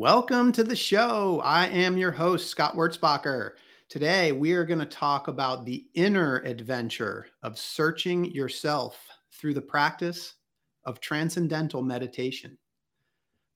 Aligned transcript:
Welcome 0.00 0.50
to 0.52 0.64
the 0.64 0.74
show. 0.74 1.42
I 1.44 1.66
am 1.66 1.98
your 1.98 2.10
host, 2.10 2.48
Scott 2.48 2.74
Wurzbacher. 2.74 3.50
Today, 3.90 4.32
we 4.32 4.52
are 4.52 4.64
going 4.64 4.78
to 4.78 4.86
talk 4.86 5.28
about 5.28 5.66
the 5.66 5.84
inner 5.92 6.36
adventure 6.46 7.26
of 7.42 7.58
searching 7.58 8.24
yourself 8.24 9.06
through 9.30 9.52
the 9.52 9.60
practice 9.60 10.36
of 10.86 11.02
transcendental 11.02 11.82
meditation. 11.82 12.56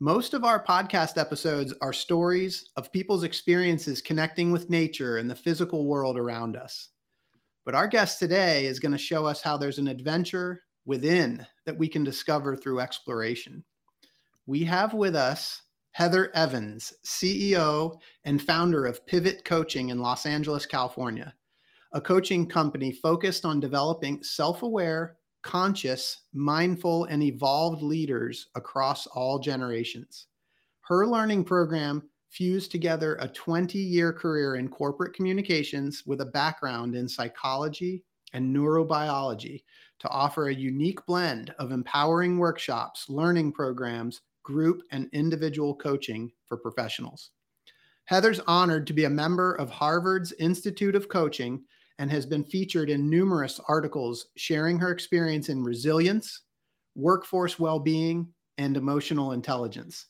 Most 0.00 0.34
of 0.34 0.44
our 0.44 0.62
podcast 0.62 1.16
episodes 1.16 1.72
are 1.80 1.94
stories 1.94 2.68
of 2.76 2.92
people's 2.92 3.24
experiences 3.24 4.02
connecting 4.02 4.52
with 4.52 4.68
nature 4.68 5.16
and 5.16 5.30
the 5.30 5.34
physical 5.34 5.86
world 5.86 6.18
around 6.18 6.58
us. 6.58 6.90
But 7.64 7.74
our 7.74 7.88
guest 7.88 8.18
today 8.18 8.66
is 8.66 8.80
going 8.80 8.92
to 8.92 8.98
show 8.98 9.24
us 9.24 9.40
how 9.40 9.56
there's 9.56 9.78
an 9.78 9.88
adventure 9.88 10.60
within 10.84 11.46
that 11.64 11.78
we 11.78 11.88
can 11.88 12.04
discover 12.04 12.54
through 12.54 12.80
exploration. 12.80 13.64
We 14.44 14.62
have 14.64 14.92
with 14.92 15.16
us 15.16 15.62
Heather 15.94 16.34
Evans, 16.34 16.92
CEO 17.04 18.00
and 18.24 18.42
founder 18.42 18.84
of 18.84 19.06
Pivot 19.06 19.44
Coaching 19.44 19.90
in 19.90 20.00
Los 20.00 20.26
Angeles, 20.26 20.66
California, 20.66 21.32
a 21.92 22.00
coaching 22.00 22.48
company 22.48 22.90
focused 22.90 23.44
on 23.44 23.60
developing 23.60 24.20
self 24.20 24.64
aware, 24.64 25.18
conscious, 25.44 26.22
mindful, 26.32 27.04
and 27.04 27.22
evolved 27.22 27.80
leaders 27.80 28.48
across 28.56 29.06
all 29.06 29.38
generations. 29.38 30.26
Her 30.80 31.06
learning 31.06 31.44
program 31.44 32.02
fused 32.28 32.72
together 32.72 33.16
a 33.20 33.28
20 33.28 33.78
year 33.78 34.12
career 34.12 34.56
in 34.56 34.66
corporate 34.66 35.14
communications 35.14 36.02
with 36.06 36.22
a 36.22 36.26
background 36.26 36.96
in 36.96 37.08
psychology 37.08 38.02
and 38.32 38.52
neurobiology 38.52 39.62
to 40.00 40.08
offer 40.08 40.48
a 40.48 40.54
unique 40.54 41.06
blend 41.06 41.54
of 41.60 41.70
empowering 41.70 42.36
workshops, 42.36 43.08
learning 43.08 43.52
programs, 43.52 44.22
group, 44.44 44.82
and 44.92 45.08
individual 45.12 45.74
coaching 45.74 46.30
for 46.46 46.56
professionals. 46.56 47.30
Heather's 48.04 48.40
honored 48.40 48.86
to 48.86 48.92
be 48.92 49.04
a 49.04 49.10
member 49.10 49.54
of 49.54 49.70
Harvard's 49.70 50.32
Institute 50.38 50.94
of 50.94 51.08
Coaching 51.08 51.64
and 51.98 52.10
has 52.10 52.26
been 52.26 52.44
featured 52.44 52.90
in 52.90 53.08
numerous 53.08 53.60
articles 53.68 54.26
sharing 54.36 54.78
her 54.78 54.90
experience 54.90 55.48
in 55.48 55.64
resilience, 55.64 56.42
workforce 56.94 57.58
well 57.58 57.80
being, 57.80 58.28
and 58.58 58.76
emotional 58.76 59.32
intelligence. 59.32 60.06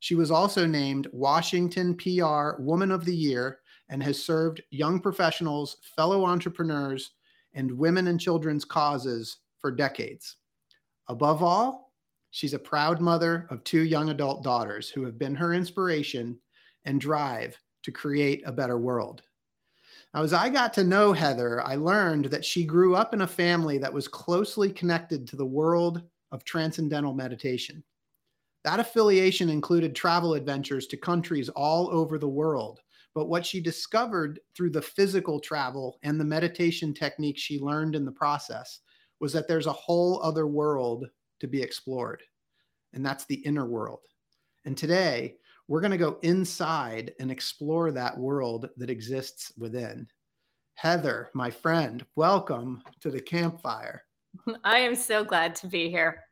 She 0.00 0.14
was 0.14 0.30
also 0.30 0.66
named 0.66 1.08
Washington 1.12 1.96
PR 1.96 2.60
Woman 2.60 2.92
of 2.92 3.04
the 3.04 3.16
Year 3.16 3.60
and 3.88 4.02
has 4.02 4.22
served 4.22 4.62
young 4.70 5.00
professionals, 5.00 5.78
fellow 5.96 6.24
entrepreneurs, 6.24 7.12
and 7.54 7.72
women 7.72 8.08
and 8.08 8.20
children's 8.20 8.64
causes 8.64 9.38
for 9.58 9.70
decades. 9.70 10.36
Above 11.08 11.42
all, 11.42 11.87
She's 12.30 12.54
a 12.54 12.58
proud 12.58 13.00
mother 13.00 13.46
of 13.50 13.64
two 13.64 13.82
young 13.82 14.10
adult 14.10 14.44
daughters 14.44 14.90
who 14.90 15.04
have 15.04 15.18
been 15.18 15.34
her 15.34 15.54
inspiration 15.54 16.38
and 16.84 17.00
drive 17.00 17.58
to 17.82 17.92
create 17.92 18.42
a 18.44 18.52
better 18.52 18.78
world. 18.78 19.22
Now, 20.14 20.22
as 20.22 20.32
I 20.32 20.48
got 20.48 20.72
to 20.74 20.84
know 20.84 21.12
Heather, 21.12 21.62
I 21.62 21.76
learned 21.76 22.26
that 22.26 22.44
she 22.44 22.64
grew 22.64 22.96
up 22.96 23.12
in 23.12 23.22
a 23.22 23.26
family 23.26 23.78
that 23.78 23.92
was 23.92 24.08
closely 24.08 24.70
connected 24.70 25.26
to 25.28 25.36
the 25.36 25.46
world 25.46 26.02
of 26.32 26.44
transcendental 26.44 27.14
meditation. 27.14 27.82
That 28.64 28.80
affiliation 28.80 29.48
included 29.48 29.94
travel 29.94 30.34
adventures 30.34 30.86
to 30.88 30.96
countries 30.96 31.48
all 31.50 31.88
over 31.90 32.18
the 32.18 32.28
world. 32.28 32.80
But 33.14 33.28
what 33.28 33.44
she 33.44 33.60
discovered 33.60 34.40
through 34.54 34.70
the 34.70 34.82
physical 34.82 35.40
travel 35.40 35.98
and 36.02 36.20
the 36.20 36.24
meditation 36.24 36.94
techniques 36.94 37.40
she 37.40 37.58
learned 37.58 37.94
in 37.94 38.04
the 38.04 38.12
process 38.12 38.80
was 39.20 39.32
that 39.32 39.48
there's 39.48 39.66
a 39.66 39.72
whole 39.72 40.22
other 40.22 40.46
world 40.46 41.06
to 41.40 41.46
be 41.46 41.62
explored, 41.62 42.22
and 42.92 43.04
that's 43.04 43.24
the 43.24 43.36
inner 43.36 43.66
world. 43.66 44.00
And 44.64 44.76
today, 44.76 45.36
we're 45.68 45.80
going 45.80 45.92
to 45.92 45.98
go 45.98 46.18
inside 46.22 47.12
and 47.20 47.30
explore 47.30 47.90
that 47.92 48.16
world 48.16 48.68
that 48.76 48.90
exists 48.90 49.52
within. 49.58 50.06
Heather, 50.74 51.28
my 51.34 51.50
friend, 51.50 52.04
welcome 52.16 52.82
to 53.00 53.10
the 53.10 53.20
campfire. 53.20 54.04
I 54.64 54.78
am 54.78 54.94
so 54.94 55.24
glad 55.24 55.54
to 55.56 55.66
be 55.66 55.90
here. 55.90 56.24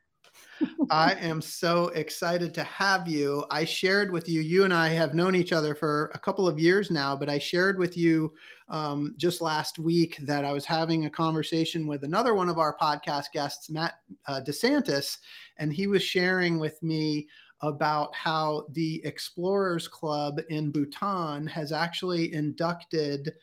I 0.89 1.13
am 1.13 1.41
so 1.41 1.89
excited 1.89 2.53
to 2.55 2.63
have 2.63 3.07
you. 3.07 3.45
I 3.51 3.65
shared 3.65 4.11
with 4.11 4.27
you, 4.27 4.41
you 4.41 4.63
and 4.63 4.73
I 4.73 4.89
have 4.89 5.13
known 5.13 5.35
each 5.35 5.51
other 5.51 5.75
for 5.75 6.11
a 6.13 6.19
couple 6.19 6.47
of 6.47 6.59
years 6.59 6.89
now, 6.89 7.15
but 7.15 7.29
I 7.29 7.37
shared 7.37 7.77
with 7.77 7.97
you 7.97 8.33
um, 8.69 9.13
just 9.17 9.41
last 9.41 9.79
week 9.79 10.17
that 10.21 10.45
I 10.45 10.53
was 10.53 10.65
having 10.65 11.05
a 11.05 11.09
conversation 11.09 11.87
with 11.87 12.03
another 12.03 12.33
one 12.33 12.49
of 12.49 12.57
our 12.57 12.75
podcast 12.77 13.31
guests, 13.33 13.69
Matt 13.69 13.99
uh, 14.27 14.41
DeSantis, 14.45 15.17
and 15.57 15.71
he 15.71 15.87
was 15.87 16.03
sharing 16.03 16.59
with 16.59 16.81
me 16.81 17.27
about 17.61 18.13
how 18.15 18.65
the 18.73 19.01
Explorers 19.03 19.87
Club 19.87 20.39
in 20.49 20.71
Bhutan 20.71 21.47
has 21.47 21.71
actually 21.71 22.33
inducted 22.33 23.33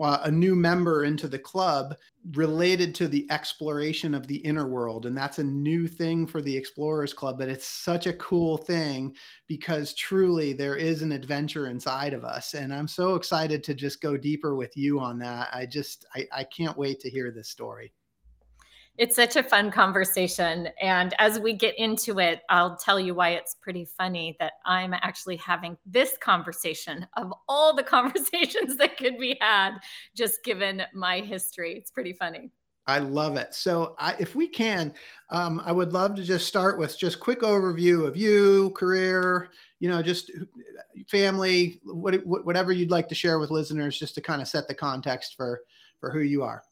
uh, 0.00 0.18
a 0.22 0.30
new 0.30 0.54
member 0.54 1.04
into 1.04 1.26
the 1.26 1.38
club 1.38 1.96
related 2.32 2.94
to 2.94 3.08
the 3.08 3.26
exploration 3.30 4.14
of 4.14 4.26
the 4.26 4.36
inner 4.36 4.68
world. 4.68 5.06
And 5.06 5.16
that's 5.16 5.40
a 5.40 5.44
new 5.44 5.88
thing 5.88 6.26
for 6.26 6.40
the 6.40 6.56
Explorers 6.56 7.12
Club, 7.12 7.38
but 7.38 7.48
it's 7.48 7.66
such 7.66 8.06
a 8.06 8.14
cool 8.14 8.56
thing 8.56 9.14
because 9.48 9.94
truly 9.94 10.52
there 10.52 10.76
is 10.76 11.02
an 11.02 11.12
adventure 11.12 11.66
inside 11.66 12.14
of 12.14 12.24
us. 12.24 12.54
And 12.54 12.72
I'm 12.72 12.88
so 12.88 13.16
excited 13.16 13.64
to 13.64 13.74
just 13.74 14.00
go 14.00 14.16
deeper 14.16 14.54
with 14.54 14.76
you 14.76 15.00
on 15.00 15.18
that. 15.18 15.48
I 15.52 15.66
just, 15.66 16.06
I, 16.14 16.26
I 16.32 16.44
can't 16.44 16.78
wait 16.78 17.00
to 17.00 17.10
hear 17.10 17.30
this 17.30 17.48
story. 17.48 17.92
It's 18.96 19.16
such 19.16 19.34
a 19.34 19.42
fun 19.42 19.72
conversation. 19.72 20.68
And 20.80 21.14
as 21.18 21.40
we 21.40 21.52
get 21.52 21.76
into 21.78 22.20
it, 22.20 22.42
I'll 22.48 22.76
tell 22.76 23.00
you 23.00 23.12
why 23.14 23.30
it's 23.30 23.56
pretty 23.60 23.84
funny 23.84 24.36
that 24.38 24.52
I'm 24.64 24.94
actually 24.94 25.36
having 25.36 25.76
this 25.84 26.16
conversation 26.18 27.06
of 27.16 27.32
all 27.48 27.74
the 27.74 27.82
conversations 27.96 28.76
that 28.76 28.96
could 28.96 29.18
be 29.18 29.36
had, 29.40 29.78
just 30.14 30.44
given 30.44 30.82
my 30.94 31.20
history. 31.20 31.74
It's 31.74 31.90
pretty 31.90 32.12
funny. 32.12 32.50
I 32.86 32.98
love 32.98 33.36
it. 33.36 33.54
So, 33.54 33.96
I, 33.98 34.14
if 34.18 34.34
we 34.34 34.46
can, 34.46 34.92
um, 35.30 35.60
I 35.64 35.72
would 35.72 35.94
love 35.94 36.14
to 36.16 36.22
just 36.22 36.46
start 36.46 36.78
with 36.78 36.98
just 36.98 37.18
quick 37.18 37.40
overview 37.40 38.06
of 38.06 38.14
you, 38.14 38.70
career, 38.76 39.48
you 39.80 39.88
know, 39.88 40.02
just 40.02 40.30
family, 41.08 41.80
what, 41.84 42.14
whatever 42.26 42.72
you'd 42.72 42.90
like 42.90 43.08
to 43.08 43.14
share 43.14 43.38
with 43.38 43.50
listeners, 43.50 43.98
just 43.98 44.14
to 44.16 44.20
kind 44.20 44.42
of 44.42 44.48
set 44.48 44.68
the 44.68 44.74
context 44.74 45.34
for 45.34 45.62
for 45.98 46.10
who 46.10 46.20
you 46.20 46.42
are. 46.42 46.62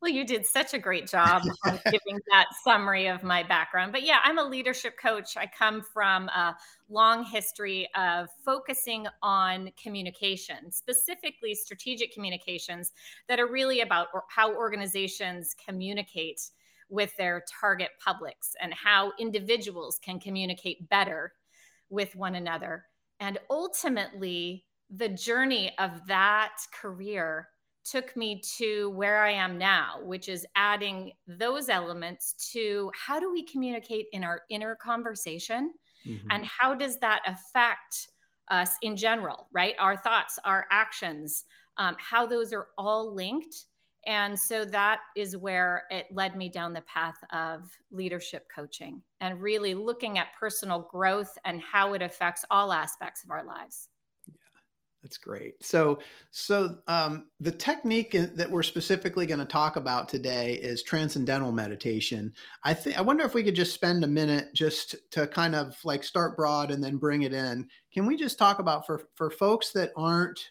Well, 0.00 0.10
you 0.10 0.24
did 0.24 0.46
such 0.46 0.72
a 0.72 0.78
great 0.78 1.06
job 1.10 1.42
of 1.64 1.82
giving 1.84 2.18
that 2.30 2.46
summary 2.64 3.06
of 3.06 3.22
my 3.22 3.42
background. 3.42 3.92
But 3.92 4.02
yeah, 4.02 4.18
I'm 4.24 4.38
a 4.38 4.44
leadership 4.44 4.98
coach. 4.98 5.36
I 5.36 5.46
come 5.46 5.82
from 5.82 6.28
a 6.28 6.56
long 6.88 7.24
history 7.24 7.88
of 7.94 8.28
focusing 8.44 9.06
on 9.22 9.70
communication, 9.80 10.70
specifically 10.70 11.54
strategic 11.54 12.12
communications 12.12 12.92
that 13.28 13.38
are 13.38 13.46
really 13.46 13.80
about 13.80 14.08
how 14.28 14.54
organizations 14.54 15.54
communicate 15.64 16.40
with 16.88 17.16
their 17.16 17.44
target 17.60 17.90
publics 18.04 18.54
and 18.60 18.74
how 18.74 19.12
individuals 19.18 19.98
can 20.02 20.18
communicate 20.18 20.88
better 20.88 21.32
with 21.88 22.16
one 22.16 22.34
another. 22.34 22.86
And 23.20 23.38
ultimately, 23.48 24.64
the 24.90 25.08
journey 25.08 25.72
of 25.78 26.04
that 26.08 26.56
career 26.72 27.48
took 27.84 28.16
me 28.16 28.42
to 28.58 28.90
where 28.90 29.22
I 29.22 29.32
am 29.32 29.58
now, 29.58 30.00
which 30.02 30.28
is 30.28 30.46
adding 30.56 31.12
those 31.26 31.68
elements 31.68 32.34
to 32.52 32.90
how 32.94 33.18
do 33.18 33.32
we 33.32 33.44
communicate 33.44 34.06
in 34.12 34.24
our 34.24 34.42
inner 34.50 34.76
conversation 34.76 35.72
mm-hmm. 36.06 36.26
and 36.30 36.44
how 36.44 36.74
does 36.74 36.98
that 36.98 37.22
affect 37.26 38.08
us 38.50 38.72
in 38.82 38.96
general, 38.96 39.48
right? 39.52 39.74
Our 39.78 39.96
thoughts, 39.96 40.38
our 40.44 40.66
actions, 40.70 41.44
um, 41.76 41.96
how 41.98 42.26
those 42.26 42.52
are 42.52 42.68
all 42.76 43.14
linked. 43.14 43.54
And 44.06 44.38
so 44.38 44.64
that 44.64 45.00
is 45.16 45.36
where 45.36 45.84
it 45.90 46.06
led 46.10 46.34
me 46.34 46.48
down 46.48 46.72
the 46.72 46.80
path 46.82 47.16
of 47.32 47.70
leadership 47.90 48.46
coaching 48.54 49.02
and 49.20 49.40
really 49.40 49.74
looking 49.74 50.18
at 50.18 50.28
personal 50.38 50.88
growth 50.90 51.36
and 51.44 51.60
how 51.60 51.92
it 51.92 52.02
affects 52.02 52.44
all 52.50 52.72
aspects 52.72 53.24
of 53.24 53.30
our 53.30 53.44
lives. 53.44 53.89
That's 55.02 55.16
great. 55.16 55.54
So, 55.64 55.98
so 56.30 56.76
um, 56.86 57.28
the 57.40 57.52
technique 57.52 58.12
that 58.12 58.50
we're 58.50 58.62
specifically 58.62 59.24
going 59.24 59.40
to 59.40 59.46
talk 59.46 59.76
about 59.76 60.10
today 60.10 60.54
is 60.56 60.82
transcendental 60.82 61.52
meditation. 61.52 62.34
I 62.64 62.74
think 62.74 62.98
I 62.98 63.00
wonder 63.00 63.24
if 63.24 63.32
we 63.32 63.42
could 63.42 63.54
just 63.54 63.72
spend 63.72 64.04
a 64.04 64.08
minute 64.08 64.52
just 64.54 64.96
to 65.12 65.26
kind 65.26 65.54
of 65.54 65.74
like 65.84 66.04
start 66.04 66.36
broad 66.36 66.70
and 66.70 66.84
then 66.84 66.98
bring 66.98 67.22
it 67.22 67.32
in. 67.32 67.66
Can 67.94 68.04
we 68.04 68.16
just 68.16 68.38
talk 68.38 68.58
about 68.58 68.86
for 68.86 69.08
for 69.16 69.30
folks 69.30 69.72
that 69.72 69.90
aren't 69.96 70.50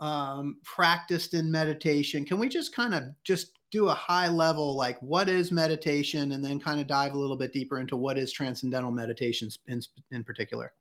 um, 0.00 0.56
practiced 0.64 1.34
in 1.34 1.50
meditation. 1.50 2.24
Can 2.24 2.38
we 2.38 2.48
just 2.48 2.74
kind 2.74 2.94
of 2.94 3.04
just 3.22 3.52
do 3.70 3.88
a 3.88 3.94
high 3.94 4.28
level, 4.28 4.74
like 4.74 5.00
what 5.00 5.28
is 5.28 5.52
meditation, 5.52 6.32
and 6.32 6.44
then 6.44 6.58
kind 6.58 6.80
of 6.80 6.86
dive 6.86 7.12
a 7.12 7.18
little 7.18 7.36
bit 7.36 7.52
deeper 7.52 7.78
into 7.78 7.96
what 7.96 8.18
is 8.18 8.32
transcendental 8.32 8.90
meditation 8.90 9.48
in, 9.68 9.80
in 10.10 10.24
particular? 10.24 10.72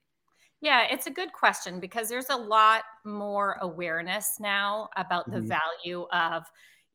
Yeah, 0.62 0.88
it's 0.90 1.08
a 1.08 1.12
good 1.12 1.32
question 1.32 1.80
because 1.80 2.10
there's 2.10 2.30
a 2.30 2.36
lot 2.36 2.84
more 3.06 3.58
awareness 3.62 4.38
now 4.40 4.90
about 4.98 5.32
the 5.32 5.38
mm-hmm. 5.38 5.54
value 5.86 6.06
of 6.12 6.44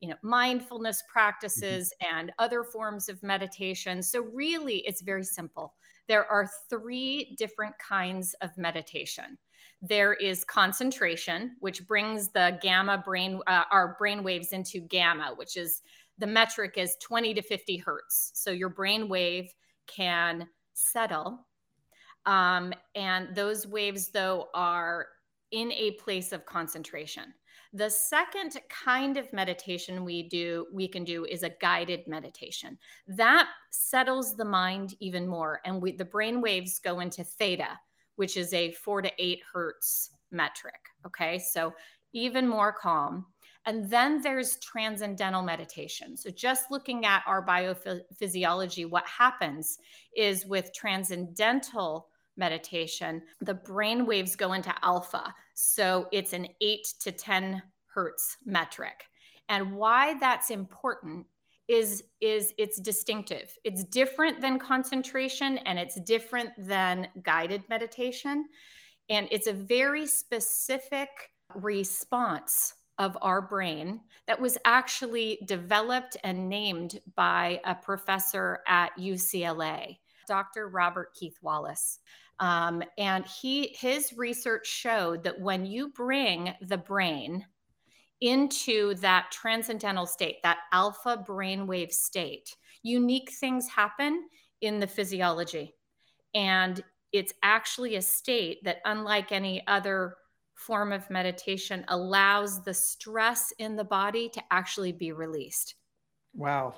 you 0.01 0.09
know 0.09 0.15
mindfulness 0.21 1.01
mm-hmm. 1.01 1.11
practices 1.11 1.93
mm-hmm. 2.01 2.15
and 2.15 2.31
other 2.37 2.63
forms 2.63 3.09
of 3.09 3.21
meditation. 3.23 4.03
So 4.03 4.21
really 4.21 4.77
it's 4.85 5.01
very 5.01 5.23
simple. 5.23 5.73
There 6.07 6.29
are 6.31 6.47
three 6.69 7.35
different 7.39 7.73
kinds 7.79 8.35
of 8.41 8.55
meditation. 8.57 9.37
There 9.81 10.13
is 10.13 10.43
concentration, 10.43 11.55
which 11.59 11.87
brings 11.87 12.29
the 12.29 12.59
gamma 12.61 13.01
brain 13.03 13.39
uh, 13.47 13.63
our 13.71 13.95
brain 13.97 14.23
waves 14.23 14.53
into 14.53 14.79
gamma, 14.79 15.33
which 15.35 15.57
is 15.57 15.81
the 16.19 16.27
metric 16.27 16.75
is 16.77 16.95
20 17.01 17.33
to 17.33 17.41
50 17.41 17.77
hertz. 17.77 18.31
So 18.35 18.51
your 18.51 18.69
brain 18.69 19.09
wave 19.09 19.53
can 19.87 20.47
settle 20.73 21.45
um, 22.25 22.73
and 22.95 23.35
those 23.35 23.67
waves, 23.67 24.09
though, 24.09 24.47
are 24.53 25.07
in 25.51 25.71
a 25.71 25.91
place 25.91 26.31
of 26.31 26.45
concentration. 26.45 27.33
The 27.73 27.89
second 27.89 28.57
kind 28.69 29.17
of 29.17 29.31
meditation 29.33 30.05
we 30.05 30.29
do, 30.29 30.67
we 30.73 30.87
can 30.87 31.03
do 31.03 31.25
is 31.25 31.43
a 31.43 31.53
guided 31.61 32.07
meditation. 32.07 32.77
That 33.07 33.47
settles 33.71 34.35
the 34.35 34.45
mind 34.45 34.95
even 34.99 35.27
more. 35.27 35.59
And 35.65 35.81
we, 35.81 35.91
the 35.91 36.05
brain 36.05 36.41
waves 36.41 36.79
go 36.79 37.01
into 37.01 37.23
theta, 37.23 37.77
which 38.15 38.37
is 38.37 38.53
a 38.53 38.71
four 38.71 39.01
to 39.01 39.11
eight 39.19 39.41
hertz 39.51 40.11
metric. 40.31 40.79
Okay. 41.05 41.37
So 41.37 41.73
even 42.13 42.47
more 42.47 42.71
calm. 42.71 43.25
And 43.65 43.89
then 43.89 44.21
there's 44.21 44.57
transcendental 44.59 45.41
meditation. 45.41 46.15
So, 46.15 46.29
just 46.29 46.69
looking 46.69 47.03
at 47.03 47.23
our 47.25 47.43
biophysiology, 47.43 48.87
what 48.87 49.05
happens 49.07 49.79
is 50.15 50.45
with 50.45 50.71
transcendental 50.73 52.07
meditation, 52.37 53.21
the 53.41 53.53
brain 53.53 54.05
waves 54.05 54.35
go 54.35 54.53
into 54.53 54.73
alpha. 54.83 55.33
So 55.53 56.07
it's 56.11 56.33
an 56.33 56.47
eight 56.61 56.93
to 57.01 57.11
10 57.11 57.61
hertz 57.93 58.37
metric. 58.45 59.05
And 59.49 59.75
why 59.75 60.15
that's 60.19 60.49
important 60.49 61.25
is 61.67 62.03
is 62.21 62.53
it's 62.57 62.79
distinctive. 62.79 63.57
It's 63.63 63.83
different 63.83 64.39
than 64.41 64.59
concentration 64.59 65.57
and 65.59 65.79
it's 65.79 65.99
different 66.01 66.51
than 66.57 67.07
guided 67.23 67.63
meditation. 67.69 68.45
And 69.09 69.27
it's 69.31 69.47
a 69.47 69.53
very 69.53 70.05
specific 70.05 71.09
response 71.55 72.73
of 72.97 73.17
our 73.21 73.41
brain 73.41 73.99
that 74.27 74.39
was 74.39 74.57
actually 74.65 75.39
developed 75.45 76.17
and 76.23 76.49
named 76.49 76.99
by 77.15 77.59
a 77.65 77.75
professor 77.75 78.59
at 78.67 78.97
UCLA, 78.97 79.97
Dr. 80.27 80.69
Robert 80.69 81.13
Keith 81.13 81.37
Wallace. 81.41 81.99
Um, 82.39 82.83
and 82.97 83.25
he 83.25 83.75
his 83.79 84.13
research 84.17 84.67
showed 84.67 85.23
that 85.23 85.39
when 85.39 85.65
you 85.65 85.89
bring 85.89 86.53
the 86.61 86.77
brain 86.77 87.45
into 88.21 88.95
that 88.95 89.31
transcendental 89.31 90.05
state, 90.05 90.37
that 90.43 90.59
alpha 90.71 91.23
brainwave 91.27 91.91
state, 91.91 92.55
unique 92.83 93.31
things 93.31 93.69
happen 93.69 94.27
in 94.61 94.79
the 94.79 94.87
physiology. 94.87 95.73
And 96.33 96.83
it's 97.11 97.33
actually 97.43 97.95
a 97.95 98.01
state 98.01 98.63
that, 98.65 98.77
unlike 98.83 99.31
any 99.31 99.65
other 99.67 100.15
form 100.55 100.91
of 100.91 101.09
meditation, 101.09 101.85
allows 101.87 102.63
the 102.63 102.73
stress 102.73 103.53
in 103.59 103.75
the 103.75 103.83
body 103.83 104.29
to 104.29 104.41
actually 104.51 104.91
be 104.91 105.11
released. 105.11 105.75
Wow. 106.33 106.75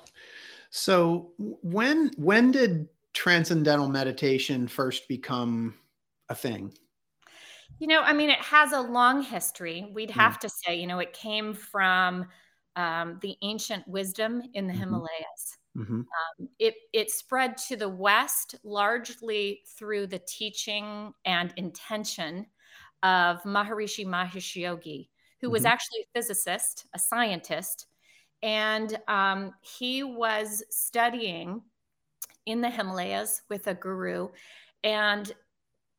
So 0.70 1.32
when 1.38 2.10
when 2.16 2.52
did 2.52 2.88
transcendental 3.14 3.88
meditation 3.88 4.68
first 4.68 5.08
become 5.08 5.74
a 6.28 6.34
thing? 6.34 6.72
You 7.78 7.86
know, 7.86 8.00
I 8.00 8.12
mean, 8.12 8.30
it 8.30 8.40
has 8.40 8.72
a 8.72 8.80
long 8.80 9.22
history. 9.22 9.90
We'd 9.92 10.10
hmm. 10.10 10.20
have 10.20 10.34
mm. 10.34 10.40
to 10.40 10.48
say, 10.48 10.76
you 10.76 10.86
know, 10.86 10.98
it 10.98 11.12
came 11.12 11.54
from 11.54 12.26
um, 12.76 13.18
the 13.22 13.36
ancient 13.42 13.86
wisdom 13.88 14.42
in 14.54 14.66
the 14.66 14.72
mm-hmm. 14.72 14.82
Himalayas. 14.82 15.58
Mm-hmm. 15.76 16.00
Um, 16.00 16.48
it 16.58 16.74
it 16.92 17.10
spread 17.10 17.56
to 17.68 17.76
the 17.76 17.88
West 17.88 18.54
largely 18.64 19.60
through 19.76 20.06
the 20.06 20.20
teaching 20.26 21.12
and 21.24 21.52
intention 21.56 22.46
of 23.02 23.42
Maharishi 23.42 24.06
Mahesh 24.06 24.56
Yogi, 24.56 25.10
who 25.40 25.48
mm-hmm. 25.48 25.52
was 25.52 25.64
actually 25.64 26.00
a 26.00 26.18
physicist, 26.18 26.86
a 26.94 26.98
scientist, 26.98 27.86
and 28.42 28.98
um, 29.08 29.52
he 29.60 30.02
was 30.02 30.62
studying 30.70 31.62
in 32.48 32.62
the 32.62 32.70
Himalayas 32.70 33.42
with 33.50 33.66
a 33.66 33.74
guru 33.74 34.28
and 34.82 35.30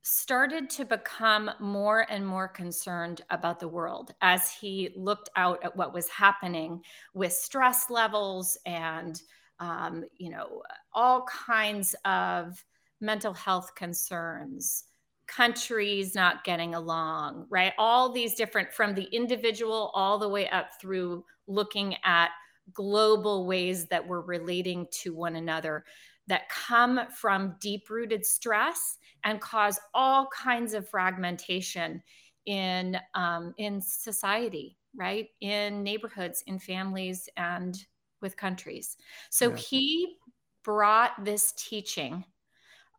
started 0.01 0.67
to 0.71 0.83
become 0.83 1.51
more 1.59 2.07
and 2.09 2.25
more 2.25 2.47
concerned 2.47 3.21
about 3.29 3.59
the 3.59 3.67
world 3.67 4.11
as 4.21 4.51
he 4.51 4.89
looked 4.95 5.29
out 5.35 5.63
at 5.63 5.75
what 5.75 5.93
was 5.93 6.09
happening 6.09 6.81
with 7.13 7.31
stress 7.31 7.91
levels 7.91 8.57
and 8.65 9.21
um, 9.59 10.03
you 10.17 10.31
know 10.31 10.63
all 10.93 11.25
kinds 11.25 11.95
of 12.05 12.63
mental 12.99 13.33
health 13.33 13.75
concerns 13.75 14.85
countries 15.27 16.15
not 16.15 16.43
getting 16.43 16.73
along 16.73 17.45
right? 17.49 17.73
All 17.77 18.11
these 18.11 18.33
different 18.33 18.73
from 18.73 18.95
the 18.95 19.07
individual 19.11 19.91
all 19.93 20.17
the 20.17 20.29
way 20.29 20.49
up 20.49 20.69
through 20.81 21.23
looking 21.45 21.95
at 22.03 22.31
global 22.73 23.45
ways 23.45 23.85
that 23.87 24.07
we're 24.07 24.21
relating 24.21 24.87
to 24.91 25.13
one 25.13 25.35
another 25.35 25.83
that 26.29 26.49
come 26.49 27.01
from 27.13 27.55
deep 27.59 27.89
rooted 27.89 28.25
stress 28.25 28.97
and 29.25 29.41
cause 29.41 29.79
all 29.93 30.27
kinds 30.27 30.73
of 30.73 30.87
fragmentation 30.87 32.01
in 32.45 32.97
um, 33.13 33.53
in 33.57 33.81
society 33.81 34.77
right? 34.95 35.27
In 35.41 35.83
neighborhoods 35.83 36.43
in 36.47 36.59
families 36.59 37.29
and 37.37 37.77
with 38.21 38.37
countries. 38.37 38.97
So 39.29 39.49
yeah. 39.49 39.55
he 39.55 40.15
brought 40.63 41.23
this 41.23 41.53
teaching 41.57 42.25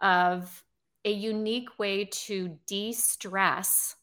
of 0.01 0.65
a 1.05 1.13
unique 1.13 1.79
way 1.79 2.07
to 2.07 2.57
de-stress 2.67 3.97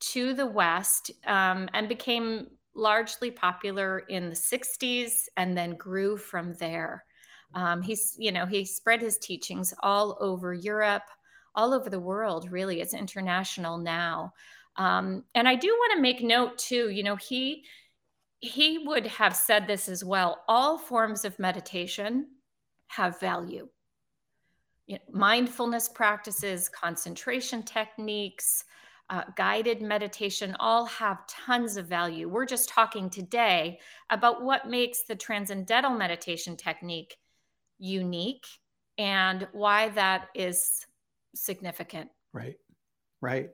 to 0.00 0.34
the 0.34 0.46
west 0.46 1.10
um, 1.26 1.68
and 1.72 1.88
became 1.88 2.48
largely 2.74 3.30
popular 3.30 4.00
in 4.00 4.28
the 4.28 4.36
60s 4.36 5.28
and 5.36 5.56
then 5.56 5.76
grew 5.76 6.16
from 6.16 6.54
there 6.54 7.04
um, 7.54 7.82
he's, 7.82 8.16
you 8.18 8.32
know, 8.32 8.46
he 8.46 8.64
spread 8.64 9.00
his 9.00 9.18
teachings 9.18 9.72
all 9.82 10.16
over 10.20 10.52
Europe, 10.52 11.04
all 11.54 11.72
over 11.72 11.88
the 11.88 12.00
world, 12.00 12.50
really. 12.50 12.80
It's 12.80 12.94
international 12.94 13.78
now. 13.78 14.32
Um, 14.76 15.24
and 15.34 15.48
I 15.48 15.54
do 15.54 15.68
want 15.68 15.94
to 15.94 16.02
make 16.02 16.22
note 16.22 16.58
too, 16.58 16.90
you 16.90 17.02
know, 17.02 17.16
he 17.16 17.64
he 18.40 18.78
would 18.78 19.06
have 19.06 19.34
said 19.34 19.66
this 19.66 19.88
as 19.88 20.04
well. 20.04 20.42
All 20.48 20.76
forms 20.76 21.24
of 21.24 21.38
meditation 21.38 22.26
have 22.88 23.18
value. 23.18 23.68
You 24.86 24.96
know, 24.96 25.18
mindfulness 25.18 25.88
practices, 25.88 26.68
concentration 26.68 27.62
techniques, 27.62 28.64
uh, 29.08 29.22
guided 29.36 29.80
meditation 29.80 30.56
all 30.60 30.84
have 30.86 31.26
tons 31.26 31.76
of 31.76 31.86
value. 31.86 32.28
We're 32.28 32.46
just 32.46 32.68
talking 32.68 33.08
today 33.08 33.78
about 34.10 34.42
what 34.42 34.68
makes 34.68 35.04
the 35.04 35.14
transcendental 35.14 35.92
meditation 35.92 36.56
technique 36.56 37.16
unique 37.78 38.46
and 38.98 39.46
why 39.52 39.88
that 39.90 40.28
is 40.34 40.86
significant. 41.34 42.10
Right. 42.32 42.56
Right. 43.20 43.50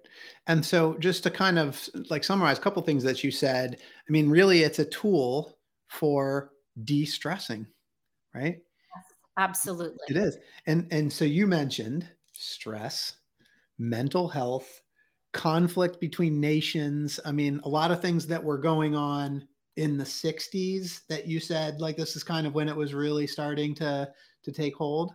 And 0.48 0.64
so 0.64 0.96
just 0.98 1.22
to 1.22 1.30
kind 1.30 1.58
of 1.58 1.88
like 2.08 2.24
summarize 2.24 2.58
a 2.58 2.60
couple 2.60 2.82
things 2.82 3.04
that 3.04 3.22
you 3.22 3.30
said, 3.30 3.76
I 3.80 4.10
mean, 4.10 4.28
really 4.28 4.62
it's 4.62 4.80
a 4.80 4.84
tool 4.84 5.58
for 5.88 6.50
de-stressing, 6.82 7.66
right? 8.34 8.58
Absolutely. 9.38 10.04
It 10.08 10.16
is. 10.16 10.36
And 10.66 10.88
and 10.90 11.12
so 11.12 11.24
you 11.24 11.46
mentioned 11.46 12.08
stress, 12.32 13.14
mental 13.78 14.28
health, 14.28 14.82
conflict 15.32 16.00
between 16.00 16.40
nations. 16.40 17.20
I 17.24 17.32
mean, 17.32 17.60
a 17.64 17.68
lot 17.68 17.92
of 17.92 18.02
things 18.02 18.26
that 18.26 18.42
were 18.42 18.58
going 18.58 18.96
on 18.96 19.46
in 19.76 19.96
the 19.96 20.04
60s 20.04 21.02
that 21.08 21.26
you 21.26 21.40
said 21.40 21.80
like 21.80 21.96
this 21.96 22.16
is 22.16 22.24
kind 22.24 22.46
of 22.46 22.54
when 22.54 22.68
it 22.68 22.76
was 22.76 22.94
really 22.94 23.26
starting 23.26 23.74
to 23.76 24.10
to 24.42 24.52
take 24.52 24.74
hold? 24.74 25.14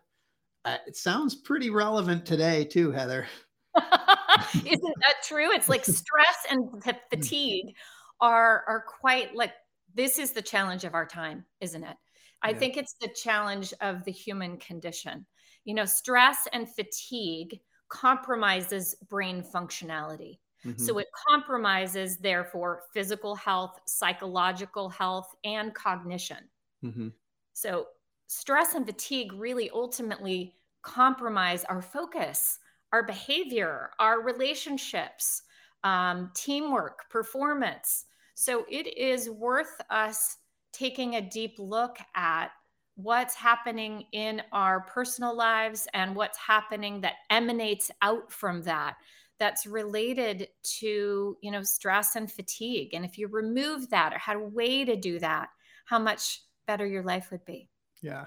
Uh, 0.63 0.77
it 0.87 0.95
sounds 0.95 1.35
pretty 1.35 1.69
relevant 1.69 2.25
today 2.25 2.65
too 2.65 2.91
heather. 2.91 3.27
Isn't 4.55 4.95
that 5.01 5.15
true? 5.23 5.51
It's 5.51 5.69
like 5.69 5.85
stress 5.85 6.37
and 6.49 6.83
fatigue 7.09 7.75
are 8.21 8.63
are 8.67 8.83
quite 8.87 9.35
like 9.35 9.51
this 9.93 10.19
is 10.19 10.31
the 10.31 10.41
challenge 10.41 10.83
of 10.83 10.93
our 10.93 11.05
time 11.05 11.45
isn't 11.61 11.83
it? 11.83 11.97
I 12.41 12.51
yeah. 12.51 12.57
think 12.57 12.77
it's 12.77 12.95
the 13.01 13.09
challenge 13.09 13.73
of 13.81 14.03
the 14.05 14.11
human 14.11 14.57
condition. 14.57 15.25
You 15.63 15.73
know 15.73 15.85
stress 15.85 16.47
and 16.53 16.67
fatigue 16.73 17.59
compromises 17.89 18.95
brain 19.09 19.43
functionality 19.43 20.39
Mm-hmm. 20.65 20.83
So 20.83 20.97
it 20.97 21.07
compromises, 21.27 22.17
therefore, 22.17 22.83
physical 22.93 23.35
health, 23.35 23.79
psychological 23.85 24.89
health, 24.89 25.35
and 25.43 25.73
cognition. 25.73 26.49
Mm-hmm. 26.83 27.09
So 27.53 27.87
stress 28.27 28.73
and 28.73 28.85
fatigue 28.85 29.33
really 29.33 29.69
ultimately 29.71 30.55
compromise 30.81 31.63
our 31.65 31.81
focus, 31.81 32.59
our 32.91 33.03
behavior, 33.03 33.91
our 33.99 34.21
relationships, 34.21 35.43
um, 35.83 36.31
teamwork, 36.33 37.09
performance. 37.09 38.05
So 38.33 38.65
it 38.69 38.97
is 38.97 39.29
worth 39.29 39.79
us 39.89 40.37
taking 40.73 41.15
a 41.15 41.21
deep 41.21 41.55
look 41.57 41.97
at 42.15 42.47
what's 42.95 43.35
happening 43.35 44.05
in 44.13 44.41
our 44.51 44.81
personal 44.81 45.35
lives 45.35 45.87
and 45.93 46.15
what's 46.15 46.37
happening 46.37 47.01
that 47.01 47.15
emanates 47.29 47.91
out 48.01 48.31
from 48.31 48.61
that 48.63 48.95
that's 49.39 49.65
related 49.65 50.47
to 50.63 51.37
you 51.41 51.51
know 51.51 51.63
stress 51.63 52.15
and 52.15 52.31
fatigue 52.31 52.93
and 52.93 53.05
if 53.05 53.17
you 53.17 53.27
remove 53.27 53.89
that 53.89 54.13
or 54.13 54.17
had 54.17 54.37
a 54.37 54.39
way 54.39 54.85
to 54.85 54.95
do 54.95 55.19
that 55.19 55.49
how 55.85 55.99
much 55.99 56.41
better 56.67 56.85
your 56.85 57.03
life 57.03 57.31
would 57.31 57.43
be 57.45 57.69
yeah 58.01 58.25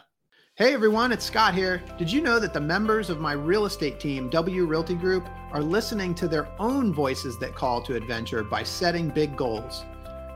Hey 0.59 0.75
everyone, 0.75 1.13
it's 1.13 1.25
Scott 1.25 1.55
here. 1.55 1.81
Did 1.99 2.11
you 2.11 2.21
know 2.21 2.41
that 2.41 2.53
the 2.53 2.61
members 2.61 3.11
of 3.11 3.21
my 3.21 3.31
real 3.31 3.65
estate 3.65 4.01
team, 4.01 4.29
W 4.31 4.67
Realty 4.67 4.97
Group, 4.97 5.29
are 5.53 5.63
listening 5.63 6.17
to 6.17 6.27
their 6.27 6.49
own 6.59 6.93
voices 6.93 7.39
that 7.39 7.55
call 7.55 7.81
to 7.83 7.95
adventure 7.95 8.43
by 8.43 8.65
setting 8.65 9.09
big 9.09 9.37
goals? 9.37 9.85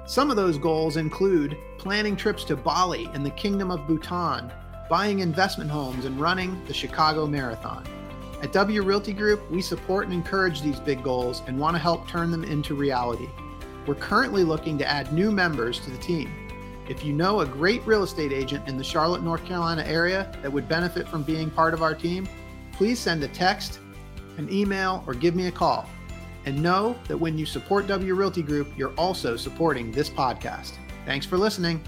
Some 0.06 0.30
of 0.30 0.36
those 0.36 0.58
goals 0.58 0.96
include 0.96 1.58
planning 1.76 2.14
trips 2.14 2.44
to 2.44 2.56
Bali 2.56 3.10
and 3.14 3.26
the 3.26 3.30
Kingdom 3.30 3.72
of 3.72 3.88
Bhutan, 3.88 4.52
buying 4.88 5.18
investment 5.18 5.72
homes, 5.72 6.04
and 6.04 6.20
running 6.20 6.64
the 6.66 6.74
Chicago 6.74 7.26
Marathon. 7.26 7.84
At 8.42 8.50
W 8.52 8.82
Realty 8.82 9.12
Group, 9.12 9.48
we 9.52 9.62
support 9.62 10.06
and 10.06 10.12
encourage 10.12 10.62
these 10.62 10.80
big 10.80 11.04
goals 11.04 11.42
and 11.46 11.56
want 11.56 11.76
to 11.76 11.78
help 11.78 12.08
turn 12.08 12.32
them 12.32 12.42
into 12.42 12.74
reality. 12.74 13.28
We're 13.86 13.94
currently 13.94 14.42
looking 14.42 14.76
to 14.78 14.86
add 14.86 15.12
new 15.12 15.30
members 15.30 15.78
to 15.80 15.92
the 15.92 15.98
team. 15.98 16.28
If 16.88 17.04
you 17.04 17.12
know 17.12 17.40
a 17.40 17.46
great 17.46 17.86
real 17.86 18.02
estate 18.02 18.32
agent 18.32 18.66
in 18.66 18.76
the 18.76 18.82
Charlotte, 18.82 19.22
North 19.22 19.44
Carolina 19.44 19.84
area 19.86 20.36
that 20.42 20.52
would 20.52 20.68
benefit 20.68 21.08
from 21.08 21.22
being 21.22 21.50
part 21.50 21.72
of 21.72 21.82
our 21.82 21.94
team, 21.94 22.28
please 22.72 22.98
send 22.98 23.22
a 23.22 23.28
text, 23.28 23.78
an 24.38 24.52
email, 24.52 25.04
or 25.06 25.14
give 25.14 25.36
me 25.36 25.46
a 25.46 25.52
call. 25.52 25.88
And 26.44 26.60
know 26.60 26.96
that 27.06 27.16
when 27.16 27.38
you 27.38 27.46
support 27.46 27.86
W 27.86 28.14
Realty 28.16 28.42
Group, 28.42 28.76
you're 28.76 28.94
also 28.94 29.36
supporting 29.36 29.92
this 29.92 30.10
podcast. 30.10 30.72
Thanks 31.06 31.26
for 31.26 31.38
listening. 31.38 31.80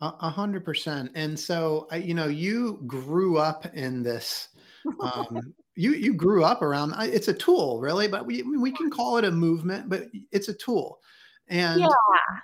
A 0.00 0.28
hundred 0.28 0.64
percent. 0.64 1.10
And 1.14 1.38
so, 1.38 1.88
you 1.96 2.12
know, 2.12 2.26
you 2.26 2.82
grew 2.86 3.38
up 3.38 3.66
in 3.74 4.02
this. 4.02 4.48
Um, 5.00 5.52
you 5.74 5.94
you 5.94 6.14
grew 6.14 6.44
up 6.44 6.62
around. 6.62 6.94
It's 7.00 7.26
a 7.26 7.34
tool, 7.34 7.80
really, 7.80 8.06
but 8.06 8.24
we 8.24 8.42
we 8.42 8.70
can 8.70 8.88
call 8.88 9.16
it 9.16 9.24
a 9.24 9.30
movement, 9.32 9.88
but 9.88 10.04
it's 10.30 10.48
a 10.48 10.54
tool 10.54 11.00
and 11.48 11.80
yeah. 11.80 11.88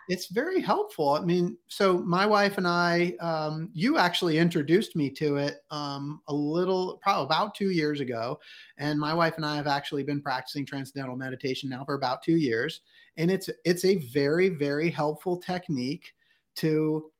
it's 0.08 0.28
very 0.28 0.60
helpful 0.60 1.10
i 1.10 1.20
mean 1.20 1.56
so 1.66 1.98
my 1.98 2.24
wife 2.24 2.56
and 2.58 2.68
i 2.68 3.12
um, 3.20 3.68
you 3.72 3.98
actually 3.98 4.38
introduced 4.38 4.94
me 4.94 5.10
to 5.10 5.36
it 5.36 5.58
um, 5.70 6.20
a 6.28 6.34
little 6.34 7.00
probably 7.02 7.24
about 7.24 7.54
two 7.54 7.70
years 7.70 8.00
ago 8.00 8.38
and 8.78 8.98
my 8.98 9.12
wife 9.12 9.34
and 9.36 9.46
i 9.46 9.56
have 9.56 9.66
actually 9.66 10.04
been 10.04 10.22
practicing 10.22 10.64
transcendental 10.64 11.16
meditation 11.16 11.68
now 11.68 11.84
for 11.84 11.94
about 11.94 12.22
two 12.22 12.36
years 12.36 12.82
and 13.16 13.30
it's 13.30 13.50
it's 13.64 13.84
a 13.84 13.96
very 14.12 14.48
very 14.48 14.90
helpful 14.90 15.36
technique 15.36 16.12
to 16.54 17.10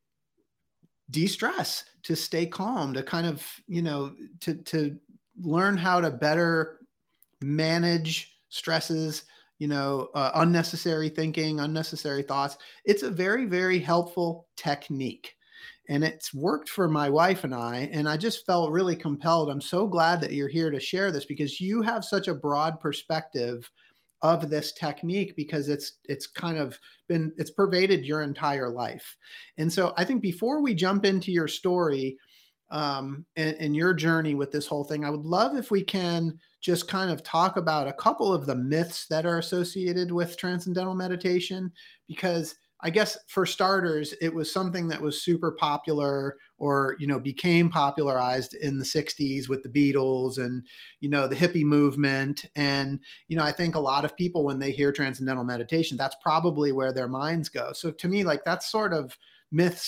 de-stress 1.13 1.85
to 2.03 2.17
stay 2.17 2.45
calm 2.45 2.93
to 2.93 3.03
kind 3.03 3.27
of 3.27 3.47
you 3.69 3.83
know 3.83 4.13
to 4.41 4.55
to 4.55 4.99
learn 5.41 5.77
how 5.77 6.01
to 6.01 6.11
better 6.11 6.81
manage 7.41 8.37
stresses 8.49 9.25
you 9.63 9.69
know, 9.69 10.09
uh, 10.17 10.33
unnecessary 10.35 11.09
thinking, 11.09 11.61
unnecessary 11.61 12.25
thoughts. 12.25 12.57
It's 12.85 13.05
a 13.05 13.11
very, 13.11 13.45
very 13.45 13.79
helpful 13.79 14.49
technique. 14.57 15.37
And 15.89 16.03
it's 16.03 16.35
worked 16.35 16.69
for 16.69 16.89
my 16.89 17.09
wife 17.09 17.45
and 17.45 17.55
I. 17.55 17.89
And 17.93 18.09
I 18.09 18.17
just 18.17 18.45
felt 18.45 18.73
really 18.73 18.97
compelled. 18.97 19.51
I'm 19.51 19.61
so 19.61 19.87
glad 19.87 20.21
that 20.21 20.33
you're 20.33 20.49
here 20.49 20.73
to 20.73 20.81
share 20.81 21.13
this 21.13 21.27
because 21.27 21.61
you 21.61 21.81
have 21.81 22.05
such 22.05 22.27
a 22.27 22.35
broad 22.35 22.81
perspective 22.81 23.71
of 24.23 24.49
this 24.49 24.73
technique 24.73 25.35
because 25.37 25.69
it's 25.69 25.99
it's 26.05 26.27
kind 26.27 26.59
of 26.59 26.79
been 27.09 27.33
it's 27.37 27.51
pervaded 27.51 28.05
your 28.05 28.23
entire 28.23 28.69
life. 28.69 29.17
And 29.59 29.73
so 29.73 29.93
i 29.97 30.05
think 30.05 30.23
before 30.23 30.63
we 30.63 30.75
jump 30.75 31.05
into 31.05 31.33
your 31.33 31.49
story 31.49 32.17
um, 32.71 33.27
and, 33.37 33.55
and 33.61 33.77
your 33.77 33.93
journey 33.93 34.35
with 34.35 34.51
this 34.51 34.67
whole 34.67 34.85
thing 34.85 35.05
i 35.05 35.11
would 35.11 35.27
love 35.27 35.57
if 35.57 35.71
we 35.71 35.83
can 35.83 36.39
just 36.63 36.89
kind 36.89 37.11
of 37.11 37.23
talk 37.23 37.57
about 37.57 37.89
a 37.89 37.93
couple 37.93 38.33
of 38.33 38.47
the 38.47 38.55
myths 38.55 39.07
that 39.09 39.27
are 39.27 39.39
associated 39.39 40.11
with 40.11 40.39
transcendental 40.39 40.95
meditation 40.95 41.71
because 42.09 42.55
I 42.85 42.91
guess 42.91 43.17
for 43.29 43.47
starters, 43.47 44.13
it 44.21 44.35
was 44.35 44.53
something 44.53 44.89
that 44.89 45.01
was 45.01 45.23
super 45.23 45.53
popular 45.53 46.37
or, 46.59 46.97
you 46.99 47.07
know, 47.07 47.21
became 47.21 47.71
popularized 47.71 48.55
in 48.55 48.79
the 48.79 48.85
60s 48.85 49.49
with 49.49 49.63
the 49.63 49.69
Beatles 49.69 50.39
and, 50.39 50.67
you 51.01 51.09
know, 51.09 51.29
the 51.29 51.37
hippie 51.37 51.65
movement. 51.65 52.45
And, 52.57 52.99
you 53.29 53.37
know, 53.37 53.45
I 53.45 53.53
think 53.53 53.77
a 53.77 53.81
lot 53.81 54.05
of 54.05 54.17
people, 54.17 54.45
when 54.45 54.59
they 54.59 54.73
hear 54.73 54.91
transcendental 54.91 55.45
meditation, 55.45 55.97
that's 55.97 56.17
probably 56.23 56.73
where 56.73 56.93
their 56.93 57.09
minds 57.09 57.49
go. 57.49 57.73
So 57.73 57.93
to 57.93 58.09
me, 58.09 58.25
like 58.25 58.45
that's 58.45 58.71
sort 58.71 58.93
of 58.93 59.17
myth 59.53 59.79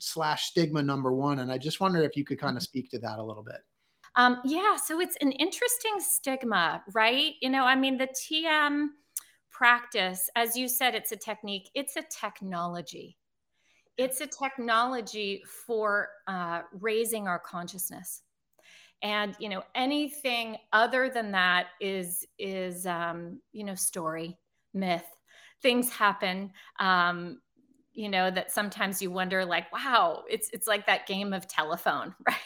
slash 0.00 0.46
stigma 0.46 0.82
number 0.82 1.12
one. 1.12 1.38
And 1.38 1.52
I 1.52 1.58
just 1.58 1.80
wonder 1.80 2.02
if 2.02 2.16
you 2.16 2.24
could 2.24 2.40
kind 2.40 2.56
of 2.56 2.62
mm-hmm. 2.62 2.64
speak 2.64 2.90
to 2.90 2.98
that 3.00 3.18
a 3.18 3.24
little 3.24 3.44
bit. 3.44 3.60
Um, 4.16 4.40
yeah, 4.44 4.76
so 4.76 5.00
it's 5.00 5.16
an 5.20 5.32
interesting 5.32 5.98
stigma, 5.98 6.82
right? 6.92 7.32
You 7.40 7.48
know, 7.48 7.64
I 7.64 7.76
mean, 7.76 7.96
the 7.96 8.08
TM 8.08 8.88
practice, 9.62 10.28
as 10.34 10.56
you 10.56 10.66
said, 10.66 10.92
it's 10.96 11.12
a 11.12 11.16
technique, 11.16 11.70
it's 11.76 11.94
a 11.94 12.02
technology. 12.10 13.16
It's 13.96 14.20
a 14.20 14.26
technology 14.26 15.44
for 15.64 16.08
uh, 16.26 16.62
raising 16.80 17.28
our 17.28 17.38
consciousness. 17.38 18.22
And 19.04 19.36
you 19.38 19.48
know, 19.48 19.62
anything 19.76 20.56
other 20.72 21.08
than 21.08 21.30
that 21.30 21.68
is 21.80 22.26
is 22.40 22.86
um, 22.86 23.40
you 23.52 23.62
know 23.62 23.76
story, 23.76 24.36
myth. 24.74 25.06
Things 25.62 25.90
happen. 25.90 26.50
Um, 26.80 27.40
you 27.94 28.08
know 28.08 28.30
that 28.30 28.50
sometimes 28.50 29.02
you 29.02 29.10
wonder 29.10 29.44
like 29.44 29.70
wow 29.72 30.22
it's 30.28 30.48
it's 30.52 30.66
like 30.66 30.86
that 30.86 31.06
game 31.06 31.32
of 31.32 31.46
telephone 31.48 32.14
right? 32.26 32.36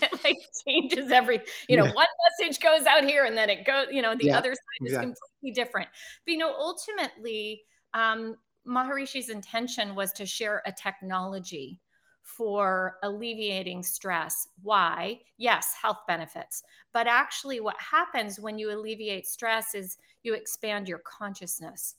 That 0.00 0.12
like 0.24 0.36
changes 0.66 1.12
every 1.12 1.40
you 1.68 1.76
know 1.76 1.84
yeah. 1.84 1.92
one 1.92 2.06
message 2.40 2.60
goes 2.60 2.86
out 2.86 3.04
here 3.04 3.24
and 3.24 3.36
then 3.36 3.48
it 3.48 3.64
goes 3.64 3.86
you 3.92 4.02
know 4.02 4.16
the 4.16 4.26
yeah. 4.26 4.38
other 4.38 4.52
side 4.52 4.86
is 4.86 4.92
completely 4.92 5.52
different. 5.54 5.88
But 6.24 6.32
you 6.32 6.38
know 6.38 6.52
ultimately 6.58 7.62
um 7.94 8.34
maharishi's 8.66 9.28
intention 9.30 9.94
was 9.94 10.12
to 10.14 10.26
share 10.26 10.60
a 10.66 10.72
technology 10.72 11.80
for 12.22 12.96
alleviating 13.04 13.84
stress. 13.84 14.48
Why? 14.62 15.20
Yes 15.38 15.72
health 15.80 15.98
benefits. 16.08 16.64
But 16.92 17.06
actually 17.06 17.60
what 17.60 17.76
happens 17.78 18.40
when 18.40 18.58
you 18.58 18.72
alleviate 18.72 19.26
stress 19.26 19.72
is 19.76 19.98
you 20.24 20.34
expand 20.34 20.88
your 20.88 20.98
consciousness. 20.98 21.94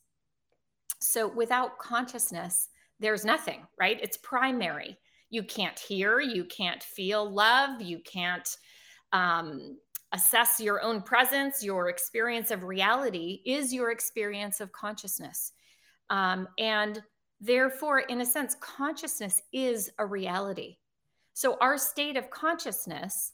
So 0.99 1.29
without 1.29 1.79
consciousness 1.79 2.67
there's 2.99 3.25
nothing 3.25 3.65
right 3.79 3.99
it's 4.01 4.17
primary 4.17 4.97
you 5.29 5.43
can't 5.43 5.77
hear, 5.77 6.19
you 6.19 6.45
can't 6.45 6.81
feel 6.81 7.29
love, 7.29 7.81
you 7.81 7.99
can't 7.99 8.47
um, 9.11 9.77
assess 10.13 10.59
your 10.59 10.81
own 10.81 11.01
presence. 11.01 11.63
Your 11.63 11.89
experience 11.89 12.51
of 12.51 12.63
reality 12.63 13.41
is 13.45 13.73
your 13.73 13.91
experience 13.91 14.61
of 14.61 14.71
consciousness. 14.71 15.51
Um, 16.09 16.47
and 16.57 17.01
therefore, 17.41 17.99
in 17.99 18.21
a 18.21 18.25
sense, 18.25 18.55
consciousness 18.61 19.41
is 19.51 19.91
a 19.99 20.05
reality. 20.05 20.77
So, 21.33 21.57
our 21.59 21.77
state 21.77 22.15
of 22.15 22.29
consciousness 22.29 23.33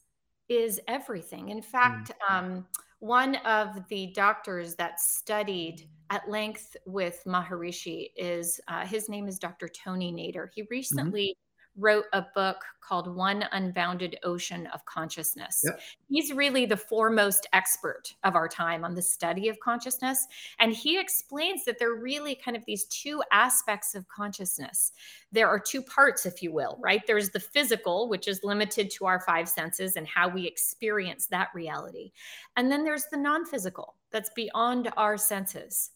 is 0.50 0.80
everything. 0.88 1.50
In 1.50 1.62
fact, 1.62 2.12
mm. 2.30 2.36
um, 2.36 2.66
one 3.04 3.36
of 3.46 3.86
the 3.90 4.14
doctors 4.16 4.76
that 4.76 4.98
studied 4.98 5.90
at 6.10 6.30
length 6.30 6.78
with 6.86 7.22
Maharishi 7.28 8.12
is 8.16 8.62
uh, 8.70 8.86
his 8.86 9.10
name 9.10 9.28
is 9.28 9.38
Dr. 9.38 9.68
Tony 9.68 10.14
Nader. 10.14 10.48
He 10.56 10.62
mm-hmm. 10.62 10.68
recently 10.72 11.36
wrote 11.78 12.06
a 12.14 12.26
book 12.36 12.58
called 12.82 13.14
One 13.16 13.46
Unbounded 13.52 14.18
Ocean 14.24 14.68
of 14.68 14.86
Consciousness. 14.86 15.62
Yep. 15.64 15.80
He's 16.10 16.34
really 16.34 16.66
the 16.66 16.78
foremost 16.78 17.48
expert 17.54 18.14
of 18.24 18.36
our 18.36 18.48
time 18.48 18.84
on 18.84 18.94
the 18.94 19.02
study 19.02 19.48
of 19.50 19.60
consciousness. 19.60 20.28
And 20.60 20.74
he 20.74 21.00
explains 21.00 21.66
that 21.66 21.80
there 21.80 21.92
are 21.92 22.00
really 22.00 22.36
kind 22.36 22.56
of 22.56 22.66
these 22.66 22.86
two 22.86 23.24
aspects 23.32 23.96
of 23.96 24.08
consciousness. 24.08 24.92
There 25.32 25.48
are 25.48 25.60
two 25.60 25.82
parts, 25.82 26.26
if 26.26 26.44
you 26.44 26.52
will, 26.52 26.78
right? 26.82 27.02
There's 27.08 27.30
the 27.30 27.40
physical, 27.40 28.10
which 28.10 28.28
is 28.28 28.44
limited 28.44 28.92
to 28.92 29.06
our 29.06 29.22
five 29.22 29.50
senses 29.50 29.96
and 29.96 30.08
how 30.08 30.28
we 30.28 30.46
experience 30.46 31.28
that 31.28 31.50
reality. 31.56 32.12
And 32.58 32.72
then 32.72 32.84
there's 32.84 33.06
the 33.06 33.18
non 33.18 33.46
physical, 33.46 33.96
that's 34.12 34.32
beyond 34.36 34.92
our 34.98 35.18
senses. 35.18 35.92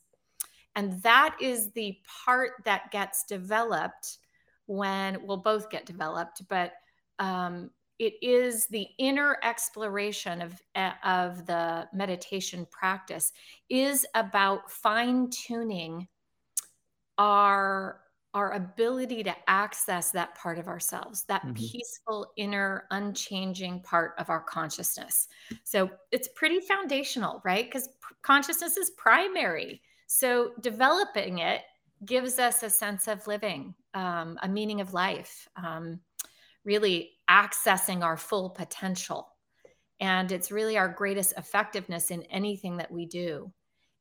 And 0.75 1.01
that 1.01 1.35
is 1.41 1.71
the 1.71 1.97
part 2.23 2.51
that 2.63 2.91
gets 2.91 3.23
developed 3.23 4.19
when 4.67 5.25
we'll 5.25 5.37
both 5.37 5.69
get 5.69 5.85
developed, 5.85 6.43
but 6.47 6.73
um, 7.19 7.71
it 7.99 8.13
is 8.21 8.67
the 8.67 8.87
inner 8.99 9.37
exploration 9.43 10.41
of, 10.41 10.61
eh, 10.75 10.91
of 11.03 11.45
the 11.45 11.87
meditation 11.93 12.67
practice 12.69 13.31
is 13.69 14.05
about 14.13 14.69
fine 14.69 15.29
tuning 15.29 16.07
our 17.17 18.01
our 18.33 18.53
ability 18.53 19.23
to 19.23 19.33
access 19.47 20.11
that 20.11 20.35
part 20.35 20.59
of 20.59 20.67
ourselves, 20.67 21.23
that 21.23 21.41
mm-hmm. 21.41 21.53
peaceful, 21.53 22.31
inner, 22.37 22.85
unchanging 22.91 23.81
part 23.81 24.13
of 24.19 24.29
our 24.29 24.41
consciousness. 24.41 25.27
So 25.63 25.89
it's 26.11 26.27
pretty 26.35 26.59
foundational, 26.59 27.41
right? 27.43 27.65
Because 27.65 27.89
consciousness 28.21 28.77
is 28.77 28.91
primary. 28.91 29.81
So 30.05 30.51
developing 30.61 31.39
it 31.39 31.61
gives 32.05 32.39
us 32.39 32.63
a 32.63 32.69
sense 32.69 33.07
of 33.07 33.25
living, 33.27 33.73
um, 33.93 34.37
a 34.41 34.47
meaning 34.47 34.81
of 34.81 34.93
life, 34.93 35.47
um, 35.55 35.99
really 36.63 37.11
accessing 37.29 38.03
our 38.03 38.17
full 38.17 38.49
potential. 38.49 39.27
And 39.99 40.31
it's 40.31 40.51
really 40.51 40.77
our 40.77 40.89
greatest 40.89 41.33
effectiveness 41.37 42.11
in 42.11 42.23
anything 42.23 42.77
that 42.77 42.91
we 42.91 43.05
do. 43.05 43.51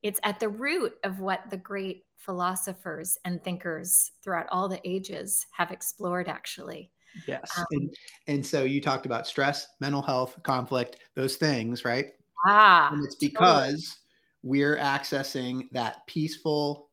It's 0.02 0.20
at 0.24 0.40
the 0.40 0.48
root 0.48 0.94
of 1.04 1.20
what 1.20 1.48
the 1.50 1.56
great 1.56 2.04
philosophers 2.18 3.18
and 3.24 3.42
thinkers 3.42 4.12
throughout 4.22 4.46
all 4.50 4.68
the 4.68 4.80
ages 4.84 5.46
have 5.52 5.70
explored, 5.70 6.28
actually. 6.28 6.90
Yes. 7.26 7.50
Um, 7.56 7.64
and, 7.70 7.96
and 8.26 8.46
so 8.46 8.64
you 8.64 8.80
talked 8.80 9.06
about 9.06 9.26
stress, 9.26 9.68
mental 9.80 10.02
health, 10.02 10.36
conflict, 10.42 10.98
those 11.14 11.36
things, 11.36 11.84
right? 11.84 12.12
Ah. 12.46 12.90
And 12.92 13.02
it's 13.04 13.14
because 13.14 13.96
totally. 14.42 14.60
we're 14.60 14.76
accessing 14.76 15.70
that 15.72 16.06
peaceful, 16.06 16.85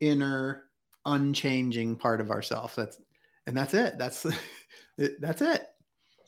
inner, 0.00 0.64
unchanging 1.04 1.96
part 1.96 2.20
of 2.20 2.30
ourselves. 2.30 2.74
That's 2.76 2.98
and 3.46 3.56
that's 3.56 3.74
it. 3.74 3.98
That's 3.98 4.26
that's 5.20 5.42
it. 5.42 5.66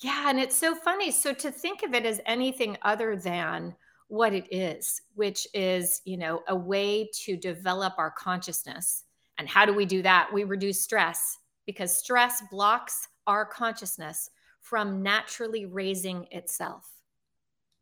Yeah, 0.03 0.29
and 0.29 0.39
it's 0.39 0.57
so 0.57 0.75
funny. 0.75 1.11
So 1.11 1.33
to 1.33 1.51
think 1.51 1.83
of 1.83 1.95
it 1.95 2.05
as 2.05 2.21
anything 2.27 2.77
other 2.83 3.17
than 3.17 3.75
what 4.09 4.33
it 4.33 4.47
is, 4.55 5.01
which 5.15 5.47
is, 5.55 6.01
you 6.05 6.17
know, 6.17 6.43
a 6.49 6.55
way 6.55 7.09
to 7.25 7.37
develop 7.37 7.95
our 7.99 8.11
consciousness. 8.11 9.05
And 9.39 9.49
how 9.49 9.65
do 9.65 9.75
we 9.75 9.85
do 9.85 10.03
that? 10.03 10.31
We 10.33 10.45
reduce 10.45 10.83
stress 10.83 11.39
because 11.67 11.97
stress 11.97 12.43
blocks 12.51 13.09
our 13.27 13.45
consciousness 13.45 14.31
from 14.61 15.03
naturally 15.03 15.67
raising 15.67 16.27
itself. 16.31 16.89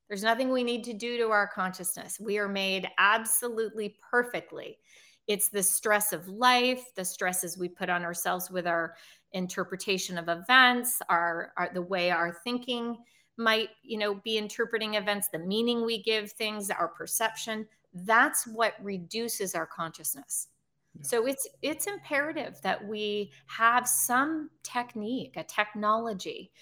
There's 0.09 0.23
nothing 0.23 0.51
we 0.51 0.65
need 0.65 0.85
to 0.85 0.93
do 0.93 1.17
to 1.19 1.31
our 1.31 1.47
consciousness. 1.47 2.21
We 2.21 2.39
are 2.39 2.49
made 2.49 2.89
absolutely 2.99 3.97
perfectly. 4.11 4.79
It's 5.27 5.49
the 5.49 5.63
stress 5.63 6.13
of 6.13 6.29
life, 6.29 6.95
the 6.95 7.05
stresses 7.05 7.57
we 7.57 7.69
put 7.69 7.89
on 7.89 8.03
ourselves 8.03 8.51
with 8.51 8.67
our 8.67 8.95
interpretation 9.33 10.19
of 10.19 10.29
events, 10.29 11.01
our, 11.09 11.53
our 11.57 11.71
the 11.73 11.83
way 11.83 12.11
our 12.11 12.33
thinking 12.45 12.99
might 13.37 13.71
you 13.83 13.99
know 13.99 14.15
be 14.15 14.39
interpreting 14.39 14.95
events 14.95 15.29
the 15.29 15.39
meaning 15.39 15.85
we 15.85 16.03
give 16.03 16.31
things 16.33 16.71
our 16.71 16.89
perception 16.89 17.67
that's 17.95 18.47
what 18.47 18.75
reduces 18.83 19.55
our 19.55 19.67
consciousness. 19.67 20.49
Yeah. 20.95 21.03
so 21.05 21.27
it's 21.27 21.49
it's 21.63 21.87
imperative 21.87 22.61
that 22.63 22.87
we 22.87 23.33
have 23.47 23.89
some 23.89 24.51
technique 24.63 25.37
a 25.37 25.45
technology 25.45 26.53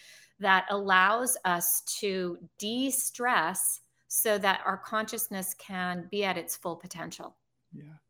that 0.40 0.66
allows 0.71 1.37
us 1.45 1.83
to 2.00 2.38
de-stress 2.59 3.81
so 4.09 4.38
that 4.38 4.61
our 4.66 4.76
consciousness 4.76 5.54
can 5.59 6.09
be 6.11 6.25
at 6.25 6.37
its 6.37 6.57
full 6.57 6.76
potential. 6.76 7.37
Yeah 7.73 8.01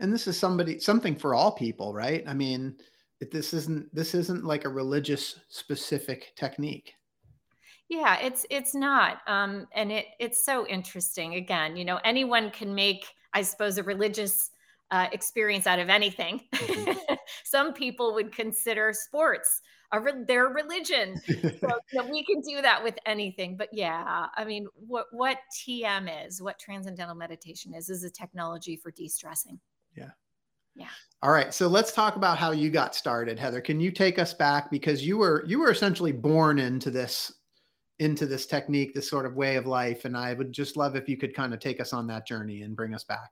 and 0.00 0.12
this 0.12 0.26
is 0.26 0.38
somebody 0.38 0.78
something 0.78 1.16
for 1.16 1.34
all 1.34 1.52
people 1.52 1.94
right 1.94 2.24
i 2.26 2.34
mean 2.34 2.76
this 3.32 3.54
isn't 3.54 3.92
this 3.94 4.14
isn't 4.14 4.44
like 4.44 4.64
a 4.64 4.68
religious 4.68 5.40
specific 5.48 6.32
technique 6.36 6.94
yeah, 7.88 8.18
it's 8.18 8.44
it's 8.50 8.74
not, 8.74 9.18
um, 9.28 9.68
and 9.72 9.92
it 9.92 10.06
it's 10.18 10.44
so 10.44 10.66
interesting. 10.66 11.34
Again, 11.34 11.76
you 11.76 11.84
know, 11.84 12.00
anyone 12.04 12.50
can 12.50 12.74
make, 12.74 13.06
I 13.32 13.42
suppose, 13.42 13.78
a 13.78 13.84
religious 13.84 14.50
uh, 14.90 15.06
experience 15.12 15.66
out 15.66 15.78
of 15.78 15.88
anything. 15.88 16.40
Mm-hmm. 16.52 17.14
Some 17.44 17.72
people 17.72 18.14
would 18.14 18.32
consider 18.32 18.92
sports 18.92 19.62
a 19.92 20.00
re- 20.00 20.24
their 20.26 20.48
religion. 20.48 21.16
so, 21.26 21.32
you 21.32 21.58
know, 21.92 22.06
we 22.10 22.24
can 22.24 22.40
do 22.40 22.60
that 22.60 22.82
with 22.82 22.98
anything. 23.06 23.56
But 23.56 23.68
yeah, 23.72 24.26
I 24.34 24.44
mean, 24.44 24.66
what 24.74 25.06
what 25.12 25.38
TM 25.56 26.26
is, 26.26 26.42
what 26.42 26.58
transcendental 26.58 27.14
meditation 27.14 27.72
is, 27.72 27.88
is 27.88 28.02
a 28.02 28.10
technology 28.10 28.76
for 28.76 28.90
de-stressing. 28.90 29.60
Yeah. 29.96 30.10
Yeah. 30.74 30.88
All 31.22 31.32
right. 31.32 31.52
So 31.54 31.68
let's 31.68 31.92
talk 31.92 32.16
about 32.16 32.38
how 32.38 32.52
you 32.52 32.70
got 32.70 32.94
started, 32.94 33.38
Heather. 33.38 33.60
Can 33.60 33.80
you 33.80 33.90
take 33.90 34.18
us 34.18 34.34
back 34.34 34.70
because 34.70 35.06
you 35.06 35.16
were 35.16 35.44
you 35.46 35.58
were 35.58 35.70
essentially 35.70 36.12
born 36.12 36.58
into 36.58 36.90
this 36.90 37.32
into 37.98 38.26
this 38.26 38.46
technique, 38.46 38.94
this 38.94 39.08
sort 39.08 39.26
of 39.26 39.34
way 39.34 39.56
of 39.56 39.66
life. 39.66 40.04
And 40.04 40.16
I 40.16 40.34
would 40.34 40.52
just 40.52 40.76
love 40.76 40.96
if 40.96 41.08
you 41.08 41.16
could 41.16 41.34
kind 41.34 41.54
of 41.54 41.60
take 41.60 41.80
us 41.80 41.92
on 41.92 42.06
that 42.08 42.26
journey 42.26 42.62
and 42.62 42.76
bring 42.76 42.94
us 42.94 43.04
back. 43.04 43.30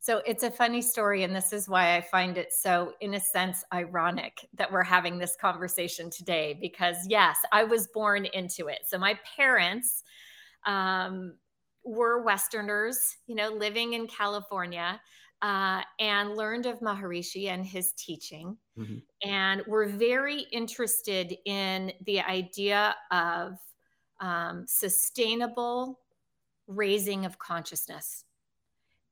So 0.00 0.22
it's 0.26 0.42
a 0.42 0.50
funny 0.50 0.82
story. 0.82 1.24
And 1.24 1.34
this 1.34 1.52
is 1.52 1.68
why 1.68 1.96
I 1.96 2.00
find 2.00 2.38
it 2.38 2.52
so, 2.52 2.92
in 3.00 3.14
a 3.14 3.20
sense, 3.20 3.64
ironic 3.72 4.46
that 4.54 4.70
we're 4.70 4.84
having 4.84 5.18
this 5.18 5.36
conversation 5.40 6.08
today. 6.10 6.56
Because, 6.60 6.96
yes, 7.08 7.38
I 7.52 7.64
was 7.64 7.88
born 7.88 8.26
into 8.26 8.68
it. 8.68 8.80
So 8.86 8.98
my 8.98 9.18
parents 9.36 10.04
um, 10.66 11.34
were 11.84 12.22
Westerners, 12.22 13.16
you 13.26 13.34
know, 13.34 13.48
living 13.48 13.94
in 13.94 14.06
California 14.06 15.00
uh, 15.42 15.82
and 16.00 16.36
learned 16.36 16.66
of 16.66 16.80
Maharishi 16.80 17.48
and 17.48 17.64
his 17.64 17.92
teaching. 17.92 18.56
Mm-hmm. 18.78 18.98
And 19.28 19.62
were 19.66 19.86
very 19.86 20.46
interested 20.52 21.36
in 21.44 21.92
the 22.04 22.20
idea 22.20 22.96
of 23.10 23.58
um, 24.20 24.64
sustainable 24.66 26.00
raising 26.66 27.24
of 27.24 27.38
consciousness. 27.38 28.24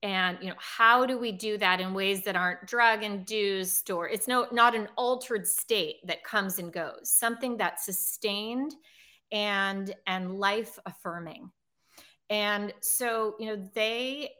And 0.02 0.38
you 0.40 0.48
know, 0.48 0.56
how 0.58 1.06
do 1.06 1.18
we 1.18 1.32
do 1.32 1.58
that 1.58 1.80
in 1.80 1.94
ways 1.94 2.22
that 2.24 2.36
aren't 2.36 2.66
drug 2.66 3.02
induced 3.02 3.90
or 3.90 4.08
it's 4.08 4.28
no 4.28 4.46
not 4.52 4.74
an 4.74 4.88
altered 4.96 5.46
state 5.46 5.96
that 6.04 6.22
comes 6.22 6.58
and 6.58 6.72
goes, 6.72 7.10
something 7.10 7.56
that's 7.56 7.86
sustained 7.86 8.74
and 9.32 9.94
and 10.06 10.38
life 10.38 10.78
affirming. 10.86 11.50
And 12.28 12.74
so, 12.80 13.36
you 13.38 13.46
know, 13.46 13.68
they 13.74 14.30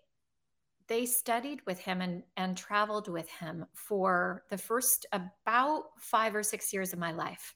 they 0.89 1.07
studied 1.07 1.61
with 1.67 1.79
him 1.79 2.01
and, 2.01 2.23
and 2.37 2.57
traveled 2.57 3.09
with 3.09 3.29
him 3.29 3.67
for 3.75 4.45
the 4.51 4.59
first 4.59 5.07
about 5.13 5.85
five 5.99 6.35
or 6.35 6.43
six 6.43 6.73
years 6.73 6.93
of 6.93 6.99
my 6.99 7.13
life. 7.13 7.55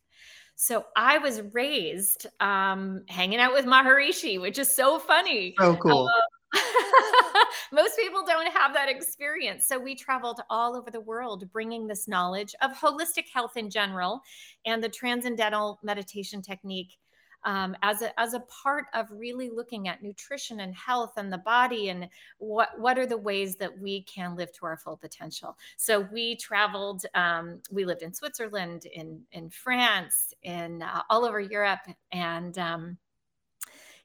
So 0.57 0.85
I 0.95 1.19
was 1.19 1.41
raised 1.53 2.27
um, 2.41 3.03
hanging 3.09 3.39
out 3.39 3.53
with 3.53 3.65
Maharishi, 3.65 4.41
which 4.41 4.59
is 4.59 4.75
so 4.75 4.99
funny. 4.99 5.55
Oh, 5.59 5.77
cool. 5.77 6.07
Uh, 6.07 6.59
most 7.73 7.97
people 7.97 8.25
don't 8.27 8.53
have 8.53 8.75
that 8.75 8.89
experience. 8.89 9.67
So 9.67 9.79
we 9.79 9.95
traveled 9.95 10.41
all 10.51 10.77
over 10.77 10.91
the 10.91 11.01
world 11.01 11.51
bringing 11.53 11.87
this 11.87 12.09
knowledge 12.09 12.55
of 12.61 12.73
holistic 12.73 13.27
health 13.33 13.57
in 13.57 13.71
general 13.71 14.21
and 14.67 14.83
the 14.83 14.89
transcendental 14.89 15.79
meditation 15.83 16.43
technique 16.43 16.99
um, 17.45 17.77
as 17.83 18.03
a 18.03 18.19
as 18.21 18.35
a 18.35 18.41
part 18.41 18.87
of 18.95 19.07
really 19.11 19.51
looking 19.51 19.89
at 19.89 20.03
nutrition 20.03 20.61
and 20.61 20.75
health 20.75 21.15
and 21.17 21.33
the 21.33 21.39
body 21.39 21.89
and 21.89 22.09
what 22.39 22.69
what 22.79 22.99
are 22.99 23.07
the 23.07 23.17
ways 23.17 23.57
that 23.57 23.79
we 23.79 24.03
can 24.03 24.37
live 24.37 24.53
to 24.53 24.67
our 24.67 24.77
full 24.77 24.97
potential. 24.97 25.57
So 25.77 26.01
we 26.13 26.37
traveled. 26.37 27.05
Um, 27.15 27.61
we 27.71 27.85
lived 27.85 28.03
in 28.03 28.13
Switzerland, 28.13 28.87
in 28.87 29.23
in 29.33 29.51
France, 29.51 30.35
in 30.43 30.83
uh, 30.83 31.03
all 31.09 31.25
over 31.25 31.41
Europe, 31.41 31.81
and 32.13 32.57
um, 32.59 32.99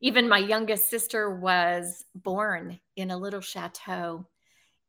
even 0.02 0.30
my 0.30 0.38
youngest 0.38 0.90
sister 0.90 1.36
was 1.36 2.06
born 2.16 2.80
in 2.96 3.12
a 3.12 3.18
little 3.18 3.42
chateau 3.42 4.26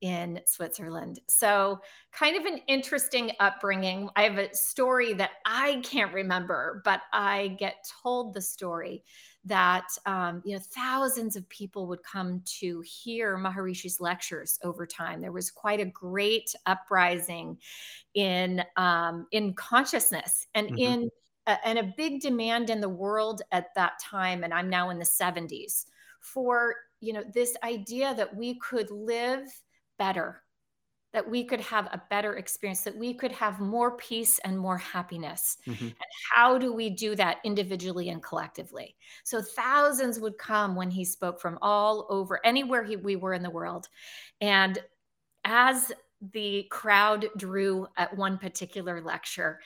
in 0.00 0.40
Switzerland. 0.46 1.20
So, 1.28 1.80
kind 2.12 2.36
of 2.36 2.44
an 2.44 2.60
interesting 2.68 3.32
upbringing. 3.40 4.08
I 4.16 4.22
have 4.22 4.38
a 4.38 4.54
story 4.54 5.14
that 5.14 5.30
I 5.44 5.80
can't 5.82 6.12
remember, 6.12 6.82
but 6.84 7.02
I 7.12 7.56
get 7.58 7.88
told 8.02 8.34
the 8.34 8.42
story 8.42 9.04
that 9.46 9.86
um, 10.06 10.42
you 10.44 10.54
know 10.54 10.62
thousands 10.74 11.36
of 11.36 11.48
people 11.48 11.86
would 11.86 12.02
come 12.02 12.42
to 12.44 12.82
hear 12.82 13.38
Maharishi's 13.38 14.00
lectures 14.00 14.58
over 14.62 14.86
time. 14.86 15.20
There 15.20 15.32
was 15.32 15.50
quite 15.50 15.80
a 15.80 15.86
great 15.86 16.54
uprising 16.66 17.58
in 18.14 18.62
um, 18.76 19.26
in 19.32 19.54
consciousness 19.54 20.46
and 20.54 20.68
mm-hmm. 20.68 20.78
in 20.78 21.10
uh, 21.46 21.56
and 21.64 21.78
a 21.78 21.94
big 21.96 22.20
demand 22.20 22.70
in 22.70 22.80
the 22.80 22.88
world 22.88 23.42
at 23.52 23.74
that 23.76 24.00
time. 24.00 24.42
And 24.42 24.52
I'm 24.52 24.68
now 24.68 24.90
in 24.90 24.98
the 24.98 25.04
70s 25.04 25.84
for 26.20 26.74
you 27.00 27.12
know 27.12 27.22
this 27.32 27.56
idea 27.62 28.14
that 28.14 28.34
we 28.34 28.58
could 28.58 28.90
live 28.90 29.48
better, 29.98 30.42
that 31.12 31.28
we 31.28 31.44
could 31.44 31.60
have 31.60 31.86
a 31.86 32.02
better 32.10 32.34
experience, 32.34 32.82
that 32.82 32.96
we 32.96 33.14
could 33.14 33.32
have 33.32 33.58
more 33.58 33.96
peace 33.96 34.38
and 34.40 34.58
more 34.58 34.76
happiness. 34.76 35.56
Mm-hmm. 35.66 35.86
And 35.86 35.94
how 36.34 36.58
do 36.58 36.72
we 36.72 36.90
do 36.90 37.14
that 37.14 37.38
individually 37.44 38.10
and 38.10 38.22
collectively? 38.22 38.96
So 39.24 39.40
thousands 39.40 40.20
would 40.20 40.36
come 40.36 40.74
when 40.74 40.90
he 40.90 41.04
spoke 41.04 41.40
from 41.40 41.58
all 41.62 42.06
over, 42.10 42.44
anywhere 42.44 42.84
he, 42.84 42.96
we 42.96 43.16
were 43.16 43.32
in 43.32 43.42
the 43.42 43.50
world. 43.50 43.88
And 44.40 44.78
as 45.44 45.92
the 46.32 46.66
crowd 46.70 47.26
drew 47.36 47.86
at 47.96 48.16
one 48.16 48.36
particular 48.36 49.00
lecture, 49.00 49.60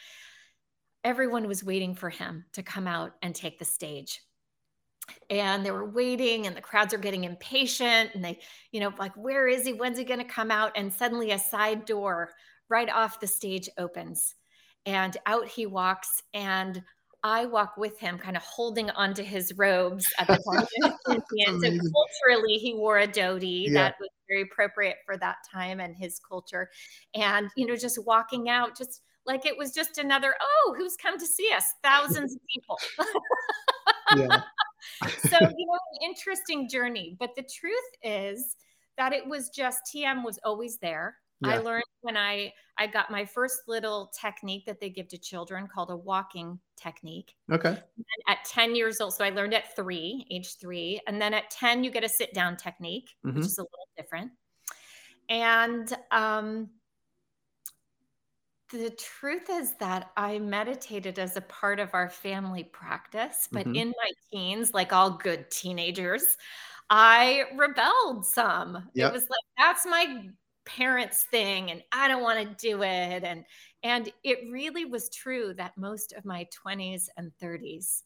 everyone 1.02 1.48
was 1.48 1.64
waiting 1.64 1.94
for 1.94 2.10
him 2.10 2.44
to 2.52 2.62
come 2.62 2.86
out 2.86 3.14
and 3.22 3.34
take 3.34 3.58
the 3.58 3.64
stage 3.64 4.20
and 5.28 5.64
they 5.64 5.70
were 5.70 5.88
waiting 5.88 6.46
and 6.46 6.56
the 6.56 6.60
crowds 6.60 6.94
are 6.94 6.98
getting 6.98 7.24
impatient 7.24 8.10
and 8.14 8.24
they 8.24 8.38
you 8.72 8.80
know 8.80 8.92
like 8.98 9.14
where 9.16 9.48
is 9.48 9.64
he 9.64 9.72
when's 9.72 9.98
he 9.98 10.04
going 10.04 10.20
to 10.20 10.24
come 10.24 10.50
out 10.50 10.72
and 10.76 10.92
suddenly 10.92 11.30
a 11.30 11.38
side 11.38 11.84
door 11.84 12.30
right 12.68 12.90
off 12.90 13.20
the 13.20 13.26
stage 13.26 13.68
opens 13.78 14.34
and 14.86 15.16
out 15.26 15.46
he 15.46 15.66
walks 15.66 16.22
and 16.34 16.82
I 17.22 17.44
walk 17.44 17.76
with 17.76 17.98
him, 17.98 18.18
kind 18.18 18.36
of 18.36 18.42
holding 18.42 18.88
onto 18.90 19.22
his 19.22 19.52
robes 19.56 20.06
at 20.18 20.26
the 20.26 20.38
time. 20.38 20.66
so 21.06 21.18
culturally, 21.44 22.54
he 22.54 22.74
wore 22.74 22.98
a 22.98 23.06
dhoti 23.06 23.66
yeah. 23.66 23.72
that 23.74 23.96
was 24.00 24.08
very 24.28 24.42
appropriate 24.42 24.96
for 25.04 25.16
that 25.18 25.36
time 25.52 25.80
and 25.80 25.94
his 25.94 26.18
culture. 26.18 26.70
And 27.14 27.50
you 27.56 27.66
know, 27.66 27.76
just 27.76 28.04
walking 28.06 28.48
out, 28.48 28.76
just 28.76 29.02
like 29.26 29.44
it 29.44 29.56
was 29.56 29.72
just 29.72 29.98
another, 29.98 30.34
oh, 30.40 30.74
who's 30.78 30.96
come 30.96 31.18
to 31.18 31.26
see 31.26 31.50
us? 31.54 31.64
Thousands 31.82 32.34
of 32.34 32.40
people. 32.54 32.78
yeah. 34.16 34.42
So, 35.28 35.38
you 35.40 35.66
know, 35.66 35.78
an 35.92 36.08
interesting 36.08 36.68
journey. 36.68 37.16
But 37.18 37.30
the 37.36 37.42
truth 37.42 37.74
is 38.02 38.56
that 38.96 39.12
it 39.12 39.26
was 39.26 39.48
just 39.50 39.80
TM 39.94 40.24
was 40.24 40.38
always 40.44 40.78
there. 40.78 41.16
Yeah. 41.40 41.54
I 41.54 41.58
learned 41.58 41.84
when 42.02 42.16
I 42.16 42.52
I 42.76 42.86
got 42.86 43.10
my 43.10 43.24
first 43.24 43.62
little 43.66 44.10
technique 44.18 44.66
that 44.66 44.80
they 44.80 44.90
give 44.90 45.08
to 45.08 45.18
children 45.18 45.66
called 45.66 45.90
a 45.90 45.96
walking 45.96 46.58
technique. 46.76 47.34
Okay. 47.50 47.70
And 47.70 48.06
at 48.28 48.44
10 48.44 48.74
years 48.74 49.00
old, 49.00 49.14
so 49.14 49.24
I 49.24 49.30
learned 49.30 49.54
at 49.54 49.74
3, 49.74 50.26
age 50.30 50.56
3, 50.60 51.00
and 51.06 51.20
then 51.20 51.34
at 51.34 51.50
10 51.50 51.84
you 51.84 51.90
get 51.90 52.04
a 52.04 52.08
sit 52.08 52.34
down 52.34 52.56
technique, 52.56 53.10
mm-hmm. 53.24 53.36
which 53.36 53.46
is 53.46 53.58
a 53.58 53.62
little 53.62 53.88
different. 53.96 54.32
And 55.28 55.92
um 56.10 56.68
the 58.70 58.90
truth 58.90 59.48
is 59.50 59.74
that 59.74 60.10
I 60.16 60.38
meditated 60.38 61.18
as 61.18 61.36
a 61.36 61.40
part 61.42 61.80
of 61.80 61.90
our 61.92 62.08
family 62.08 62.64
practice, 62.64 63.48
but 63.50 63.66
mm-hmm. 63.66 63.74
in 63.74 63.88
my 63.88 64.10
teens, 64.32 64.72
like 64.74 64.92
all 64.92 65.10
good 65.10 65.50
teenagers, 65.50 66.36
I 66.88 67.44
rebelled 67.56 68.26
some. 68.26 68.88
Yep. 68.94 69.10
It 69.10 69.12
was 69.12 69.22
like, 69.22 69.40
that's 69.58 69.86
my 69.86 70.28
parents 70.66 71.24
thing 71.30 71.70
and 71.70 71.82
I 71.92 72.08
don't 72.08 72.22
want 72.22 72.38
to 72.38 72.66
do 72.68 72.82
it. 72.82 73.24
And 73.24 73.44
and 73.82 74.12
it 74.22 74.38
really 74.50 74.84
was 74.84 75.08
true 75.08 75.54
that 75.54 75.76
most 75.76 76.12
of 76.12 76.24
my 76.24 76.46
20s 76.64 77.08
and 77.16 77.32
30s, 77.42 78.02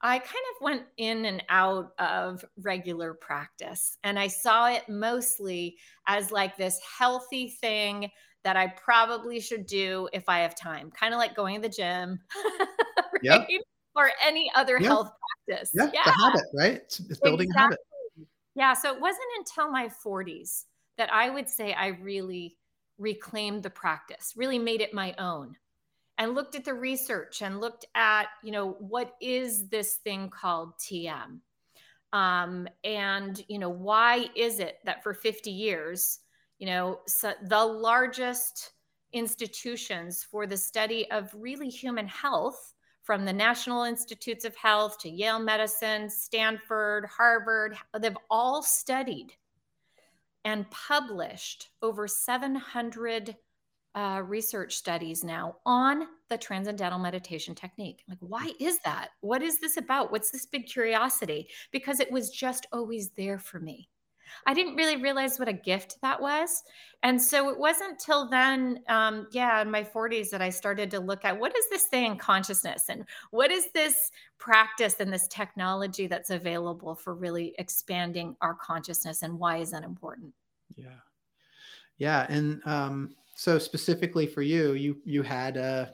I 0.00 0.18
kind 0.20 0.28
of 0.28 0.62
went 0.62 0.82
in 0.96 1.24
and 1.24 1.42
out 1.48 1.92
of 1.98 2.44
regular 2.60 3.14
practice. 3.14 3.98
And 4.04 4.16
I 4.18 4.28
saw 4.28 4.68
it 4.68 4.88
mostly 4.88 5.76
as 6.06 6.30
like 6.30 6.56
this 6.56 6.78
healthy 6.98 7.48
thing 7.48 8.10
that 8.44 8.56
I 8.56 8.68
probably 8.68 9.40
should 9.40 9.66
do 9.66 10.08
if 10.12 10.28
I 10.28 10.40
have 10.40 10.54
time, 10.54 10.90
kind 10.90 11.12
of 11.12 11.18
like 11.18 11.34
going 11.34 11.56
to 11.56 11.68
the 11.68 11.74
gym, 11.74 12.20
right? 13.26 13.46
Or 13.96 14.10
any 14.24 14.50
other 14.54 14.78
health 14.78 15.10
practice. 15.46 15.70
Yeah, 15.74 15.90
yeah. 15.92 16.04
the 16.04 16.12
habit, 16.12 16.44
right? 16.54 16.74
It's, 16.76 17.00
it's 17.00 17.20
building 17.20 17.48
exactly. 17.48 17.76
a 17.76 18.20
habit. 18.20 18.28
Yeah. 18.54 18.74
So 18.74 18.94
it 18.94 19.00
wasn't 19.00 19.26
until 19.38 19.70
my 19.70 19.88
40s 20.04 20.64
that 20.98 21.12
I 21.12 21.30
would 21.30 21.48
say 21.48 21.72
I 21.72 21.88
really 21.88 22.56
reclaimed 22.98 23.62
the 23.62 23.70
practice, 23.70 24.34
really 24.36 24.58
made 24.58 24.80
it 24.80 24.92
my 24.92 25.14
own 25.18 25.56
and 26.18 26.34
looked 26.34 26.56
at 26.56 26.64
the 26.64 26.74
research 26.74 27.42
and 27.42 27.60
looked 27.60 27.86
at, 27.94 28.26
you 28.42 28.50
know, 28.50 28.72
what 28.80 29.14
is 29.20 29.68
this 29.68 29.94
thing 29.94 30.28
called 30.28 30.76
TM? 30.78 31.38
Um, 32.12 32.68
and, 32.82 33.42
you 33.48 33.58
know, 33.58 33.68
why 33.68 34.28
is 34.34 34.58
it 34.58 34.78
that 34.84 35.02
for 35.02 35.14
50 35.14 35.50
years, 35.50 36.18
you 36.58 36.66
know, 36.66 37.00
so 37.06 37.32
the 37.44 37.64
largest 37.64 38.72
institutions 39.12 40.22
for 40.22 40.46
the 40.46 40.56
study 40.56 41.10
of 41.10 41.32
really 41.34 41.68
human 41.68 42.06
health 42.06 42.74
from 43.02 43.24
the 43.24 43.32
National 43.32 43.84
Institutes 43.84 44.44
of 44.44 44.54
Health 44.54 44.98
to 44.98 45.08
Yale 45.08 45.38
Medicine, 45.38 46.10
Stanford, 46.10 47.06
Harvard, 47.06 47.76
they've 47.98 48.16
all 48.28 48.62
studied 48.62 49.32
and 50.44 50.70
published 50.70 51.70
over 51.80 52.06
700 52.06 53.34
uh, 53.94 54.22
research 54.24 54.76
studies 54.76 55.24
now 55.24 55.56
on 55.64 56.06
the 56.28 56.38
transcendental 56.38 56.98
meditation 56.98 57.54
technique. 57.54 58.04
Like, 58.08 58.18
why 58.20 58.52
is 58.60 58.78
that? 58.84 59.08
What 59.22 59.42
is 59.42 59.58
this 59.58 59.76
about? 59.76 60.12
What's 60.12 60.30
this 60.30 60.46
big 60.46 60.66
curiosity? 60.66 61.48
Because 61.72 62.00
it 62.00 62.12
was 62.12 62.30
just 62.30 62.66
always 62.72 63.10
there 63.16 63.38
for 63.38 63.58
me. 63.58 63.88
I 64.46 64.54
didn't 64.54 64.76
really 64.76 64.96
realize 64.96 65.38
what 65.38 65.48
a 65.48 65.52
gift 65.52 65.98
that 66.02 66.20
was. 66.20 66.62
And 67.02 67.20
so 67.20 67.48
it 67.48 67.58
wasn't 67.58 67.98
till 67.98 68.28
then, 68.28 68.80
um, 68.88 69.28
yeah, 69.30 69.62
in 69.62 69.70
my 69.70 69.84
40s, 69.84 70.30
that 70.30 70.42
I 70.42 70.50
started 70.50 70.90
to 70.90 71.00
look 71.00 71.24
at 71.24 71.38
what 71.38 71.56
is 71.56 71.64
this 71.70 71.84
thing 71.84 72.16
consciousness 72.16 72.86
and 72.88 73.04
what 73.30 73.50
is 73.50 73.70
this 73.72 74.10
practice 74.38 74.96
and 74.98 75.12
this 75.12 75.28
technology 75.28 76.06
that's 76.06 76.30
available 76.30 76.94
for 76.94 77.14
really 77.14 77.54
expanding 77.58 78.36
our 78.40 78.54
consciousness 78.54 79.22
and 79.22 79.38
why 79.38 79.58
is 79.58 79.70
that 79.70 79.84
important? 79.84 80.32
Yeah. 80.74 80.86
Yeah. 81.98 82.26
And 82.28 82.60
um, 82.66 83.14
so 83.34 83.58
specifically 83.58 84.26
for 84.26 84.42
you, 84.42 84.72
you 84.72 84.98
you 85.04 85.22
had 85.22 85.56
uh, 85.56 85.86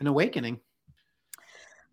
an 0.00 0.06
awakening. 0.06 0.60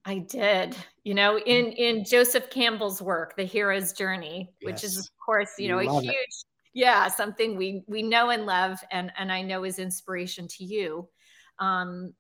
I 0.08 0.20
did. 0.20 0.76
You 1.04 1.14
know, 1.14 1.36
mm. 1.36 1.44
in 1.46 1.72
in 1.74 2.06
Joseph 2.06 2.50
Campbell's 2.50 3.02
work, 3.02 3.36
The 3.36 3.44
Hero's 3.44 3.92
Journey, 3.92 4.50
which 4.62 4.84
is 4.84 4.98
of 4.98 5.10
course, 5.24 5.52
you 5.60 5.68
know, 5.68 5.80
a 5.80 6.02
huge 6.02 6.16
it. 6.16 6.46
yeah, 6.74 7.10
something 7.10 7.58
we 7.58 7.84
we 7.88 8.02
know 8.02 8.30
and 8.30 8.46
love 8.46 8.80
and 8.90 9.12
and 9.18 9.32
I 9.32 9.42
know 9.42 9.66
is 9.66 9.80
inspiration 9.80 10.48
to 10.48 10.64
you. 10.64 11.10
Um 11.60 12.14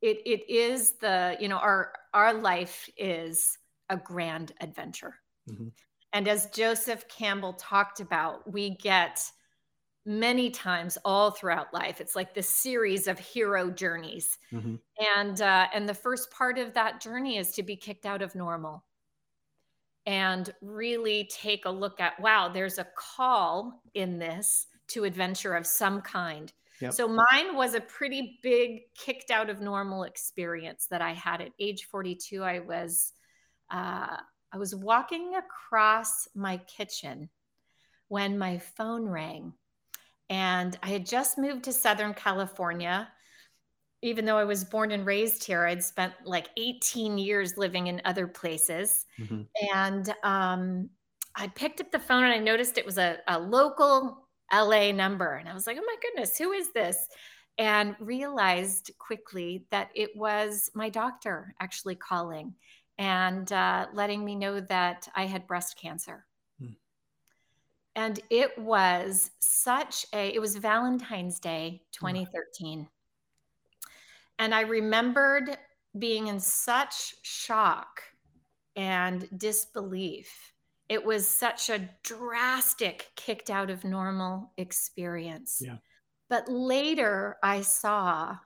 it 0.00 0.18
it 0.24 0.48
is 0.48 0.94
the, 1.00 1.36
you 1.40 1.48
know, 1.48 1.56
our 1.56 1.92
our 2.14 2.32
life 2.32 2.88
is 2.96 3.58
a 3.90 3.96
grand 3.96 4.52
adventure. 4.60 5.16
Mm-hmm. 5.50 5.68
And 6.12 6.28
as 6.28 6.46
Joseph 6.50 7.08
Campbell 7.08 7.54
talked 7.54 7.98
about, 8.00 8.50
we 8.50 8.70
get 8.76 9.28
many 10.06 10.50
times 10.50 10.96
all 11.04 11.32
throughout 11.32 11.74
life. 11.74 12.00
It's 12.00 12.14
like 12.14 12.32
this 12.32 12.48
series 12.48 13.08
of 13.08 13.18
hero 13.18 13.70
journeys. 13.70 14.38
Mm-hmm. 14.52 14.76
And 15.16 15.42
uh, 15.42 15.66
and 15.74 15.88
the 15.88 15.94
first 15.94 16.30
part 16.30 16.58
of 16.58 16.72
that 16.74 17.00
journey 17.00 17.36
is 17.36 17.50
to 17.52 17.62
be 17.62 17.76
kicked 17.76 18.06
out 18.06 18.22
of 18.22 18.34
normal 18.34 18.84
and 20.06 20.48
really 20.62 21.28
take 21.32 21.64
a 21.64 21.70
look 21.70 22.00
at 22.00 22.18
wow, 22.20 22.48
there's 22.48 22.78
a 22.78 22.86
call 22.96 23.82
in 23.94 24.18
this 24.18 24.68
to 24.88 25.04
adventure 25.04 25.54
of 25.54 25.66
some 25.66 26.00
kind. 26.00 26.52
Yep. 26.80 26.92
So 26.92 27.08
mine 27.08 27.56
was 27.56 27.74
a 27.74 27.80
pretty 27.80 28.38
big 28.42 28.82
kicked 28.96 29.30
out 29.30 29.50
of 29.50 29.60
normal 29.60 30.04
experience 30.04 30.86
that 30.90 31.02
I 31.02 31.14
had 31.14 31.40
at 31.40 31.52
age 31.58 31.86
42. 31.90 32.44
I 32.44 32.60
was 32.60 33.12
uh, 33.70 34.16
I 34.52 34.58
was 34.58 34.74
walking 34.74 35.34
across 35.34 36.28
my 36.36 36.58
kitchen 36.58 37.28
when 38.08 38.38
my 38.38 38.58
phone 38.58 39.08
rang 39.08 39.52
and 40.28 40.78
I 40.82 40.88
had 40.88 41.06
just 41.06 41.38
moved 41.38 41.64
to 41.64 41.72
Southern 41.72 42.14
California. 42.14 43.08
Even 44.02 44.24
though 44.24 44.38
I 44.38 44.44
was 44.44 44.64
born 44.64 44.92
and 44.92 45.06
raised 45.06 45.44
here, 45.44 45.64
I'd 45.64 45.82
spent 45.82 46.12
like 46.24 46.48
18 46.56 47.18
years 47.18 47.56
living 47.56 47.86
in 47.86 48.02
other 48.04 48.26
places. 48.26 49.06
Mm-hmm. 49.18 49.42
And 49.74 50.14
um, 50.22 50.90
I 51.34 51.48
picked 51.48 51.80
up 51.80 51.90
the 51.90 51.98
phone 51.98 52.24
and 52.24 52.32
I 52.32 52.38
noticed 52.38 52.78
it 52.78 52.86
was 52.86 52.98
a, 52.98 53.18
a 53.28 53.38
local 53.38 54.28
LA 54.52 54.92
number. 54.92 55.34
And 55.34 55.48
I 55.48 55.54
was 55.54 55.66
like, 55.66 55.78
oh 55.80 55.84
my 55.84 55.96
goodness, 56.02 56.36
who 56.36 56.52
is 56.52 56.72
this? 56.72 56.96
And 57.58 57.96
realized 57.98 58.90
quickly 58.98 59.66
that 59.70 59.90
it 59.94 60.10
was 60.14 60.70
my 60.74 60.90
doctor 60.90 61.54
actually 61.60 61.94
calling 61.94 62.54
and 62.98 63.50
uh, 63.52 63.86
letting 63.92 64.24
me 64.24 64.34
know 64.34 64.60
that 64.60 65.08
I 65.14 65.26
had 65.26 65.46
breast 65.46 65.78
cancer 65.80 66.26
and 67.96 68.20
it 68.30 68.56
was 68.56 69.32
such 69.40 70.06
a 70.14 70.28
it 70.32 70.40
was 70.40 70.56
valentine's 70.56 71.40
day 71.40 71.82
2013 71.92 72.86
and 74.38 74.54
i 74.54 74.60
remembered 74.60 75.58
being 75.98 76.28
in 76.28 76.40
such 76.40 77.14
shock 77.22 78.02
and 78.76 79.28
disbelief. 79.36 80.52
It 80.88 81.04
was 81.04 81.26
such 81.26 81.70
a 81.70 81.88
drastic 82.04 83.10
kicked 83.16 83.50
out 83.50 83.70
of 83.70 83.84
normal 83.84 84.52
experience. 84.56 85.62
Yeah. 85.64 85.78
but 86.28 86.48
later 86.48 87.36
i 87.42 87.60
saw 87.60 88.36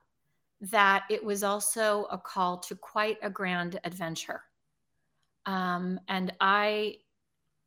that 0.61 1.05
it 1.11 1.25
was 1.25 1.43
also 1.43 2.07
a 2.11 2.19
call 2.19 2.59
to 2.59 2.77
quite 2.77 3.17
a 3.23 3.31
grand 3.31 3.81
adventure. 3.85 4.43
Um, 5.47 5.99
and 6.09 6.33
i 6.41 6.97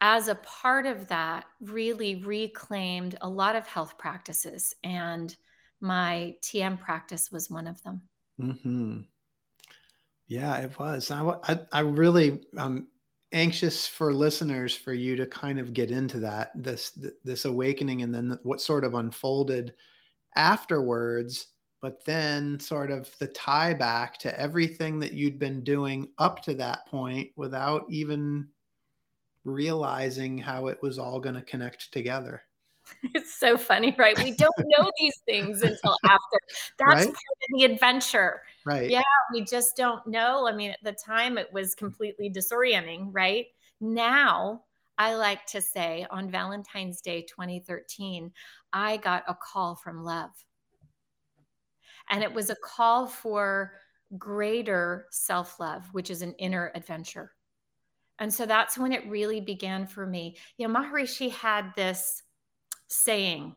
as 0.06 0.28
a 0.28 0.36
part 0.36 0.86
of 0.86 1.08
that, 1.08 1.46
really 1.62 2.16
reclaimed 2.26 3.18
a 3.22 3.30
lot 3.30 3.56
of 3.56 3.66
health 3.66 3.98
practices, 3.98 4.76
and 4.84 5.36
my 5.80 6.36
TM 6.42 6.78
practice 6.78 7.32
was 7.32 7.50
one 7.50 7.68
of 7.68 7.82
them. 7.84 8.02
Mm-hmm. 8.40 9.02
Yeah, 10.28 10.58
it 10.58 10.78
was. 10.78 11.10
I, 11.10 11.24
I, 11.44 11.60
I 11.72 11.80
really, 11.82 12.42
I'm 12.58 12.88
anxious 13.32 13.88
for 13.88 14.14
listeners 14.14 14.76
for 14.76 14.94
you 14.94 15.16
to 15.16 15.26
kind 15.26 15.58
of 15.60 15.74
get 15.74 15.90
into 15.90 16.20
that 16.20 16.52
this 16.54 17.00
this 17.24 17.46
awakening, 17.46 18.02
and 18.02 18.14
then 18.14 18.38
what 18.44 18.60
sort 18.62 18.84
of 18.84 18.96
unfolded 18.96 19.74
afterwards. 20.36 21.48
but 21.82 22.04
then 22.06 22.60
sort 22.60 22.92
of 22.92 23.14
the 23.20 23.28
tie 23.28 23.74
back 23.74 24.18
to 24.18 24.40
everything 24.40 25.00
that 25.00 25.14
you'd 25.14 25.38
been 25.38 25.64
doing 25.64 26.08
up 26.18 26.42
to 26.42 26.54
that 26.56 26.86
point 26.88 27.30
without 27.36 27.86
even 27.90 28.48
realizing 29.46 30.38
how 30.38 30.68
it 30.68 30.80
was 30.82 30.98
all 31.00 31.20
going 31.20 31.36
to 31.36 31.42
connect 31.42 31.92
together. 31.92 32.44
It's 33.16 33.40
so 33.40 33.58
funny, 33.58 33.96
right? 33.98 34.18
We 34.18 34.32
don't 34.32 34.54
know 34.78 34.92
these 35.00 35.22
things 35.26 35.62
until 35.62 35.98
after. 36.04 36.38
That's 36.80 37.06
right? 37.06 37.06
part 37.06 37.08
of 37.08 37.60
the 37.60 37.64
adventure. 37.66 38.42
Right. 38.66 38.90
Yeah, 38.90 39.02
we 39.34 39.44
just 39.46 39.78
don't 39.78 40.06
know. 40.06 40.48
I 40.48 40.54
mean, 40.54 40.72
at 40.72 40.84
the 40.84 40.92
time 41.06 41.38
it 41.38 41.52
was 41.54 41.76
completely 41.76 42.30
disorienting, 42.30 43.10
right? 43.12 43.46
Now, 43.80 44.64
I 44.98 45.16
like 45.16 45.46
to 45.48 45.62
say 45.62 46.06
on 46.12 46.30
Valentine's 46.30 47.02
Day 47.02 47.22
2013, 47.24 48.32
I 48.72 48.98
got 48.98 49.24
a 49.28 49.36
call 49.36 49.76
from 49.76 50.04
love. 50.04 50.32
And 52.10 52.22
it 52.22 52.34
was 52.34 52.50
a 52.50 52.56
call 52.56 53.08
for 53.08 53.74
greater 54.18 55.08
self 55.12 55.60
love, 55.60 55.86
which 55.94 56.10
is 56.10 56.22
an 56.22 56.34
inner 56.34 56.72
adventure. 56.76 57.32
And 58.20 58.34
so 58.34 58.46
that's 58.46 58.78
when 58.78 58.92
it 58.94 59.10
really 59.10 59.42
began 59.42 59.88
for 59.88 60.06
me. 60.06 60.38
You 60.58 60.68
know, 60.68 60.80
Maharishi 60.80 61.32
had 61.32 61.74
this 61.76 62.24
saying. 62.88 63.56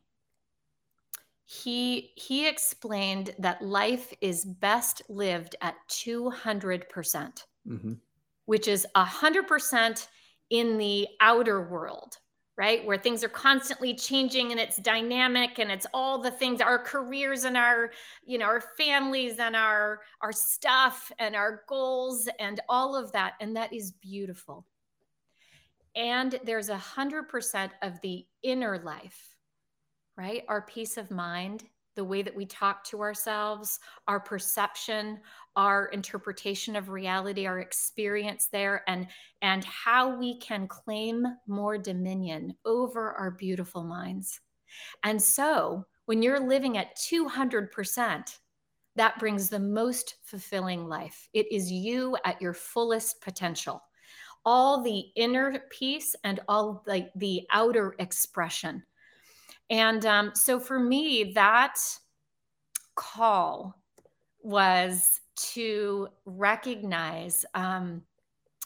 He 1.44 2.12
he 2.16 2.48
explained 2.48 3.34
that 3.38 3.62
life 3.62 4.12
is 4.20 4.44
best 4.44 5.02
lived 5.08 5.54
at 5.60 5.76
200%, 5.88 6.88
percent 6.88 7.44
mm 7.68 7.80
hmm 7.80 7.92
which 8.46 8.68
is 8.68 8.86
100% 8.96 10.06
in 10.50 10.78
the 10.78 11.08
outer 11.20 11.68
world, 11.68 12.16
right? 12.56 12.84
Where 12.86 12.96
things 12.96 13.22
are 13.22 13.28
constantly 13.28 13.94
changing 13.94 14.50
and 14.50 14.58
it's 14.58 14.78
dynamic 14.78 15.58
and 15.58 15.70
it's 15.70 15.86
all 15.92 16.18
the 16.20 16.30
things, 16.30 16.60
our 16.60 16.78
careers 16.78 17.44
and 17.44 17.56
our, 17.56 17.90
you 18.24 18.38
know, 18.38 18.46
our 18.46 18.62
families 18.78 19.38
and 19.38 19.54
our 19.54 20.00
our 20.22 20.32
stuff 20.32 21.12
and 21.18 21.36
our 21.36 21.64
goals 21.68 22.28
and 22.38 22.60
all 22.68 22.96
of 22.96 23.12
that. 23.12 23.34
And 23.40 23.56
that 23.56 23.72
is 23.72 23.92
beautiful 23.92 24.66
and 25.96 26.38
there's 26.44 26.68
a 26.68 26.76
hundred 26.76 27.24
percent 27.28 27.72
of 27.82 28.00
the 28.02 28.26
inner 28.42 28.78
life 28.78 29.34
right 30.16 30.44
our 30.48 30.62
peace 30.62 30.98
of 30.98 31.10
mind 31.10 31.64
the 31.96 32.04
way 32.04 32.22
that 32.22 32.34
we 32.34 32.46
talk 32.46 32.84
to 32.84 33.00
ourselves 33.00 33.80
our 34.06 34.20
perception 34.20 35.18
our 35.56 35.86
interpretation 35.86 36.76
of 36.76 36.88
reality 36.88 37.46
our 37.46 37.58
experience 37.58 38.48
there 38.52 38.82
and 38.88 39.06
and 39.42 39.64
how 39.64 40.16
we 40.16 40.38
can 40.38 40.68
claim 40.68 41.26
more 41.46 41.76
dominion 41.76 42.54
over 42.64 43.12
our 43.12 43.32
beautiful 43.32 43.82
minds 43.82 44.40
and 45.02 45.20
so 45.20 45.84
when 46.04 46.22
you're 46.22 46.46
living 46.46 46.78
at 46.78 46.96
200% 46.96 48.38
that 48.94 49.18
brings 49.18 49.48
the 49.48 49.58
most 49.58 50.16
fulfilling 50.22 50.86
life 50.86 51.28
it 51.32 51.50
is 51.50 51.72
you 51.72 52.16
at 52.24 52.40
your 52.40 52.54
fullest 52.54 53.20
potential 53.20 53.82
all 54.46 54.80
the 54.80 55.06
inner 55.16 55.64
peace 55.70 56.14
and 56.22 56.38
all 56.48 56.82
the, 56.86 57.10
the 57.16 57.42
outer 57.50 57.96
expression. 57.98 58.82
And 59.70 60.04
um, 60.06 60.32
so 60.34 60.60
for 60.60 60.78
me, 60.78 61.32
that 61.34 61.76
call 62.94 63.78
was 64.42 65.20
to 65.36 66.08
recognize 66.24 67.44
um, 67.54 68.02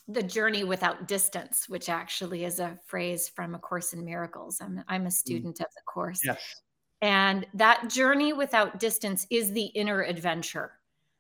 the 0.08 0.22
journey 0.22 0.64
without 0.64 1.08
distance, 1.08 1.68
which 1.68 1.88
actually 1.88 2.44
is 2.44 2.58
a 2.58 2.78
phrase 2.84 3.28
from 3.28 3.54
A 3.54 3.58
Course 3.58 3.92
in 3.92 4.04
Miracles. 4.04 4.60
I'm, 4.60 4.82
I'm 4.88 5.06
a 5.06 5.08
mm. 5.08 5.12
student 5.12 5.56
mm. 5.58 5.64
of 5.64 5.72
the 5.74 5.82
course. 5.86 6.20
Yes. 6.24 6.62
And 7.02 7.46
that 7.54 7.88
journey 7.88 8.32
without 8.32 8.78
distance 8.78 9.26
is 9.30 9.52
the 9.52 9.66
inner 9.66 10.02
adventure. 10.02 10.72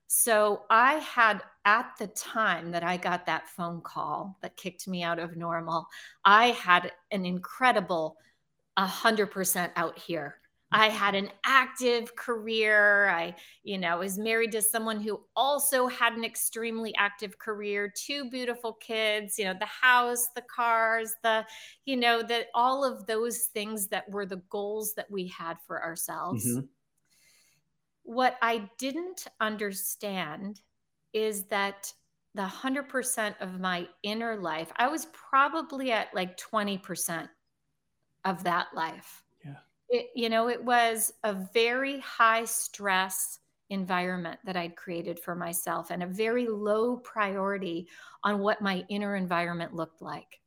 So 0.08 0.62
I 0.68 0.94
had 0.94 1.42
at 1.64 1.92
the 1.98 2.08
time 2.08 2.72
that 2.72 2.82
I 2.82 2.96
got 2.96 3.26
that 3.26 3.48
phone 3.48 3.80
call 3.80 4.36
that 4.42 4.56
kicked 4.56 4.88
me 4.88 5.02
out 5.02 5.18
of 5.18 5.36
normal, 5.36 5.86
I 6.24 6.48
had 6.48 6.92
an 7.12 7.24
incredible 7.24 8.16
100% 8.78 9.70
out 9.76 9.98
here. 9.98 10.36
I 10.72 10.88
had 10.88 11.16
an 11.16 11.30
active 11.44 12.14
career. 12.14 13.08
I, 13.08 13.34
you 13.64 13.76
know, 13.76 13.98
was 13.98 14.18
married 14.18 14.52
to 14.52 14.62
someone 14.62 15.00
who 15.00 15.20
also 15.34 15.88
had 15.88 16.12
an 16.12 16.24
extremely 16.24 16.94
active 16.94 17.38
career, 17.38 17.92
two 17.92 18.30
beautiful 18.30 18.74
kids, 18.74 19.36
you 19.36 19.46
know, 19.46 19.54
the 19.58 19.66
house, 19.66 20.28
the 20.36 20.42
cars, 20.42 21.12
the, 21.24 21.44
you 21.86 21.96
know, 21.96 22.22
that 22.22 22.46
all 22.54 22.84
of 22.84 23.06
those 23.06 23.46
things 23.52 23.88
that 23.88 24.08
were 24.08 24.26
the 24.26 24.42
goals 24.48 24.94
that 24.94 25.10
we 25.10 25.26
had 25.26 25.56
for 25.66 25.82
ourselves. 25.82 26.46
Mm-hmm. 26.46 26.66
What 28.04 28.36
I 28.40 28.68
didn't 28.78 29.26
understand 29.40 30.60
is 31.12 31.44
that 31.46 31.92
the 32.34 32.42
100% 32.42 33.34
of 33.40 33.58
my 33.58 33.88
inner 34.04 34.36
life, 34.36 34.70
I 34.76 34.86
was 34.86 35.06
probably 35.06 35.90
at 35.90 36.14
like 36.14 36.38
20% 36.38 37.28
of 38.24 38.44
that 38.44 38.68
life. 38.74 39.22
Yeah. 39.44 39.54
It, 39.88 40.10
you 40.14 40.28
know, 40.28 40.48
it 40.48 40.62
was 40.62 41.12
a 41.24 41.34
very 41.52 42.00
high 42.00 42.44
stress 42.44 43.38
environment 43.70 44.40
that 44.44 44.56
I'd 44.56 44.76
created 44.76 45.18
for 45.18 45.34
myself 45.34 45.90
and 45.90 46.02
a 46.02 46.06
very 46.06 46.48
low 46.48 46.96
priority 46.96 47.88
on 48.24 48.40
what 48.40 48.60
my 48.60 48.84
inner 48.88 49.16
environment 49.16 49.74
looked 49.74 50.02
like. 50.02 50.40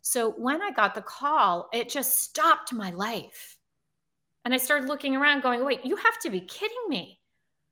So 0.00 0.30
when 0.30 0.62
I 0.62 0.70
got 0.70 0.94
the 0.94 1.02
call, 1.02 1.68
it 1.72 1.88
just 1.88 2.20
stopped 2.20 2.72
my 2.72 2.90
life. 2.90 3.56
And 4.44 4.54
I 4.54 4.56
started 4.56 4.88
looking 4.88 5.16
around 5.16 5.42
going, 5.42 5.64
wait, 5.64 5.84
you 5.84 5.96
have 5.96 6.18
to 6.20 6.30
be 6.30 6.40
kidding 6.40 6.76
me. 6.88 7.20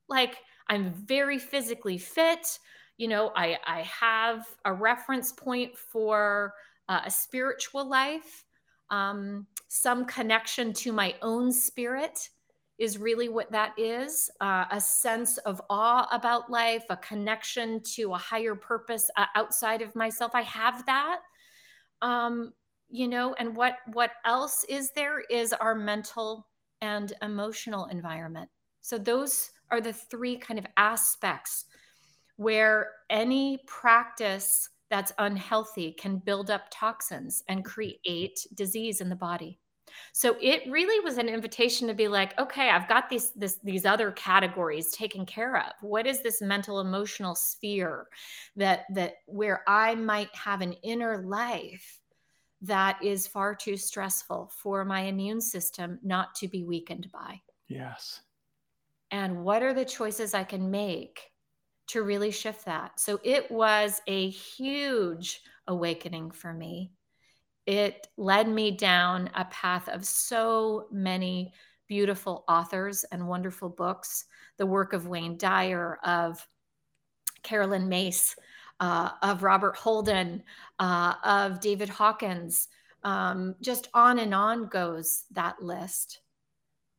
Like, 0.09 0.37
I'm 0.69 0.93
very 0.93 1.39
physically 1.39 1.99
fit. 1.99 2.59
You 2.99 3.09
know, 3.09 3.31
I, 3.37 3.57
I 3.67 3.83
have 3.83 4.47
a 4.65 4.73
reference 4.73 5.33
point 5.33 5.79
for 5.79 6.53
uh, 6.89 7.03
a 7.07 7.11
spiritual 7.11 7.89
life, 7.89 8.45
um, 8.91 9.47
some 9.69 10.05
connection 10.05 10.73
to 10.73 10.93
my 10.93 11.15
own 11.23 11.53
spirit 11.53 12.29
is 12.79 12.99
really 12.99 13.29
what 13.29 13.51
that 13.51 13.73
is 13.79 14.31
uh, 14.41 14.67
a 14.71 14.81
sense 14.81 15.39
of 15.39 15.63
awe 15.71 16.07
about 16.13 16.51
life, 16.51 16.85
a 16.91 16.97
connection 16.99 17.81
to 17.83 18.13
a 18.13 18.19
higher 18.19 18.55
purpose 18.55 19.11
uh, 19.17 19.25
outside 19.35 19.81
of 19.81 19.95
myself. 19.95 20.33
I 20.35 20.43
have 20.43 20.85
that. 20.87 21.21
Um, 22.03 22.53
you 22.89 23.09
know, 23.09 23.35
and 23.39 23.57
what 23.57 23.79
what 23.93 24.13
else 24.25 24.65
is 24.69 24.93
there 24.93 25.21
is 25.31 25.53
our 25.53 25.75
mental 25.75 26.47
and 26.81 27.13
emotional 27.23 27.87
environment. 27.87 28.49
So 28.81 28.99
those 28.99 29.51
are 29.71 29.81
the 29.81 29.93
three 29.93 30.37
kind 30.37 30.59
of 30.59 30.67
aspects 30.77 31.65
where 32.37 32.93
any 33.11 33.59
practice 33.67 34.69
that's 34.91 35.13
unhealthy 35.19 35.93
can 35.93 36.19
build 36.19 36.51
up 36.51 36.67
toxins 36.71 37.43
and 37.49 37.61
mm-hmm. 37.61 37.69
create 37.69 38.47
disease 38.55 39.01
in 39.01 39.09
the 39.09 39.17
body. 39.17 39.59
So 40.13 40.37
it 40.41 40.71
really 40.71 41.03
was 41.03 41.17
an 41.17 41.29
invitation 41.29 41.89
to 41.89 41.95
be 41.95 42.09
like, 42.09 42.39
okay, 42.39 42.69
I've 42.71 42.89
got 42.89 43.09
these 43.09 43.31
this, 43.33 43.59
these 43.63 43.87
other 43.87 44.11
categories 44.13 44.91
taken 44.91 45.25
care 45.25 45.57
of. 45.57 45.73
What 45.81 46.07
is 46.07 46.23
this 46.23 46.43
mental 46.43 46.81
emotional 46.81 47.35
sphere 47.35 48.07
that 48.57 48.85
that 48.95 49.15
where 49.27 49.63
I 49.67 49.95
might 49.95 50.35
have 50.35 50.61
an 50.61 50.75
inner 50.83 51.23
life 51.25 52.01
that 52.63 53.03
is 53.03 53.27
far 53.27 53.55
too 53.55 53.77
stressful 53.77 54.53
for 54.61 54.85
my 54.85 55.03
immune 55.03 55.41
system 55.41 55.99
not 56.03 56.35
to 56.37 56.49
be 56.49 56.65
weakened 56.65 57.09
by? 57.13 57.41
Yes 57.69 58.21
and 59.11 59.45
what 59.45 59.63
are 59.63 59.75
the 59.75 59.85
choices 59.85 60.35
I 60.35 60.45
can 60.45 60.71
make 60.71 61.21
to 61.89 62.03
really 62.03 62.31
shift 62.31 62.65
that. 62.65 62.99
So 62.99 63.21
it 63.23 63.51
was 63.51 64.01
a 64.07 64.29
huge 64.31 65.41
awakening 65.67 66.31
for 66.31 66.53
me. 66.53 66.93
It 67.67 68.09
led 68.17 68.49
me 68.49 68.71
down 68.71 69.31
a 69.35 69.45
path 69.47 69.89
of 69.89 70.05
so 70.05 70.87
many 70.91 71.53
beautiful 71.89 72.45
authors 72.49 73.05
and 73.05 73.29
wonderful 73.29 73.69
books. 73.69 74.25
The 74.59 74.67
work 74.67 74.93
of 74.93 75.07
Wayne 75.07 75.37
Dyer, 75.37 75.99
of 76.05 76.47
Caroline 77.43 77.89
Myss, 77.89 78.35
uh, 78.81 79.11
of 79.23 79.43
Robert 79.43 79.77
Holden, 79.77 80.43
uh, 80.79 81.15
of 81.25 81.61
David 81.61 81.89
Hawkins. 81.89 82.69
Um, 83.03 83.55
just 83.61 83.89
on 83.95 84.19
and 84.19 84.35
on 84.35 84.67
goes 84.67 85.25
that 85.33 85.63
list 85.63 86.21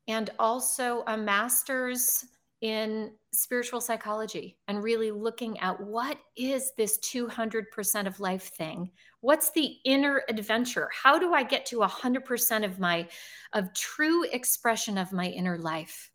and 0.08 0.30
also 0.40 1.04
a 1.08 1.18
master's 1.18 2.26
in 2.62 3.12
spiritual 3.32 3.80
psychology 3.80 4.58
and 4.68 4.84
really 4.84 5.12
looking 5.12 5.60
at 5.60 5.80
what 5.80 6.18
is 6.36 6.72
this 6.76 6.98
200% 7.00 8.08
of 8.08 8.20
life 8.20 8.52
thing? 8.56 8.90
What's 9.22 9.52
the 9.52 9.78
inner 9.86 10.24
adventure? 10.30 10.90
How 10.92 11.20
do 11.20 11.34
i 11.34 11.44
get 11.44 11.66
to 11.68 11.78
100% 11.78 12.66
of 12.66 12.80
my 12.80 13.08
of 13.54 13.74
true 13.74 14.24
expression 14.32 14.98
of 14.98 15.12
my 15.12 15.28
inner 15.28 15.58
life? 15.58 16.12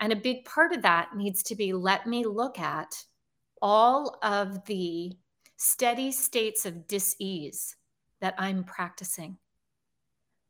And 0.00 0.12
a 0.12 0.16
big 0.16 0.44
part 0.44 0.72
of 0.72 0.82
that 0.82 1.16
needs 1.16 1.42
to 1.44 1.54
be 1.54 1.72
let 1.72 2.06
me 2.06 2.24
look 2.24 2.58
at 2.58 2.94
all 3.62 4.18
of 4.22 4.64
the 4.66 5.12
steady 5.56 6.12
states 6.12 6.66
of 6.66 6.86
dis-ease 6.86 7.76
that 8.20 8.34
i'm 8.36 8.64
practicing 8.64 9.38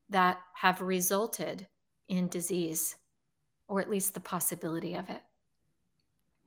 that 0.08 0.38
have 0.54 0.80
resulted 0.80 1.66
in 2.08 2.28
disease. 2.28 2.96
Or 3.68 3.80
at 3.80 3.90
least 3.90 4.14
the 4.14 4.20
possibility 4.20 4.94
of 4.94 5.08
it. 5.10 5.22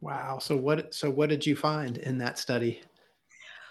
Wow. 0.01 0.38
So 0.39 0.56
what 0.56 0.93
so 0.93 1.10
what 1.10 1.30
did 1.30 1.45
you 1.45 1.56
find 1.56 1.97
in 1.97 2.17
that 2.19 2.38
study? 2.38 2.82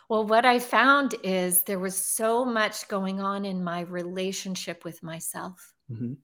Well, 0.09 0.27
what 0.27 0.45
I 0.45 0.59
found 0.59 1.15
is 1.25 1.63
there 1.63 1.79
was 1.79 1.97
so 1.97 2.45
much 2.45 2.87
going 2.89 3.21
on 3.21 3.45
in 3.45 3.63
my 3.63 3.81
relationship 3.81 4.85
with 4.85 5.03
myself. 5.03 5.75
Mm-hmm. 5.91 6.15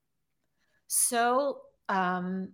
So 0.87 1.61
um, 1.89 2.51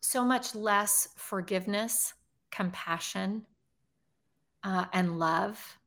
so 0.00 0.24
much 0.24 0.54
less 0.54 1.08
forgiveness, 1.16 2.14
compassion, 2.50 3.46
uh, 4.62 4.86
and 4.92 5.18
love. 5.18 5.78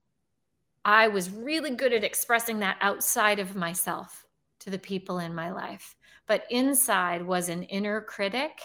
I 0.83 1.07
was 1.09 1.29
really 1.29 1.75
good 1.75 1.93
at 1.93 2.03
expressing 2.03 2.59
that 2.59 2.77
outside 2.81 3.39
of 3.39 3.55
myself 3.55 4.25
to 4.59 4.69
the 4.69 4.79
people 4.79 5.19
in 5.19 5.35
my 5.35 5.51
life. 5.51 5.95
But 6.27 6.45
inside 6.49 7.25
was 7.25 7.49
an 7.49 7.63
inner 7.63 8.01
critic 8.01 8.61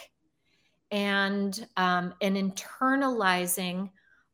and 0.91 1.67
um, 1.75 2.13
an 2.21 2.35
internalizing 2.35 3.89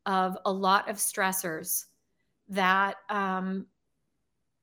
of 0.05 0.37
a 0.45 0.51
lot 0.51 0.89
of 0.89 0.97
stressors 0.97 1.85
that 2.49 2.97
um, 3.09 3.65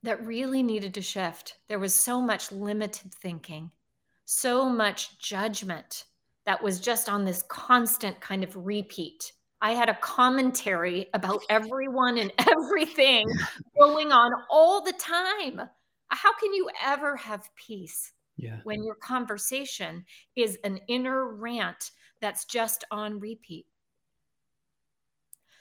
that 0.02 0.24
really 0.24 0.62
needed 0.62 0.94
to 0.94 1.02
shift. 1.02 1.56
There 1.68 1.78
was 1.78 1.94
so 1.94 2.20
much 2.20 2.52
limited 2.52 3.12
thinking, 3.14 3.70
so 4.24 4.68
much 4.68 5.18
judgment 5.18 6.04
that 6.46 6.62
was 6.62 6.80
just 6.80 7.08
on 7.08 7.24
this 7.24 7.42
constant 7.48 8.20
kind 8.20 8.42
of 8.42 8.56
repeat. 8.56 9.32
I 9.62 9.72
had 9.72 9.90
a 9.90 9.98
commentary 10.00 11.08
about 11.12 11.42
everyone 11.50 12.16
and 12.16 12.32
everything 12.48 13.26
going 13.78 14.10
on 14.10 14.32
all 14.50 14.80
the 14.80 14.94
time. 14.94 15.60
How 16.08 16.32
can 16.34 16.54
you 16.54 16.68
ever 16.82 17.16
have 17.16 17.50
peace 17.56 18.12
yeah. 18.40 18.60
when 18.64 18.82
your 18.82 18.94
conversation 18.94 20.04
is 20.36 20.58
an 20.64 20.80
inner 20.88 21.28
rant 21.34 21.90
that's 22.20 22.44
just 22.44 22.84
on 22.90 23.20
repeat? 23.20 23.66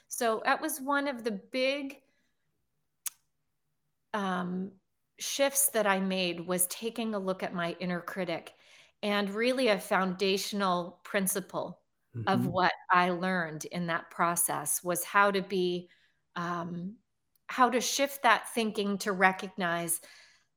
So 0.08 0.42
that 0.44 0.60
was 0.60 0.80
one 0.80 1.06
of 1.06 1.24
the 1.24 1.40
big 1.52 1.98
um, 4.12 4.72
shifts 5.18 5.68
that 5.70 5.86
I 5.86 6.00
made 6.00 6.46
was 6.46 6.66
taking 6.66 7.14
a 7.14 7.18
look 7.18 7.42
at 7.42 7.54
my 7.54 7.76
inner 7.78 8.00
critic 8.00 8.52
and 9.02 9.30
really 9.30 9.68
a 9.68 9.78
foundational 9.78 11.00
principle 11.04 11.80
mm-hmm. 12.16 12.28
of 12.28 12.46
what 12.46 12.72
I 12.90 13.10
learned 13.10 13.66
in 13.66 13.86
that 13.86 14.10
process 14.10 14.82
was 14.82 15.04
how 15.04 15.30
to 15.30 15.42
be 15.42 15.88
um, 16.36 16.96
how 17.46 17.68
to 17.68 17.80
shift 17.80 18.22
that 18.22 18.48
thinking 18.54 18.96
to 18.98 19.12
recognize 19.12 20.00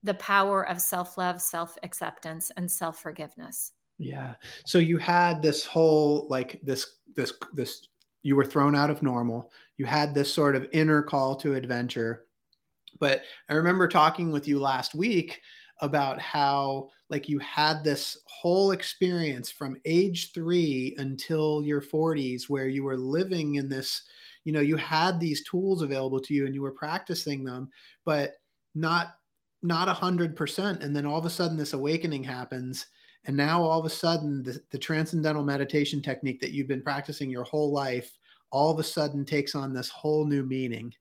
the 0.04 0.14
power 0.16 0.68
of 0.68 0.82
self-love, 0.82 1.42
self-acceptance 1.42 2.52
and 2.58 2.70
self-forgiveness. 2.70 3.72
Yeah. 3.98 4.36
So 4.66 4.80
you 4.80 4.98
had 4.98 5.42
this 5.42 5.66
whole 5.66 6.28
like 6.30 6.60
this 6.64 6.98
this 7.16 7.34
this 7.54 7.88
you 8.24 8.36
were 8.36 8.46
thrown 8.46 8.76
out 8.76 8.90
of 8.90 9.04
normal. 9.04 9.52
You 9.78 9.86
had 9.86 10.14
this 10.14 10.34
sort 10.34 10.56
of 10.56 10.68
inner 10.72 11.02
call 11.02 11.36
to 11.38 11.56
adventure. 11.56 12.26
But 13.00 13.24
I 13.50 13.54
remember 13.54 13.88
talking 13.88 14.32
with 14.32 14.48
you 14.48 14.60
last 14.60 14.96
week 14.96 15.42
about 15.82 16.20
how 16.20 16.90
like 17.10 17.28
you 17.28 17.40
had 17.40 17.84
this 17.84 18.18
whole 18.26 18.72
experience 18.72 19.52
from 19.52 19.78
age 19.86 20.32
3 20.34 20.96
until 20.98 21.64
your 21.64 21.82
40s 21.82 22.44
where 22.50 22.68
you 22.68 22.84
were 22.84 22.98
living 22.98 23.56
in 23.56 23.68
this 23.68 24.04
you 24.46 24.54
know 24.54 24.62
you 24.62 24.78
had 24.78 25.20
these 25.20 25.44
tools 25.44 25.82
available 25.82 26.20
to 26.22 26.34
you 26.34 26.46
and 26.46 26.54
you 26.56 26.62
were 26.62 26.72
practicing 26.72 27.44
them 27.44 27.70
but 28.06 28.36
not 28.76 29.16
not 29.64 29.88
a 29.88 29.94
hundred 29.94 30.36
percent 30.36 30.84
and 30.84 30.96
then 30.96 31.06
all 31.06 31.18
of 31.18 31.26
a 31.26 31.30
sudden 31.30 31.58
this 31.58 31.74
awakening 31.74 32.24
happens 32.24 32.88
and 33.26 33.36
now 33.36 33.64
all 33.64 33.80
of 33.80 33.86
a 33.86 33.90
sudden 33.90 34.44
the, 34.44 34.60
the 34.72 34.78
transcendental 34.78 35.44
meditation 35.44 36.02
technique 36.02 36.40
that 36.42 36.52
you've 36.52 36.68
been 36.68 36.82
practicing 36.82 37.30
your 37.30 37.44
whole 37.44 37.72
life 37.72 38.18
all 38.52 38.72
of 38.72 38.80
a 38.80 38.84
sudden 38.84 39.26
takes 39.26 39.56
on 39.56 39.74
this 39.74 39.90
whole 39.90 40.26
new 40.26 40.44
meaning 40.44 40.94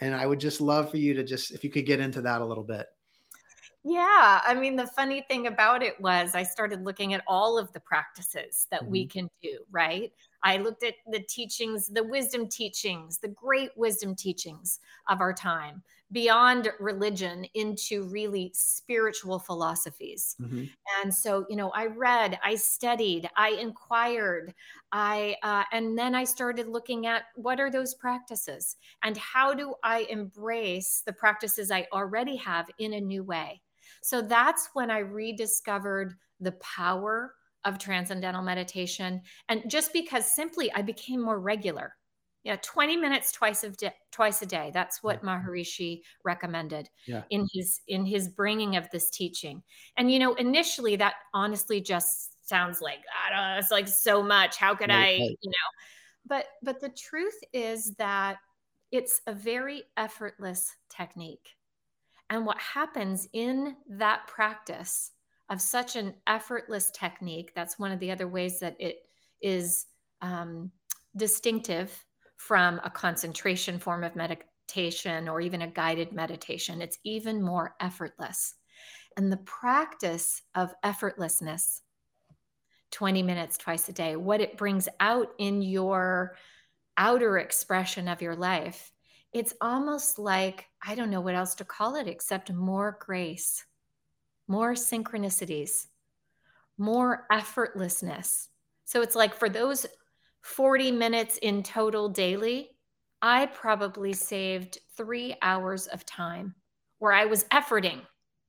and 0.00 0.14
i 0.14 0.26
would 0.26 0.40
just 0.40 0.60
love 0.60 0.90
for 0.90 0.98
you 0.98 1.14
to 1.14 1.24
just 1.24 1.50
if 1.50 1.64
you 1.64 1.70
could 1.70 1.86
get 1.86 2.00
into 2.00 2.20
that 2.20 2.40
a 2.40 2.46
little 2.46 2.64
bit 2.64 2.86
yeah. 3.84 4.40
I 4.46 4.54
mean, 4.54 4.76
the 4.76 4.86
funny 4.86 5.24
thing 5.28 5.48
about 5.48 5.82
it 5.82 6.00
was 6.00 6.34
I 6.34 6.44
started 6.44 6.84
looking 6.84 7.14
at 7.14 7.24
all 7.26 7.58
of 7.58 7.72
the 7.72 7.80
practices 7.80 8.66
that 8.70 8.82
mm-hmm. 8.82 8.92
we 8.92 9.06
can 9.06 9.28
do, 9.42 9.58
right? 9.70 10.12
I 10.44 10.56
looked 10.56 10.82
at 10.82 10.94
the 11.10 11.20
teachings, 11.20 11.88
the 11.88 12.04
wisdom 12.04 12.48
teachings, 12.48 13.18
the 13.18 13.28
great 13.28 13.70
wisdom 13.76 14.14
teachings 14.14 14.80
of 15.08 15.20
our 15.20 15.32
time, 15.32 15.82
beyond 16.10 16.70
religion 16.78 17.46
into 17.54 18.04
really 18.04 18.50
spiritual 18.54 19.38
philosophies. 19.38 20.36
Mm-hmm. 20.40 20.64
And 21.02 21.14
so, 21.14 21.46
you 21.48 21.56
know, 21.56 21.70
I 21.70 21.86
read, 21.86 22.38
I 22.44 22.54
studied, 22.56 23.30
I 23.36 23.50
inquired, 23.50 24.52
I, 24.92 25.36
uh, 25.42 25.64
and 25.72 25.96
then 25.96 26.14
I 26.14 26.24
started 26.24 26.68
looking 26.68 27.06
at 27.06 27.24
what 27.36 27.60
are 27.60 27.70
those 27.70 27.94
practices 27.94 28.76
and 29.02 29.16
how 29.16 29.54
do 29.54 29.74
I 29.82 30.06
embrace 30.10 31.02
the 31.06 31.12
practices 31.14 31.70
I 31.70 31.86
already 31.92 32.36
have 32.36 32.68
in 32.78 32.94
a 32.94 33.00
new 33.00 33.24
way. 33.24 33.62
So 34.02 34.20
that's 34.20 34.70
when 34.74 34.90
I 34.90 34.98
rediscovered 34.98 36.14
the 36.40 36.52
power 36.52 37.34
of 37.64 37.78
transcendental 37.78 38.42
meditation. 38.42 39.22
And 39.48 39.68
just 39.68 39.92
because 39.92 40.26
simply 40.26 40.72
I 40.72 40.82
became 40.82 41.22
more 41.22 41.38
regular. 41.38 41.94
Yeah, 42.44 42.56
20 42.60 42.96
minutes 42.96 43.30
twice 43.30 43.62
a 43.62 43.70
day, 43.70 43.92
twice 44.10 44.42
a 44.42 44.46
day. 44.46 44.72
That's 44.74 45.00
what 45.00 45.22
Maharishi 45.22 46.00
recommended 46.24 46.90
yeah. 47.06 47.22
in 47.30 47.46
his 47.52 47.80
in 47.86 48.04
his 48.04 48.28
bringing 48.28 48.74
of 48.74 48.90
this 48.90 49.10
teaching. 49.10 49.62
And 49.96 50.10
you 50.10 50.18
know, 50.18 50.34
initially 50.34 50.96
that 50.96 51.14
honestly 51.32 51.80
just 51.80 52.48
sounds 52.48 52.80
like 52.80 52.98
I 53.24 53.30
don't 53.30 53.54
know, 53.54 53.58
it's 53.58 53.70
like 53.70 53.86
so 53.86 54.24
much. 54.24 54.56
How 54.56 54.74
could 54.74 54.88
right, 54.88 55.20
I, 55.20 55.20
right. 55.20 55.38
you 55.40 55.50
know? 55.50 55.68
But 56.26 56.46
but 56.64 56.80
the 56.80 56.88
truth 56.88 57.38
is 57.52 57.94
that 57.98 58.38
it's 58.90 59.20
a 59.28 59.32
very 59.32 59.84
effortless 59.96 60.74
technique. 60.90 61.48
And 62.28 62.44
what 62.44 62.58
happens 62.58 63.28
in 63.32 63.76
that 63.88 64.26
practice 64.26 65.12
of 65.52 65.60
such 65.60 65.96
an 65.96 66.14
effortless 66.26 66.90
technique, 66.90 67.52
that's 67.54 67.78
one 67.78 67.92
of 67.92 68.00
the 68.00 68.10
other 68.10 68.26
ways 68.26 68.58
that 68.60 68.76
it 68.80 68.96
is 69.40 69.86
um, 70.20 70.70
distinctive 71.16 72.04
from 72.36 72.80
a 72.84 72.90
concentration 72.90 73.78
form 73.78 74.02
of 74.02 74.16
meditation 74.16 75.28
or 75.28 75.40
even 75.40 75.62
a 75.62 75.66
guided 75.66 76.12
meditation. 76.12 76.80
It's 76.80 76.98
even 77.04 77.42
more 77.42 77.76
effortless. 77.80 78.54
And 79.16 79.30
the 79.30 79.36
practice 79.38 80.42
of 80.54 80.74
effortlessness, 80.84 81.80
20 82.90 83.22
minutes 83.22 83.58
twice 83.58 83.88
a 83.88 83.92
day, 83.92 84.16
what 84.16 84.40
it 84.40 84.56
brings 84.56 84.88
out 85.00 85.28
in 85.38 85.62
your 85.62 86.36
outer 86.96 87.38
expression 87.38 88.08
of 88.08 88.22
your 88.22 88.36
life 88.36 88.92
it's 89.32 89.54
almost 89.60 90.18
like 90.18 90.66
I 90.86 90.94
don't 90.94 91.10
know 91.10 91.20
what 91.20 91.34
else 91.34 91.54
to 91.56 91.64
call 91.64 91.96
it 91.96 92.06
except 92.06 92.52
more 92.52 92.98
grace, 93.00 93.64
more 94.52 94.74
synchronicities, 94.74 95.86
more 96.76 97.26
effortlessness. 97.32 98.48
So 98.84 99.00
it's 99.00 99.16
like 99.16 99.34
for 99.34 99.48
those 99.48 99.86
40 100.42 100.92
minutes 100.92 101.38
in 101.38 101.62
total 101.62 102.10
daily, 102.10 102.68
I 103.22 103.46
probably 103.46 104.12
saved 104.12 104.76
three 104.94 105.34
hours 105.40 105.86
of 105.86 106.04
time 106.04 106.54
where 106.98 107.14
I 107.14 107.24
was 107.24 107.44
efforting. 107.44 108.02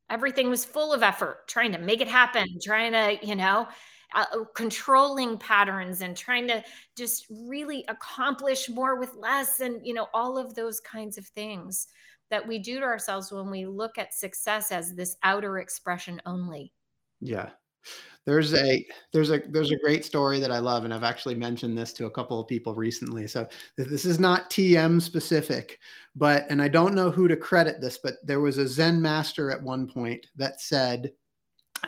Everything 0.09 0.49
was 0.49 0.65
full 0.65 0.91
of 0.91 1.03
effort, 1.03 1.47
trying 1.47 1.71
to 1.71 1.77
make 1.77 2.01
it 2.01 2.09
happen, 2.09 2.47
trying 2.61 2.91
to, 2.91 3.25
you 3.25 3.35
know, 3.35 3.69
uh, 4.13 4.25
uh, 4.33 4.43
controlling 4.55 5.37
patterns 5.37 6.01
and 6.01 6.17
trying 6.17 6.49
to 6.49 6.61
just 6.97 7.27
really 7.31 7.85
accomplish 7.87 8.67
more 8.67 8.99
with 8.99 9.15
less 9.15 9.61
and 9.61 9.85
you 9.87 9.93
know 9.93 10.07
all 10.13 10.37
of 10.37 10.53
those 10.53 10.79
kinds 10.79 11.17
of 11.17 11.25
things 11.25 11.87
that 12.34 12.48
we 12.48 12.58
do 12.58 12.80
to 12.80 12.86
ourselves 12.86 13.32
when 13.32 13.52
we 13.52 13.67
look 13.67 14.00
at 14.00 14.12
success 14.12 14.72
as 14.72 14.96
this 14.96 15.17
outer 15.22 15.60
expression 15.60 16.19
only. 16.26 16.74
Yeah. 17.22 17.52
There's 18.26 18.56
a 18.56 18.84
there's 19.12 19.30
a 19.30 19.38
there's 19.50 19.69
a 19.69 19.78
great 19.78 20.04
story 20.04 20.39
that 20.39 20.50
i 20.50 20.58
love 20.58 20.86
and 20.86 20.93
i've 20.93 21.04
actually 21.04 21.36
mentioned 21.36 21.78
this 21.78 21.91
to 21.93 22.06
a 22.06 22.12
couple 22.12 22.39
of 22.39 22.48
people 22.48 22.74
recently. 22.74 23.28
So 23.28 23.46
this 23.78 24.06
is 24.06 24.17
not 24.17 24.50
tm 24.50 25.02
specific 25.02 25.78
but 26.15 26.46
and 26.50 26.62
i 26.62 26.69
don't 26.69 26.96
know 26.96 27.12
who 27.12 27.27
to 27.27 27.36
credit 27.36 27.81
this 27.81 28.00
but 28.02 28.15
there 28.23 28.40
was 28.40 28.58
a 28.58 28.67
zen 28.67 29.02
master 29.02 29.52
at 29.52 29.62
one 29.62 29.88
point 29.88 30.25
that 30.38 30.62
said 30.62 31.12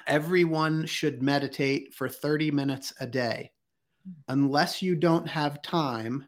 everyone 0.07 0.85
should 0.85 1.21
meditate 1.21 1.93
for 1.93 2.09
30 2.09 2.51
minutes 2.51 2.93
a 2.99 3.07
day, 3.07 3.51
unless 4.27 4.81
you 4.81 4.95
don't 4.95 5.27
have 5.27 5.61
time, 5.61 6.27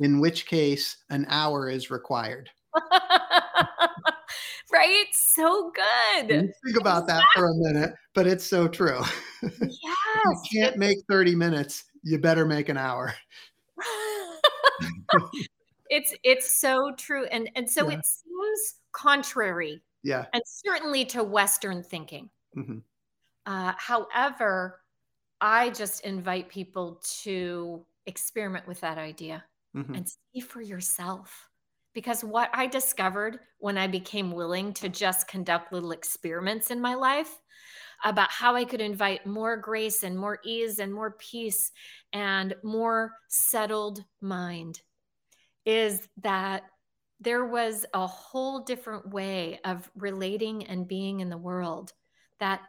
in 0.00 0.20
which 0.20 0.46
case 0.46 1.04
an 1.10 1.26
hour 1.28 1.68
is 1.68 1.90
required. 1.90 2.50
right? 4.76 5.06
So 5.12 5.72
good. 5.74 6.28
think 6.64 6.80
about 6.80 7.04
exactly. 7.04 7.14
that 7.14 7.24
for 7.34 7.46
a 7.46 7.54
minute, 7.54 7.94
but 8.14 8.26
it's 8.26 8.46
so 8.46 8.68
true. 8.68 9.02
Yes. 9.42 10.40
you 10.50 10.60
can't 10.60 10.76
make 10.76 10.98
30 11.08 11.34
minutes, 11.36 11.84
you 12.02 12.18
better 12.18 12.46
make 12.46 12.68
an 12.68 12.76
hour. 12.76 13.14
it's 15.90 16.14
it's 16.24 16.58
so 16.58 16.92
true. 16.96 17.26
And 17.26 17.48
and 17.54 17.70
so 17.70 17.88
yeah. 17.88 17.98
it 17.98 18.04
seems 18.06 18.74
contrary. 18.92 19.82
Yeah. 20.02 20.24
And 20.32 20.42
certainly 20.46 21.04
to 21.06 21.22
Western 21.22 21.82
thinking. 21.82 22.30
Mm-hmm. 22.56 22.78
Uh, 23.44 23.72
however, 23.76 24.80
I 25.40 25.70
just 25.70 26.04
invite 26.04 26.48
people 26.48 27.00
to 27.22 27.84
experiment 28.06 28.66
with 28.66 28.80
that 28.80 28.98
idea 28.98 29.44
Mhm. 29.76 29.96
and 29.96 30.08
see 30.08 30.40
for 30.40 30.62
yourself. 30.62 31.50
Because 31.96 32.22
what 32.22 32.50
I 32.52 32.66
discovered 32.66 33.38
when 33.56 33.78
I 33.78 33.86
became 33.86 34.30
willing 34.30 34.74
to 34.74 34.90
just 34.90 35.28
conduct 35.28 35.72
little 35.72 35.92
experiments 35.92 36.70
in 36.70 36.78
my 36.78 36.92
life 36.94 37.40
about 38.04 38.30
how 38.30 38.54
I 38.54 38.66
could 38.66 38.82
invite 38.82 39.24
more 39.24 39.56
grace 39.56 40.02
and 40.02 40.14
more 40.14 40.38
ease 40.44 40.78
and 40.78 40.92
more 40.92 41.12
peace 41.12 41.72
and 42.12 42.54
more 42.62 43.14
settled 43.28 44.04
mind 44.20 44.82
is 45.64 46.06
that 46.22 46.64
there 47.18 47.46
was 47.46 47.86
a 47.94 48.06
whole 48.06 48.60
different 48.60 49.08
way 49.08 49.58
of 49.64 49.90
relating 49.96 50.66
and 50.66 50.86
being 50.86 51.20
in 51.20 51.30
the 51.30 51.38
world 51.38 51.94
that 52.40 52.60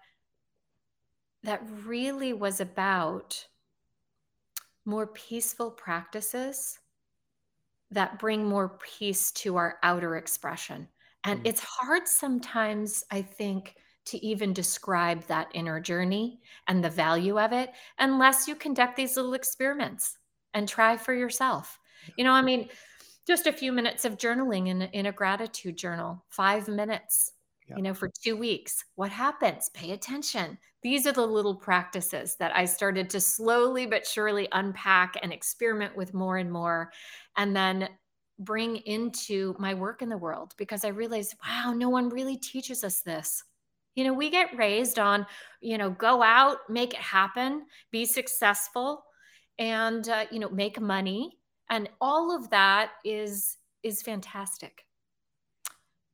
that 1.44 1.62
really 1.84 2.32
was 2.32 2.62
about 2.62 3.46
more 4.86 5.08
peaceful 5.08 5.70
practices 5.70 6.80
that 7.92 8.20
bring 8.20 8.46
more 8.46 8.78
peace 8.80 9.32
to 9.32 9.56
our 9.58 9.80
outer 9.84 10.16
expression. 10.18 10.90
And 11.24 11.42
Mm. 11.42 11.46
it's 11.46 11.62
hard 11.64 12.08
sometimes, 12.08 13.04
I 13.12 13.22
think, 13.22 13.76
to 14.06 14.26
even 14.26 14.54
describe 14.54 15.24
that 15.24 15.52
inner 15.54 15.80
journey 15.80 16.42
and 16.68 16.84
the 16.84 16.90
value 16.90 17.40
of 17.40 17.52
it 17.52 17.72
unless 18.00 18.48
you 18.48 18.56
conduct 18.56 18.96
these 18.96 19.18
little 19.18 19.34
experiments 19.34 20.18
and 20.54 20.68
try 20.68 20.96
for 20.98 21.14
yourself. 21.14 21.80
You 22.16 22.24
know, 22.24 22.32
I 22.32 22.42
mean, 22.42 22.70
just 23.26 23.48
a 23.48 23.54
few 23.54 23.72
minutes 23.74 24.06
of 24.06 24.18
journaling 24.18 24.68
in, 24.68 24.82
in 24.84 25.06
a 25.06 25.12
gratitude 25.12 25.78
journal, 25.78 26.26
five 26.30 26.68
minutes, 26.68 27.34
Yeah. 27.68 27.76
you 27.78 27.84
know, 27.84 27.93
for 27.93 28.09
two 28.24 28.38
weeks. 28.38 28.84
What 28.95 29.11
happens? 29.11 29.70
Pay 29.74 29.91
attention. 29.91 30.57
These 30.84 31.05
are 31.05 31.11
the 31.11 31.26
little 31.26 31.55
practices 31.55 32.36
that 32.39 32.55
I 32.55 32.65
started 32.65 33.09
to 33.09 33.20
slowly 33.20 33.86
but 33.86 34.07
surely 34.07 34.47
unpack 34.53 35.15
and 35.22 35.34
experiment 35.34 35.95
with 35.95 36.13
more 36.13 36.38
and 36.38 36.51
more, 36.51 36.91
and 37.36 37.55
then 37.55 37.89
bring 38.39 38.78
into 38.78 39.55
my 39.59 39.74
work 39.74 40.01
in 40.01 40.09
the 40.09 40.18
world 40.18 40.53
because 40.57 40.86
I 40.86 40.89
realized, 40.89 41.36
wow, 41.45 41.74
no 41.74 41.89
one 41.89 42.09
really 42.09 42.38
teaches 42.38 42.84
us 42.84 43.01
this. 43.01 43.43
You 43.95 44.03
know, 44.05 44.13
we 44.13 44.30
get 44.30 44.55
raised 44.55 44.99
on, 44.99 45.26
you 45.59 45.78
know, 45.78 45.89
go 45.89 46.22
out, 46.22 46.59
make 46.70 46.93
it 46.93 46.99
happen, 46.99 47.65
be 47.91 48.05
successful, 48.05 49.03
and 49.57 50.07
uh, 50.07 50.26
you 50.32 50.39
know, 50.39 50.49
make 50.49 50.80
money, 50.80 51.39
and 51.70 51.89
all 51.99 52.34
of 52.36 52.49
that 52.51 52.91
is 53.03 53.57
is 53.84 54.01
fantastic 54.01 54.87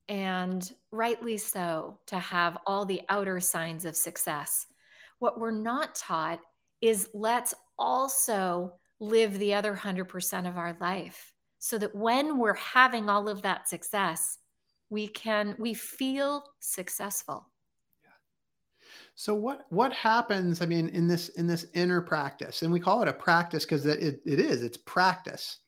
and 0.10 0.72
rightly 0.92 1.38
so 1.38 2.00
to 2.08 2.20
have 2.20 2.58
all 2.66 2.86
the 2.86 3.02
outer 3.10 3.40
signs 3.40 3.86
of 3.86 3.96
success. 3.96 4.68
What 5.20 5.40
we're 5.40 5.52
not 5.52 5.96
taught 5.96 6.40
is 6.82 7.10
let's 7.14 7.54
also 7.78 8.74
live 9.00 9.40
the 9.40 9.54
other 9.54 9.76
100% 9.76 10.48
of 10.48 10.58
our 10.58 10.76
life 10.80 11.34
so 11.60 11.78
that 11.78 11.96
when 11.96 12.38
we're 12.38 12.54
having 12.56 13.10
all 13.10 13.30
of 13.30 13.42
that 13.42 13.70
success, 13.70 14.38
we 14.90 15.08
can 15.08 15.56
we 15.58 15.74
feel 15.74 16.44
successful. 16.60 17.48
So 19.16 19.34
what 19.34 19.66
what 19.70 19.94
happens? 19.94 20.62
I 20.62 20.66
mean, 20.66 20.90
in 20.90 21.08
this 21.08 21.30
in 21.30 21.48
this 21.48 21.68
inner 21.74 22.02
practice, 22.02 22.64
and 22.64 22.72
we 22.72 22.80
call 22.80 23.02
it 23.02 23.08
a 23.08 23.14
practice 23.14 23.64
because 23.64 23.86
it, 23.86 24.22
it 24.26 24.40
is 24.40 24.64
it's 24.64 24.78
practice. 24.78 25.60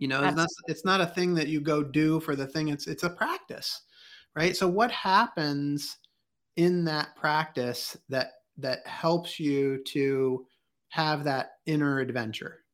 You 0.00 0.08
know, 0.08 0.24
it's 0.24 0.36
not 0.36 0.48
it's 0.66 0.84
not 0.84 1.00
a 1.02 1.06
thing 1.06 1.34
that 1.36 1.48
you 1.48 1.62
go 1.62 1.84
do 1.84 2.20
for 2.20 2.36
the 2.36 2.48
thing. 2.48 2.68
It's 2.68 2.88
it's 2.88 3.04
a 3.04 3.10
practice, 3.10 3.82
right? 4.34 4.56
So 4.56 4.68
what 4.68 4.90
happens 4.92 5.98
in 6.56 6.84
that 6.86 7.16
practice 7.16 7.96
that 8.10 8.32
that 8.58 8.86
helps 8.86 9.40
you 9.40 9.84
to 9.84 10.46
have 10.90 11.24
that 11.24 11.52
inner 11.66 12.00
adventure, 12.00 12.64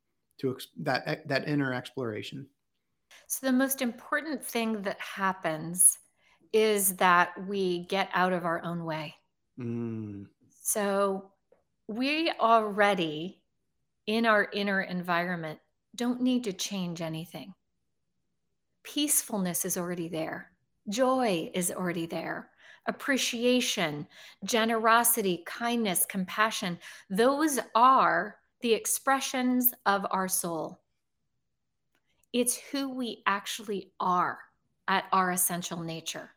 to 0.40 0.54
ex- 0.54 0.68
that 0.78 1.28
that 1.28 1.48
inner 1.48 1.74
exploration? 1.74 2.48
So 3.28 3.46
the 3.46 3.52
most 3.52 3.82
important 3.82 4.44
thing 4.44 4.82
that 4.82 5.00
happens 5.00 5.98
is 6.52 6.96
that 6.96 7.46
we 7.46 7.86
get 7.86 8.10
out 8.12 8.32
of 8.32 8.44
our 8.44 8.62
own 8.64 8.84
way. 8.84 9.16
Mm, 9.58 10.26
So 10.60 11.32
we 11.88 12.30
already, 12.32 13.44
in 14.06 14.26
our 14.26 14.48
inner 14.52 14.80
environment, 14.82 15.60
don't 15.96 16.20
need 16.20 16.44
to 16.44 16.52
change 16.52 17.00
anything. 17.00 17.54
Peacefulness 18.82 19.64
is 19.64 19.76
already 19.76 20.08
there, 20.08 20.52
joy 20.88 21.50
is 21.54 21.72
already 21.72 22.06
there, 22.06 22.50
appreciation, 22.86 24.06
generosity, 24.44 25.42
kindness, 25.46 26.06
compassion. 26.08 26.78
Those 27.10 27.58
are 27.74 28.36
the 28.60 28.72
expressions 28.72 29.72
of 29.86 30.06
our 30.10 30.28
soul. 30.28 30.80
It's 32.32 32.56
who 32.56 32.94
we 32.94 33.22
actually 33.26 33.92
are 33.98 34.38
at 34.88 35.04
our 35.12 35.32
essential 35.32 35.80
nature 35.80 36.30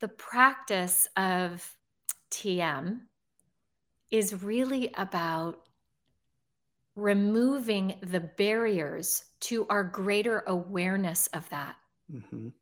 the 0.00 0.08
practice 0.08 1.08
of 1.16 1.76
TM 2.30 3.00
is 4.10 4.42
really 4.42 4.92
about 4.96 5.67
removing 6.98 7.98
the 8.02 8.20
barriers 8.20 9.24
to 9.40 9.66
our 9.68 9.84
greater 9.84 10.40
awareness 10.46 11.26
of 11.28 11.48
that. 11.50 11.76
mhm. 12.08 12.52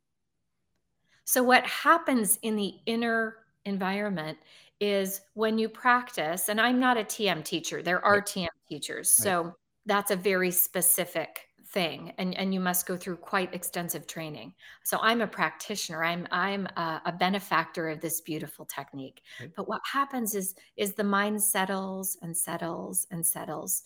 So, 1.24 1.42
what 1.42 1.66
happens 1.66 2.38
in 2.42 2.56
the 2.56 2.74
inner 2.86 3.46
environment 3.64 4.38
is 4.80 5.20
when 5.34 5.58
you 5.58 5.68
practice, 5.68 6.48
and 6.48 6.60
I'm 6.60 6.78
not 6.78 6.96
a 6.96 7.04
TM 7.04 7.42
teacher, 7.42 7.82
there 7.82 8.04
are 8.04 8.20
Right. 8.20 8.26
TM 8.26 8.50
teachers. 8.68 9.10
Right. 9.18 9.22
So, 9.22 9.54
that's 9.86 10.10
a 10.10 10.16
very 10.16 10.50
specific 10.50 11.48
thing 11.68 12.12
and, 12.18 12.34
and 12.36 12.54
you 12.54 12.60
must 12.60 12.86
go 12.86 12.96
through 12.96 13.16
quite 13.16 13.52
extensive 13.52 14.06
training 14.06 14.54
so 14.84 14.98
i'm 15.02 15.20
a 15.20 15.26
practitioner 15.26 16.04
i'm 16.04 16.26
i'm 16.30 16.64
a, 16.76 17.02
a 17.06 17.12
benefactor 17.12 17.88
of 17.88 18.00
this 18.00 18.20
beautiful 18.20 18.64
technique 18.64 19.20
Right. 19.38 19.52
but 19.56 19.66
what 19.66 19.82
happens 19.84 20.36
is 20.36 20.54
is 20.76 20.94
the 20.94 21.02
mind 21.02 21.42
settles 21.42 22.16
and 22.22 22.36
settles 22.36 23.08
and 23.10 23.26
settles 23.26 23.82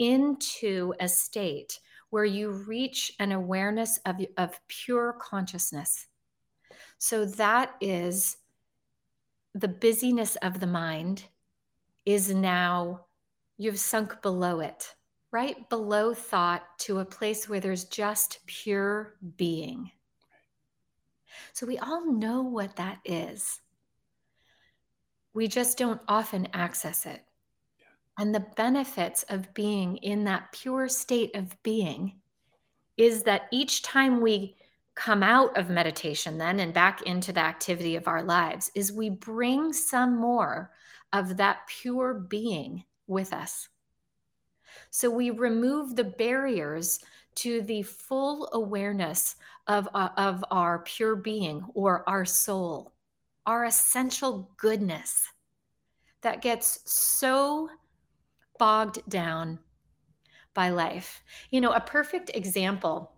into 0.00 0.92
a 0.98 1.08
state 1.08 1.78
where 2.10 2.24
you 2.24 2.50
reach 2.50 3.12
an 3.20 3.30
awareness 3.30 3.98
of, 4.04 4.16
of 4.36 4.58
pure 4.66 5.16
consciousness 5.20 6.06
so 6.98 7.24
that 7.24 7.74
is 7.80 8.36
the 9.54 9.68
busyness 9.68 10.36
of 10.36 10.58
the 10.58 10.66
mind 10.66 11.24
is 12.04 12.34
now 12.34 13.06
you've 13.58 13.78
sunk 13.78 14.20
below 14.22 14.60
it 14.60 14.94
right 15.32 15.68
below 15.68 16.12
thought 16.12 16.78
to 16.78 16.98
a 16.98 17.04
place 17.04 17.48
where 17.48 17.60
there's 17.60 17.84
just 17.84 18.44
pure 18.46 19.14
being. 19.36 19.90
So 21.52 21.66
we 21.66 21.78
all 21.78 22.10
know 22.10 22.42
what 22.42 22.76
that 22.76 22.98
is. 23.04 23.60
We 25.32 25.46
just 25.46 25.78
don't 25.78 26.00
often 26.08 26.48
access 26.52 27.06
it. 27.06 27.22
And 28.20 28.34
the 28.34 28.46
benefits 28.54 29.22
of 29.30 29.54
being 29.54 29.96
in 29.96 30.24
that 30.24 30.52
pure 30.52 30.90
state 30.90 31.34
of 31.34 31.56
being 31.62 32.20
is 32.98 33.22
that 33.22 33.48
each 33.50 33.80
time 33.80 34.20
we 34.20 34.56
come 34.94 35.22
out 35.22 35.56
of 35.56 35.70
meditation 35.70 36.36
then 36.36 36.60
and 36.60 36.74
back 36.74 37.00
into 37.00 37.32
the 37.32 37.40
activity 37.40 37.96
of 37.96 38.06
our 38.06 38.22
lives 38.22 38.70
is 38.74 38.92
we 38.92 39.08
bring 39.08 39.72
some 39.72 40.16
more 40.16 40.70
of 41.14 41.38
that 41.38 41.66
pure 41.66 42.12
being 42.12 42.84
with 43.06 43.32
us. 43.32 43.70
So 44.90 45.08
we 45.08 45.30
remove 45.30 45.96
the 45.96 46.04
barriers 46.04 47.00
to 47.36 47.62
the 47.62 47.84
full 47.84 48.50
awareness 48.52 49.36
of, 49.66 49.88
uh, 49.94 50.10
of 50.18 50.44
our 50.50 50.80
pure 50.80 51.16
being 51.16 51.64
or 51.72 52.06
our 52.06 52.26
soul, 52.26 52.92
our 53.46 53.64
essential 53.64 54.50
goodness 54.58 55.26
that 56.20 56.42
gets 56.42 56.80
so 56.84 57.70
bogged 58.60 59.00
down 59.08 59.58
by 60.54 60.68
life. 60.68 61.24
You 61.50 61.60
know, 61.60 61.72
a 61.72 61.80
perfect 61.80 62.30
example 62.34 63.10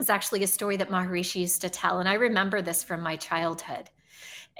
is 0.00 0.08
actually 0.08 0.44
a 0.44 0.46
story 0.46 0.78
that 0.78 0.90
Maharishi 0.90 1.40
used 1.40 1.60
to 1.62 1.68
tell, 1.68 1.98
and 2.00 2.08
I 2.08 2.14
remember 2.14 2.62
this 2.62 2.82
from 2.82 3.02
my 3.02 3.16
childhood. 3.16 3.90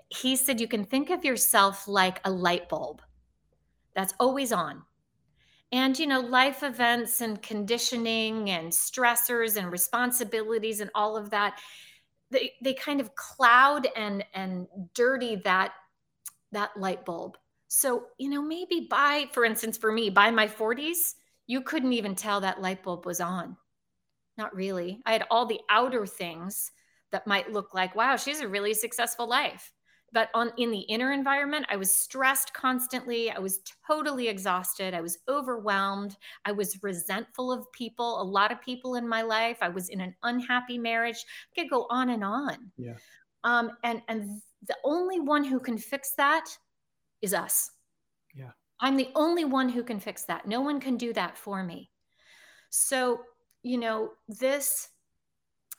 He 0.09 0.37
said, 0.37 0.61
You 0.61 0.69
can 0.69 0.85
think 0.85 1.09
of 1.09 1.25
yourself 1.25 1.89
like 1.89 2.21
a 2.25 2.31
light 2.31 2.69
bulb 2.69 3.01
that's 3.95 4.15
always 4.21 4.53
on 4.53 4.83
and 5.73 5.99
you 5.99 6.07
know 6.07 6.21
life 6.21 6.63
events 6.63 7.21
and 7.21 7.43
conditioning 7.43 8.51
and 8.51 8.69
stressors 8.71 9.57
and 9.57 9.71
responsibilities 9.71 10.81
and 10.81 10.91
all 10.95 11.17
of 11.17 11.31
that 11.31 11.59
they, 12.31 12.53
they 12.63 12.75
kind 12.75 13.01
of 13.01 13.15
cloud 13.15 13.89
and 13.97 14.25
and 14.35 14.67
dirty 14.95 15.37
that 15.37 15.73
that 16.53 16.71
light 16.77 17.05
bulb 17.05 17.37
so 17.69 18.07
you 18.19 18.31
know 18.31 18.43
maybe 18.43 18.87
by 18.89 19.27
for 19.33 19.45
instance 19.45 19.77
for 19.77 19.91
me 19.91 20.11
by 20.11 20.31
my 20.31 20.47
40s 20.47 21.15
you 21.47 21.61
couldn't 21.61 21.93
even 21.93 22.15
tell 22.15 22.41
that 22.41 22.61
light 22.61 22.83
bulb 22.83 23.07
was 23.07 23.21
on. 23.21 23.57
Not 24.37 24.55
really. 24.55 25.01
I 25.07 25.13
had 25.13 25.25
all 25.31 25.47
the 25.47 25.61
outer 25.71 26.07
things 26.07 26.73
that 27.13 27.27
might 27.27 27.53
look 27.53 27.73
like 27.75 27.95
wow 27.95 28.17
she's 28.17 28.41
a 28.41 28.49
really 28.49 28.75
successful 28.75 29.29
life. 29.29 29.73
But 30.13 30.31
on 30.35 30.53
in 30.57 30.71
the 30.71 30.81
inner 30.81 31.13
environment 31.13 31.67
i 31.69 31.77
was 31.77 31.95
stressed 31.95 32.55
constantly. 32.55 33.31
I 33.31 33.39
was 33.39 33.61
totally 33.87 34.29
exhausted. 34.29 34.95
I 34.95 35.01
was 35.01 35.19
overwhelmed. 35.29 36.17
I 36.45 36.53
was 36.53 36.83
resentful 36.83 37.53
of 37.53 37.71
people 37.73 38.21
a 38.21 38.25
lot 38.25 38.53
of 38.53 38.61
people 38.61 38.95
in 38.95 39.09
my 39.09 39.23
life. 39.23 39.59
I 39.61 39.69
was 39.69 39.89
in 39.89 40.01
an 40.01 40.15
unhappy 40.23 40.79
marriage. 40.79 41.25
I 41.53 41.61
could 41.61 41.71
go 41.71 41.87
on 41.91 42.11
and 42.11 42.25
on. 42.25 42.71
Yeah. 42.77 42.95
Um 43.45 43.73
and 43.83 44.03
and 44.09 44.41
the 44.67 44.77
only 44.85 45.21
one 45.21 45.45
who 45.45 45.61
can 45.61 45.79
fix 45.79 46.13
that 46.17 46.47
is 47.23 47.35
us. 47.35 47.71
Yeah. 48.35 48.51
I'm 48.81 48.97
the 48.97 49.11
only 49.15 49.45
one 49.45 49.69
who 49.69 49.83
can 49.83 50.01
fix 50.01 50.25
that. 50.25 50.47
No 50.47 50.61
one 50.61 50.81
can 50.81 50.97
do 50.97 51.13
that 51.15 51.37
for 51.37 51.63
me. 51.63 51.91
So 52.71 53.21
you 53.63 53.79
know 53.79 54.11
this 54.29 54.89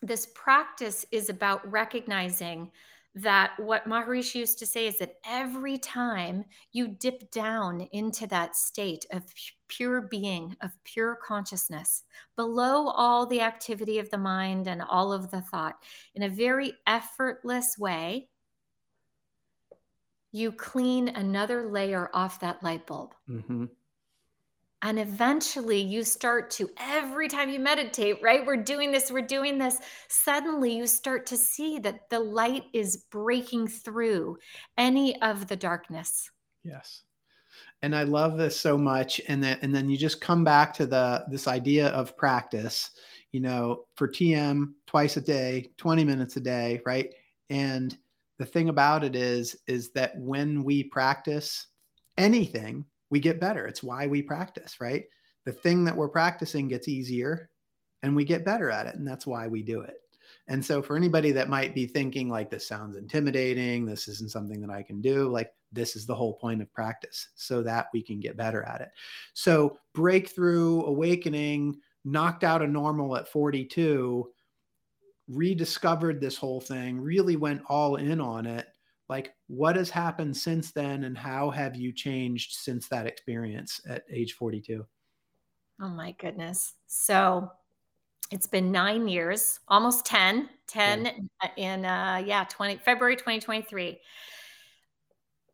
this 0.01 0.27
practice 0.35 1.05
is 1.11 1.29
about 1.29 1.69
recognizing 1.71 2.71
that 3.15 3.53
what 3.57 3.87
Maharishi 3.87 4.35
used 4.35 4.59
to 4.59 4.67
say 4.67 4.85
is 4.85 4.99
that 4.99 5.15
every 5.25 5.79
time 5.79 6.45
you 6.71 6.87
dip 6.87 7.31
down 7.31 7.81
into 7.91 8.27
that 8.27 8.55
state 8.55 9.07
of 9.11 9.23
pure 9.67 10.01
being, 10.01 10.55
of 10.61 10.71
pure 10.83 11.17
consciousness, 11.25 12.03
below 12.35 12.89
all 12.89 13.25
the 13.25 13.41
activity 13.41 13.97
of 13.97 14.07
the 14.11 14.19
mind 14.19 14.67
and 14.67 14.83
all 14.83 15.11
of 15.11 15.31
the 15.31 15.41
thought, 15.41 15.77
in 16.13 16.23
a 16.23 16.29
very 16.29 16.73
effortless 16.85 17.75
way, 17.79 18.27
you 20.31 20.51
clean 20.51 21.09
another 21.09 21.69
layer 21.69 22.09
off 22.13 22.39
that 22.41 22.61
light 22.63 22.85
bulb. 22.85 23.13
Mm-hmm. 23.29 23.65
And 24.83 24.99
eventually 24.99 25.81
you 25.81 26.03
start 26.03 26.51
to, 26.51 26.69
every 26.77 27.27
time 27.27 27.49
you 27.49 27.59
meditate, 27.59 28.21
right? 28.21 28.45
We're 28.45 28.57
doing 28.57 28.91
this, 28.91 29.11
we're 29.11 29.21
doing 29.21 29.57
this. 29.57 29.79
Suddenly 30.07 30.75
you 30.75 30.85
start 30.85 31.25
to 31.27 31.37
see 31.37 31.79
that 31.79 32.09
the 32.11 32.19
light 32.19 32.65
is 32.73 32.97
breaking 33.09 33.69
through 33.69 34.37
any 34.77 35.19
of 35.23 35.47
the 35.47 35.55
darkness. 35.55 36.29
Yes. 36.63 37.01
And 37.81 37.95
I 37.95 38.03
love 38.03 38.37
this 38.37 38.59
so 38.59 38.77
much. 38.77 39.19
And 39.27 39.43
then, 39.43 39.57
and 39.63 39.73
then 39.73 39.89
you 39.89 39.97
just 39.97 40.21
come 40.21 40.43
back 40.43 40.73
to 40.75 40.85
the, 40.85 41.25
this 41.29 41.47
idea 41.47 41.87
of 41.87 42.15
practice, 42.15 42.91
you 43.31 43.39
know, 43.39 43.85
for 43.95 44.07
TM 44.07 44.73
twice 44.85 45.17
a 45.17 45.21
day, 45.21 45.71
20 45.77 46.03
minutes 46.03 46.37
a 46.37 46.41
day, 46.41 46.81
right? 46.85 47.13
And 47.49 47.97
the 48.37 48.45
thing 48.45 48.69
about 48.69 49.03
it 49.03 49.15
is, 49.15 49.55
is 49.67 49.91
that 49.91 50.17
when 50.17 50.63
we 50.63 50.83
practice 50.83 51.67
anything, 52.17 52.85
we 53.09 53.19
get 53.19 53.39
better. 53.39 53.65
It's 53.65 53.83
why 53.83 54.07
we 54.07 54.21
practice, 54.21 54.79
right? 54.79 55.05
The 55.45 55.51
thing 55.51 55.83
that 55.85 55.95
we're 55.95 56.09
practicing 56.09 56.67
gets 56.67 56.87
easier 56.87 57.49
and 58.03 58.15
we 58.15 58.25
get 58.25 58.45
better 58.45 58.69
at 58.69 58.85
it. 58.85 58.95
And 58.95 59.07
that's 59.07 59.25
why 59.25 59.47
we 59.47 59.63
do 59.63 59.81
it. 59.81 59.95
And 60.49 60.63
so, 60.63 60.81
for 60.81 60.95
anybody 60.95 61.31
that 61.31 61.49
might 61.49 61.75
be 61.75 61.85
thinking, 61.85 62.29
like, 62.29 62.49
this 62.49 62.67
sounds 62.67 62.95
intimidating, 62.95 63.85
this 63.85 64.07
isn't 64.07 64.31
something 64.31 64.61
that 64.61 64.69
I 64.69 64.81
can 64.81 65.01
do, 65.01 65.29
like, 65.29 65.51
this 65.71 65.95
is 65.95 66.05
the 66.05 66.15
whole 66.15 66.33
point 66.33 66.61
of 66.61 66.71
practice 66.73 67.29
so 67.35 67.61
that 67.63 67.87
we 67.93 68.01
can 68.01 68.19
get 68.19 68.37
better 68.37 68.63
at 68.63 68.81
it. 68.81 68.89
So, 69.33 69.77
breakthrough, 69.93 70.83
awakening, 70.83 71.79
knocked 72.05 72.43
out 72.43 72.61
of 72.61 72.69
normal 72.69 73.17
at 73.17 73.27
42, 73.27 74.29
rediscovered 75.27 76.21
this 76.21 76.37
whole 76.37 76.61
thing, 76.61 76.99
really 76.99 77.35
went 77.35 77.61
all 77.67 77.95
in 77.97 78.19
on 78.21 78.45
it. 78.45 78.67
Like 79.09 79.33
what 79.47 79.75
has 79.75 79.89
happened 79.89 80.35
since 80.35 80.71
then 80.71 81.05
and 81.05 81.17
how 81.17 81.49
have 81.49 81.75
you 81.75 81.93
changed 81.93 82.53
since 82.53 82.87
that 82.89 83.07
experience 83.07 83.79
at 83.87 84.03
age 84.11 84.33
42 84.33 84.85
oh 85.81 85.89
my 85.89 86.13
goodness. 86.19 86.73
So 86.87 87.51
it's 88.31 88.47
been 88.47 88.71
nine 88.71 89.07
years 89.07 89.59
almost 89.69 90.05
10 90.05 90.49
10 90.67 91.05
yeah. 91.05 91.49
in 91.55 91.85
uh 91.85 92.21
yeah 92.25 92.43
20 92.49 92.75
february 92.83 93.15
2023 93.15 93.97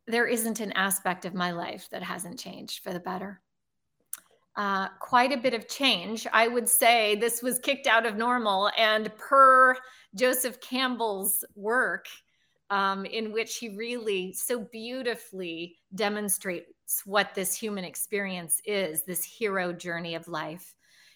there 0.08 0.26
isn't 0.26 0.58
an 0.58 0.72
aspect 0.72 1.24
of 1.24 1.34
my 1.34 1.52
life 1.52 1.86
that 1.92 2.02
hasn't 2.02 2.36
changed 2.36 2.82
for 2.82 2.92
the 2.92 2.98
better 2.98 3.40
uh, 4.56 4.88
quite 5.00 5.32
a 5.32 5.36
bit 5.36 5.54
of 5.54 5.68
change. 5.68 6.26
I 6.32 6.48
would 6.48 6.68
say 6.68 7.16
this 7.16 7.42
was 7.42 7.58
kicked 7.58 7.86
out 7.86 8.06
of 8.06 8.16
normal. 8.16 8.70
And 8.76 9.14
per 9.16 9.76
Joseph 10.14 10.60
Campbell's 10.60 11.44
work, 11.56 12.06
um, 12.70 13.04
in 13.04 13.32
which 13.32 13.56
he 13.56 13.76
really 13.76 14.32
so 14.32 14.66
beautifully 14.72 15.76
demonstrates 15.94 17.02
what 17.04 17.34
this 17.34 17.54
human 17.54 17.84
experience 17.84 18.60
is 18.64 19.04
this 19.04 19.24
hero 19.24 19.72
journey 19.72 20.14
of 20.14 20.28
life. 20.28 20.74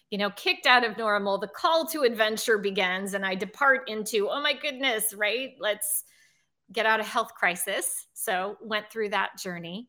You 0.09 0.17
know, 0.17 0.31
kicked 0.31 0.65
out 0.65 0.83
of 0.83 0.97
normal, 0.97 1.37
the 1.37 1.47
call 1.47 1.85
to 1.87 2.01
adventure 2.01 2.57
begins, 2.57 3.13
and 3.13 3.25
I 3.25 3.35
depart 3.35 3.87
into, 3.87 4.27
oh 4.29 4.41
my 4.41 4.53
goodness, 4.53 5.13
right? 5.13 5.51
Let's 5.59 6.03
get 6.71 6.87
out 6.87 6.99
of 6.99 7.07
health 7.07 7.33
crisis. 7.35 8.07
So, 8.13 8.57
went 8.61 8.89
through 8.91 9.09
that 9.09 9.37
journey. 9.37 9.87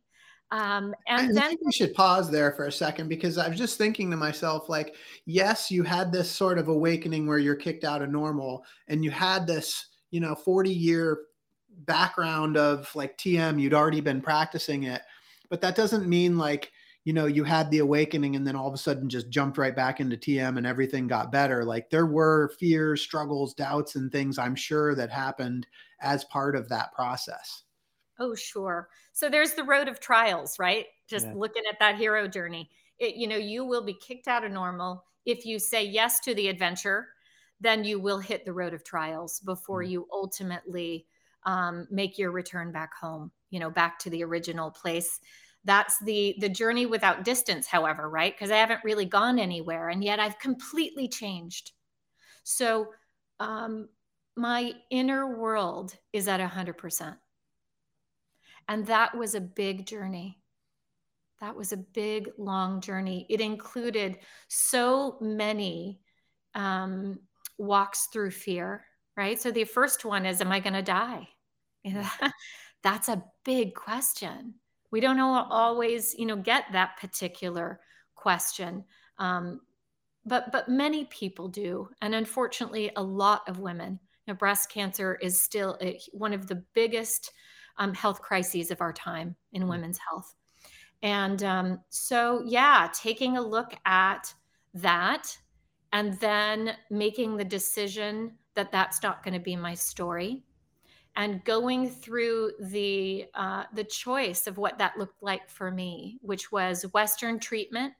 Um, 0.52 0.94
and 1.06 1.30
I 1.30 1.32
then 1.32 1.56
we 1.64 1.72
should 1.72 1.94
pause 1.94 2.30
there 2.30 2.52
for 2.52 2.66
a 2.66 2.72
second 2.72 3.08
because 3.08 3.38
I 3.38 3.48
was 3.48 3.58
just 3.58 3.78
thinking 3.78 4.10
to 4.10 4.16
myself, 4.16 4.68
like, 4.68 4.96
yes, 5.24 5.70
you 5.70 5.82
had 5.84 6.10
this 6.10 6.30
sort 6.30 6.58
of 6.58 6.68
awakening 6.68 7.26
where 7.26 7.38
you're 7.38 7.54
kicked 7.54 7.84
out 7.84 8.02
of 8.02 8.10
normal, 8.10 8.64
and 8.88 9.04
you 9.04 9.10
had 9.10 9.46
this, 9.46 9.86
you 10.10 10.20
know, 10.20 10.34
40 10.34 10.70
year 10.70 11.18
background 11.86 12.56
of 12.56 12.90
like 12.94 13.16
TM, 13.16 13.60
you'd 13.60 13.74
already 13.74 14.00
been 14.00 14.20
practicing 14.20 14.84
it, 14.84 15.02
but 15.48 15.60
that 15.60 15.76
doesn't 15.76 16.08
mean 16.08 16.36
like, 16.36 16.72
you 17.04 17.12
know, 17.12 17.26
you 17.26 17.44
had 17.44 17.70
the 17.70 17.78
awakening 17.78 18.36
and 18.36 18.46
then 18.46 18.54
all 18.54 18.68
of 18.68 18.74
a 18.74 18.78
sudden 18.78 19.08
just 19.08 19.30
jumped 19.30 19.56
right 19.56 19.74
back 19.74 20.00
into 20.00 20.16
TM 20.16 20.58
and 20.58 20.66
everything 20.66 21.06
got 21.06 21.32
better. 21.32 21.64
Like 21.64 21.88
there 21.88 22.06
were 22.06 22.52
fears, 22.58 23.00
struggles, 23.00 23.54
doubts, 23.54 23.96
and 23.96 24.12
things 24.12 24.38
I'm 24.38 24.54
sure 24.54 24.94
that 24.94 25.10
happened 25.10 25.66
as 26.00 26.24
part 26.24 26.54
of 26.54 26.68
that 26.68 26.92
process. 26.92 27.62
Oh, 28.20 28.34
sure. 28.34 28.88
So 29.12 29.28
there's 29.28 29.54
the 29.54 29.64
road 29.64 29.88
of 29.88 29.98
trials, 29.98 30.58
right? 30.58 30.86
Just 31.08 31.26
yeah. 31.26 31.32
looking 31.34 31.62
at 31.70 31.78
that 31.80 31.96
hero 31.96 32.28
journey. 32.28 32.70
It, 32.98 33.16
you 33.16 33.26
know, 33.26 33.36
you 33.36 33.64
will 33.64 33.82
be 33.82 33.94
kicked 33.94 34.28
out 34.28 34.44
of 34.44 34.52
normal. 34.52 35.04
If 35.24 35.46
you 35.46 35.58
say 35.58 35.84
yes 35.84 36.20
to 36.20 36.34
the 36.34 36.48
adventure, 36.48 37.08
then 37.60 37.84
you 37.84 37.98
will 37.98 38.18
hit 38.18 38.44
the 38.44 38.52
road 38.52 38.74
of 38.74 38.84
trials 38.84 39.40
before 39.40 39.82
mm-hmm. 39.82 39.92
you 39.92 40.08
ultimately 40.12 41.06
um, 41.44 41.86
make 41.90 42.18
your 42.18 42.30
return 42.30 42.72
back 42.72 42.94
home 42.94 43.30
you 43.50 43.58
know 43.58 43.70
back 43.70 43.98
to 43.98 44.10
the 44.10 44.24
original 44.24 44.70
place 44.70 45.20
that's 45.64 45.98
the 46.04 46.34
the 46.38 46.48
journey 46.48 46.86
without 46.86 47.24
distance 47.24 47.66
however 47.66 48.08
right 48.08 48.34
because 48.34 48.50
i 48.50 48.56
haven't 48.56 48.84
really 48.84 49.04
gone 49.04 49.38
anywhere 49.38 49.88
and 49.88 50.02
yet 50.02 50.18
i've 50.18 50.38
completely 50.38 51.08
changed 51.08 51.72
so 52.44 52.86
um, 53.40 53.88
my 54.36 54.72
inner 54.90 55.38
world 55.38 55.96
is 56.12 56.28
at 56.28 56.40
100% 56.40 57.16
and 58.70 58.86
that 58.86 59.14
was 59.14 59.34
a 59.34 59.40
big 59.40 59.86
journey 59.86 60.38
that 61.40 61.54
was 61.54 61.72
a 61.72 61.76
big 61.76 62.30
long 62.38 62.80
journey 62.80 63.26
it 63.28 63.40
included 63.40 64.16
so 64.48 65.18
many 65.20 66.00
um, 66.54 67.18
walks 67.58 68.08
through 68.12 68.30
fear 68.30 68.84
right? 69.20 69.38
So 69.38 69.50
the 69.50 69.64
first 69.64 70.06
one 70.06 70.24
is, 70.24 70.40
am 70.40 70.50
I 70.50 70.60
going 70.60 70.72
to 70.72 70.82
die? 70.82 71.28
You 71.82 71.94
know, 71.94 72.08
that's 72.82 73.08
a 73.08 73.22
big 73.44 73.74
question. 73.74 74.54
We 74.90 75.00
don't 75.00 75.20
always, 75.20 76.14
you 76.18 76.24
know, 76.24 76.36
get 76.36 76.64
that 76.72 76.96
particular 76.98 77.80
question. 78.14 78.84
Um, 79.18 79.60
but 80.24 80.50
but 80.52 80.68
many 80.68 81.04
people 81.06 81.48
do, 81.48 81.88
and 82.02 82.14
unfortunately, 82.14 82.90
a 82.96 83.02
lot 83.02 83.42
of 83.48 83.58
women. 83.58 84.00
You 84.26 84.32
know, 84.32 84.38
breast 84.38 84.70
cancer 84.70 85.14
is 85.14 85.40
still 85.40 85.78
a, 85.80 85.98
one 86.12 86.32
of 86.32 86.46
the 86.46 86.62
biggest 86.74 87.30
um, 87.80 87.94
health 87.94 88.22
crises 88.22 88.70
of 88.70 88.80
our 88.80 88.92
time 88.92 89.34
in 89.52 89.62
mm-hmm. 89.62 89.70
women's 89.70 89.98
health. 89.98 90.36
And 91.02 91.42
um, 91.42 91.80
so, 91.88 92.42
yeah, 92.46 92.88
taking 92.94 93.36
a 93.36 93.42
look 93.42 93.74
at 93.86 94.32
that 94.74 95.36
and 95.92 96.20
then 96.20 96.76
making 96.90 97.36
the 97.36 97.44
decision 97.44 98.32
that 98.54 98.70
that's 98.70 99.02
not 99.02 99.24
going 99.24 99.34
to 99.34 99.40
be 99.40 99.56
my 99.56 99.74
story 99.74 100.44
and 101.16 101.42
going 101.44 101.88
through 101.88 102.52
the 102.60 103.26
uh, 103.34 103.64
the 103.74 103.84
choice 103.84 104.46
of 104.46 104.58
what 104.58 104.78
that 104.78 104.96
looked 104.96 105.22
like 105.22 105.48
for 105.48 105.70
me 105.70 106.18
which 106.22 106.52
was 106.52 106.82
western 106.92 107.40
treatment 107.40 107.92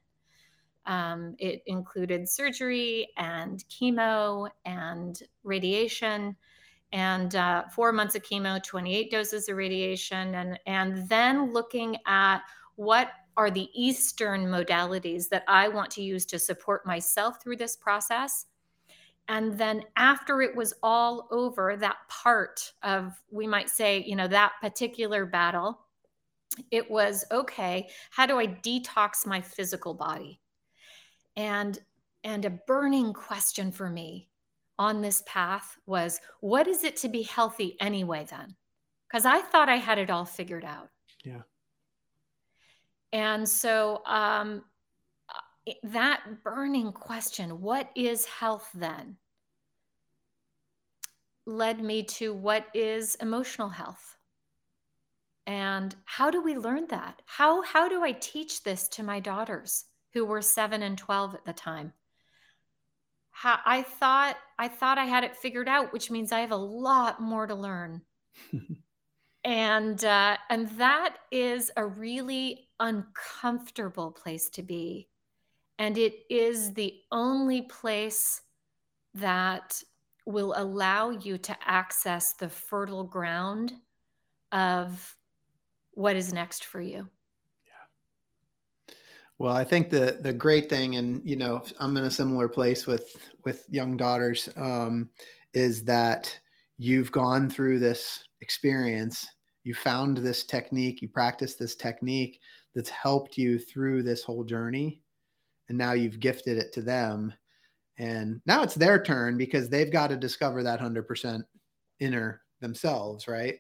um, 0.87 1.35
it 1.39 1.63
included 1.67 2.29
surgery 2.29 3.09
and 3.17 3.65
chemo 3.69 4.49
and 4.65 5.23
radiation 5.43 6.37
and 6.93 7.37
uh, 7.37 7.65
four 7.69 7.93
months 7.93 8.15
of 8.15 8.23
chemo 8.23 8.63
28 8.63 9.11
doses 9.11 9.49
of 9.49 9.57
radiation 9.57 10.35
and 10.35 10.59
and 10.67 11.09
then 11.09 11.53
looking 11.53 11.97
at 12.07 12.41
what 12.77 13.11
are 13.37 13.51
the 13.51 13.69
eastern 13.75 14.47
modalities 14.47 15.29
that 15.29 15.45
i 15.47 15.69
want 15.69 15.91
to 15.91 16.03
use 16.03 16.27
to 16.27 16.39
support 16.39 16.87
myself 16.87 17.43
through 17.43 17.57
this 17.57 17.77
process. 17.77 18.47
And 19.29 19.57
then 19.57 19.85
after 19.95 20.43
it 20.43 20.57
was 20.57 20.75
all 20.83 21.29
over 21.31 21.77
that 21.77 21.99
part 22.09 22.73
of 22.83 23.13
we 23.31 23.47
might 23.47 23.71
say 23.71 24.03
you 24.05 24.17
know 24.17 24.27
that 24.29 24.53
particular 24.61 25.25
battle 25.25 25.81
it 26.73 26.91
was 26.91 27.25
okay 27.31 27.89
how 28.11 28.27
do 28.27 28.39
i 28.39 28.47
detox 28.47 29.27
my 29.27 29.41
physical 29.41 29.95
body? 29.95 30.41
And 31.37 31.79
and 32.25 32.45
a 32.45 32.51
burning 32.51 33.13
question 33.13 33.71
for 33.71 33.89
me 33.89 34.30
on 34.81 35.01
this 35.01 35.23
path 35.27 35.77
was 35.87 36.21
what 36.41 36.67
is 36.67 36.83
it 36.83 36.97
to 36.97 37.09
be 37.09 37.23
healthy 37.23 37.77
anyway 37.81 38.27
then 38.29 38.57
because 39.07 39.25
I 39.25 39.41
thought 39.41 39.69
I 39.69 39.77
had 39.77 39.99
it 39.99 40.11
all 40.11 40.25
figured 40.25 40.65
out. 40.65 40.89
Yeah. 41.25 41.43
And 43.13 43.49
so 43.49 44.03
um, 44.07 44.63
that 45.83 46.43
burning 46.43 46.93
question, 46.93 47.61
what 47.61 47.91
is 47.95 48.25
health 48.25 48.69
then? 48.75 49.17
led 51.47 51.81
me 51.81 52.03
to 52.03 52.33
what 52.33 52.67
is 52.75 53.17
emotional 53.17 53.69
health. 53.69 54.17
And 55.47 55.95
how 56.05 56.31
do 56.31 56.41
we 56.41 56.57
learn 56.57 56.87
that? 56.89 57.23
How 57.27 57.63
how 57.63 57.89
do 57.89 58.05
I 58.05 58.13
teach 58.13 58.63
this 58.63 58.89
to 58.89 59.03
my 59.03 59.21
daughters 59.21 59.85
who 60.13 60.25
were 60.25 60.43
7 60.43 60.83
and 60.83 60.97
12 60.97 61.35
at 61.35 61.45
the 61.45 61.53
time? 61.53 61.93
How, 63.31 63.59
I 63.65 63.83
thought 63.83 64.37
I 64.59 64.69
thought 64.69 64.99
I 64.99 65.05
had 65.05 65.25
it 65.25 65.37
figured 65.37 65.69
out, 65.69 65.93
which 65.93 66.11
means 66.11 66.33
I 66.33 66.41
have 66.41 66.51
a 66.51 66.57
lot 66.57 67.21
more 67.21 67.47
to 67.47 67.55
learn. 67.55 68.03
and 69.45 70.05
uh, 70.05 70.37
and 70.51 70.69
that 70.71 71.17
is 71.31 71.71
a 71.77 71.87
really 71.87 72.69
uncomfortable 72.79 74.11
place 74.11 74.49
to 74.51 74.63
be, 74.63 75.09
and 75.79 75.97
it 75.97 76.15
is 76.29 76.75
the 76.75 76.95
only 77.11 77.63
place 77.63 78.43
that 79.15 79.83
will 80.27 80.55
allow 80.57 81.11
you 81.11 81.39
to 81.39 81.57
access 81.65 82.35
the 82.35 82.49
fertile 82.49 83.05
ground 83.05 83.73
of 84.53 85.17
what 85.93 86.17
is 86.17 86.33
next 86.33 86.65
for 86.65 86.81
you. 86.81 87.09
Well, 89.41 89.55
I 89.55 89.65
think 89.65 89.89
the 89.89 90.19
the 90.21 90.35
great 90.35 90.69
thing, 90.69 90.97
and 90.97 91.23
you 91.25 91.35
know, 91.35 91.63
I'm 91.79 91.97
in 91.97 92.05
a 92.05 92.11
similar 92.11 92.47
place 92.47 92.87
with 92.87 93.17
with 93.47 93.65
young 93.71 93.97
daughters, 93.97 94.51
um, 94.57 95.09
is 95.55 95.83
that 95.85 96.39
you've 96.77 97.11
gone 97.11 97.49
through 97.49 97.79
this 97.79 98.23
experience, 98.43 99.27
you 99.65 99.73
found 99.73 100.19
this 100.19 100.45
technique, 100.45 101.01
you 101.01 101.09
practice 101.09 101.55
this 101.55 101.75
technique 101.75 102.39
that's 102.75 102.91
helped 102.91 103.39
you 103.39 103.59
through 103.59 104.03
this 104.03 104.23
whole 104.23 104.45
journey, 104.45 105.01
and 105.71 105.79
now 105.79 105.95
you've 105.95 106.21
gifted 106.21 106.59
it 106.59 106.71
to 106.75 106.83
them 106.83 107.33
and 107.99 108.41
now 108.47 108.63
it's 108.63 108.75
their 108.75 109.03
turn 109.03 109.37
because 109.37 109.69
they've 109.69 109.93
got 109.93 110.09
to 110.09 110.17
discover 110.17 110.63
that 110.63 110.81
100% 110.81 111.43
inner 112.01 112.43
themselves, 112.61 113.29
right? 113.29 113.57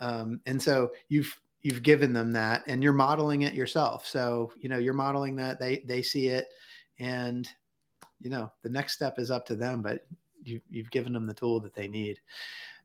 Um, 0.00 0.40
and 0.46 0.62
so 0.62 0.90
you've 1.08 1.36
you've 1.66 1.82
given 1.82 2.12
them 2.12 2.30
that 2.30 2.62
and 2.68 2.80
you're 2.80 2.92
modeling 2.92 3.42
it 3.42 3.52
yourself. 3.52 4.06
So, 4.06 4.52
you 4.56 4.68
know, 4.68 4.78
you're 4.78 4.94
modeling 4.94 5.34
that 5.36 5.58
they 5.58 5.82
they 5.84 6.00
see 6.00 6.28
it 6.28 6.46
and 7.00 7.48
you 8.20 8.30
know, 8.30 8.52
the 8.62 8.70
next 8.70 8.92
step 8.92 9.18
is 9.18 9.32
up 9.32 9.44
to 9.46 9.56
them, 9.56 9.82
but 9.82 10.06
you 10.44 10.60
you've 10.70 10.92
given 10.92 11.12
them 11.12 11.26
the 11.26 11.34
tool 11.34 11.58
that 11.58 11.74
they 11.74 11.88
need. 11.88 12.20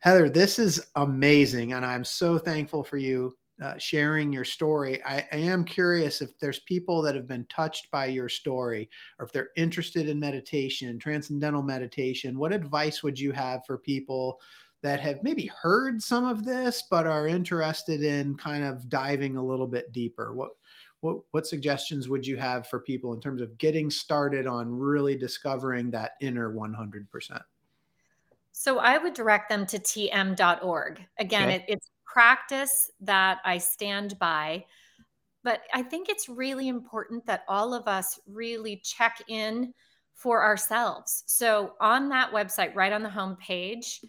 Heathere, 0.04 0.32
this 0.32 0.58
is 0.58 0.88
amazing 0.96 1.74
and 1.74 1.86
I'm 1.86 2.04
so 2.04 2.40
thankful 2.40 2.84
for 2.84 2.98
you 2.98 3.38
uh, 3.62 3.78
sharing 3.78 4.34
your 4.34 4.46
story. 4.46 5.00
I, 5.06 5.28
I, 5.32 5.38
am 5.38 5.64
curious 5.64 6.20
if 6.20 6.36
there's 6.40 6.62
people 6.62 7.04
that 7.04 7.14
have 7.14 7.28
been 7.28 7.46
touched 7.46 7.92
by 7.92 8.08
your 8.08 8.28
story 8.28 8.90
or 9.20 9.26
if 9.26 9.32
they're 9.32 9.52
interested 9.56 10.10
in 10.10 10.20
meditation, 10.20 10.98
transcendental 10.98 11.62
meditation. 11.62 12.40
What 12.40 12.54
advice 12.54 13.04
would 13.04 13.20
you 13.20 13.32
have 13.34 13.64
for 13.68 13.78
people 13.78 14.40
that 14.82 15.00
have 15.00 15.24
maybe 15.24 15.52
heard 15.62 16.02
some 16.02 16.26
of 16.26 16.44
this 16.44 16.84
but 16.90 17.06
are 17.06 17.28
interested 17.28 18.04
in 18.04 18.36
kind 18.36 18.64
of 18.64 18.90
diving 18.90 19.38
a 19.38 19.44
little 19.44 19.68
bit 19.68 19.92
deeper? 19.92 20.34
What 20.34 20.52
what, 21.02 21.18
what 21.32 21.48
suggestions 21.48 22.08
would 22.10 22.26
you 22.26 22.38
have 22.38 22.68
for 22.68 22.80
people 22.80 23.14
in 23.14 23.20
terms 23.20 23.42
of 23.42 23.58
getting 23.58 23.90
started 23.90 24.46
on 24.46 24.70
really 24.72 25.18
discovering 25.18 25.90
that 25.92 26.12
inner 26.22 26.54
100%? 26.54 27.42
So 28.52 28.78
I 28.78 29.00
would 29.00 29.16
direct 29.16 29.50
them 29.50 29.66
to 29.66 29.80
tm.org. 29.80 31.04
Again, 31.18 31.48
okay. 31.48 31.56
it, 31.56 31.64
it's 31.68 31.90
practice 32.06 32.92
that 33.02 33.40
I 33.46 33.58
stand 33.58 34.20
by. 34.20 34.66
But 35.44 35.62
I 35.74 35.82
think 35.82 36.10
it's 36.10 36.30
really 36.30 36.68
important 36.68 37.26
that 37.26 37.44
all 37.48 37.74
of 37.74 37.88
us 37.88 38.20
really 38.28 38.82
check 38.84 39.24
in 39.28 39.74
for 40.14 40.44
ourselves. 40.44 41.24
So 41.26 41.74
on 41.82 42.10
that 42.10 42.32
website, 42.32 42.76
right 42.76 42.94
on 42.94 43.02
the 43.02 43.10
home 43.10 43.38
page, 43.38 44.02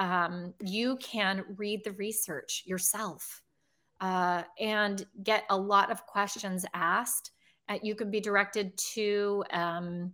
um, 0.00 0.54
you 0.62 0.96
can 0.96 1.44
read 1.56 1.84
the 1.84 1.92
research 1.92 2.64
yourself 2.64 3.42
uh, 4.00 4.42
and 4.58 5.04
get 5.22 5.44
a 5.50 5.56
lot 5.56 5.92
of 5.92 6.06
questions 6.06 6.64
asked. 6.72 7.32
Uh, 7.68 7.78
you 7.82 7.94
can 7.94 8.10
be 8.10 8.18
directed 8.18 8.76
to 8.94 9.44
um, 9.52 10.10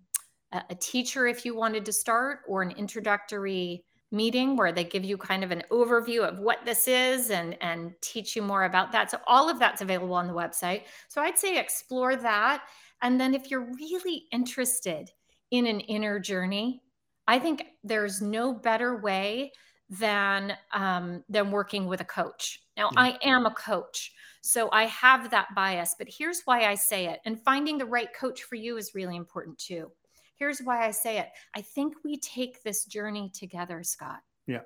a, 0.51 0.75
teacher 0.75 1.29
if 1.29 1.45
you 1.45 1.55
wanted 1.55 1.85
to 1.85 1.93
start, 1.93 2.41
or 2.49 2.63
an 2.63 2.73
introductory 2.73 3.85
meeting 4.11 4.57
where 4.57 4.73
they 4.73 4.83
give 4.83 5.05
you 5.05 5.17
kind 5.17 5.45
of 5.45 5.53
an 5.53 5.63
overview 5.71 6.29
of 6.29 6.41
what 6.41 6.65
this 6.65 6.89
is 6.89 7.31
and 7.31 7.57
and 7.61 7.93
teach 8.01 8.35
you 8.35 8.43
more 8.43 8.65
about 8.65 8.91
that. 8.91 9.11
So 9.11 9.19
all 9.29 9.49
of 9.49 9.61
that's 9.61 9.83
available 9.83 10.15
on 10.15 10.27
the 10.27 10.33
website. 10.33 10.83
So 11.09 11.23
i'd 11.23 11.39
say 11.39 11.59
explore 11.59 12.17
that. 12.17 12.65
And 13.03 13.21
then 13.21 13.35
if 13.35 13.51
you're 13.51 13.73
really 13.75 14.25
interested 14.33 15.11
in 15.53 15.67
an 15.67 15.79
inner 15.81 16.19
journey 16.19 16.83
i 17.29 17.39
think 17.39 17.67
there's 17.85 18.21
no 18.21 18.53
better 18.53 18.97
way 19.01 19.53
than 19.89 20.57
um, 20.73 21.23
than 21.29 21.51
working 21.51 21.87
with 21.87 22.01
a 22.01 22.05
coach 22.05 22.61
now 22.77 22.91
yeah. 22.93 23.01
i 23.01 23.19
am 23.23 23.47
a 23.47 23.51
coach 23.53 24.13
so 24.43 24.69
i 24.73 24.85
have 24.87 25.31
that 25.31 25.47
bias 25.55 25.95
but 25.99 26.09
here's 26.09 26.43
why 26.45 26.65
i 26.65 26.75
say 26.75 27.07
it 27.07 27.21
and 27.25 27.41
finding 27.43 27.79
the 27.79 27.87
right 27.87 28.09
coach 28.19 28.43
for 28.43 28.57
you 28.57 28.77
is 28.77 28.95
really 28.95 29.17
important 29.17 29.57
too 29.59 29.91
here's 30.37 30.61
why 30.61 30.87
I 30.87 30.91
say 30.91 31.19
it. 31.19 31.31
I 31.55 31.63
think 31.63 31.95
we 32.05 32.19
take 32.19 32.63
this 32.63 32.85
journey 32.85 33.31
together, 33.35 33.83
Scott. 33.83 34.21
Yeah. 34.47 34.61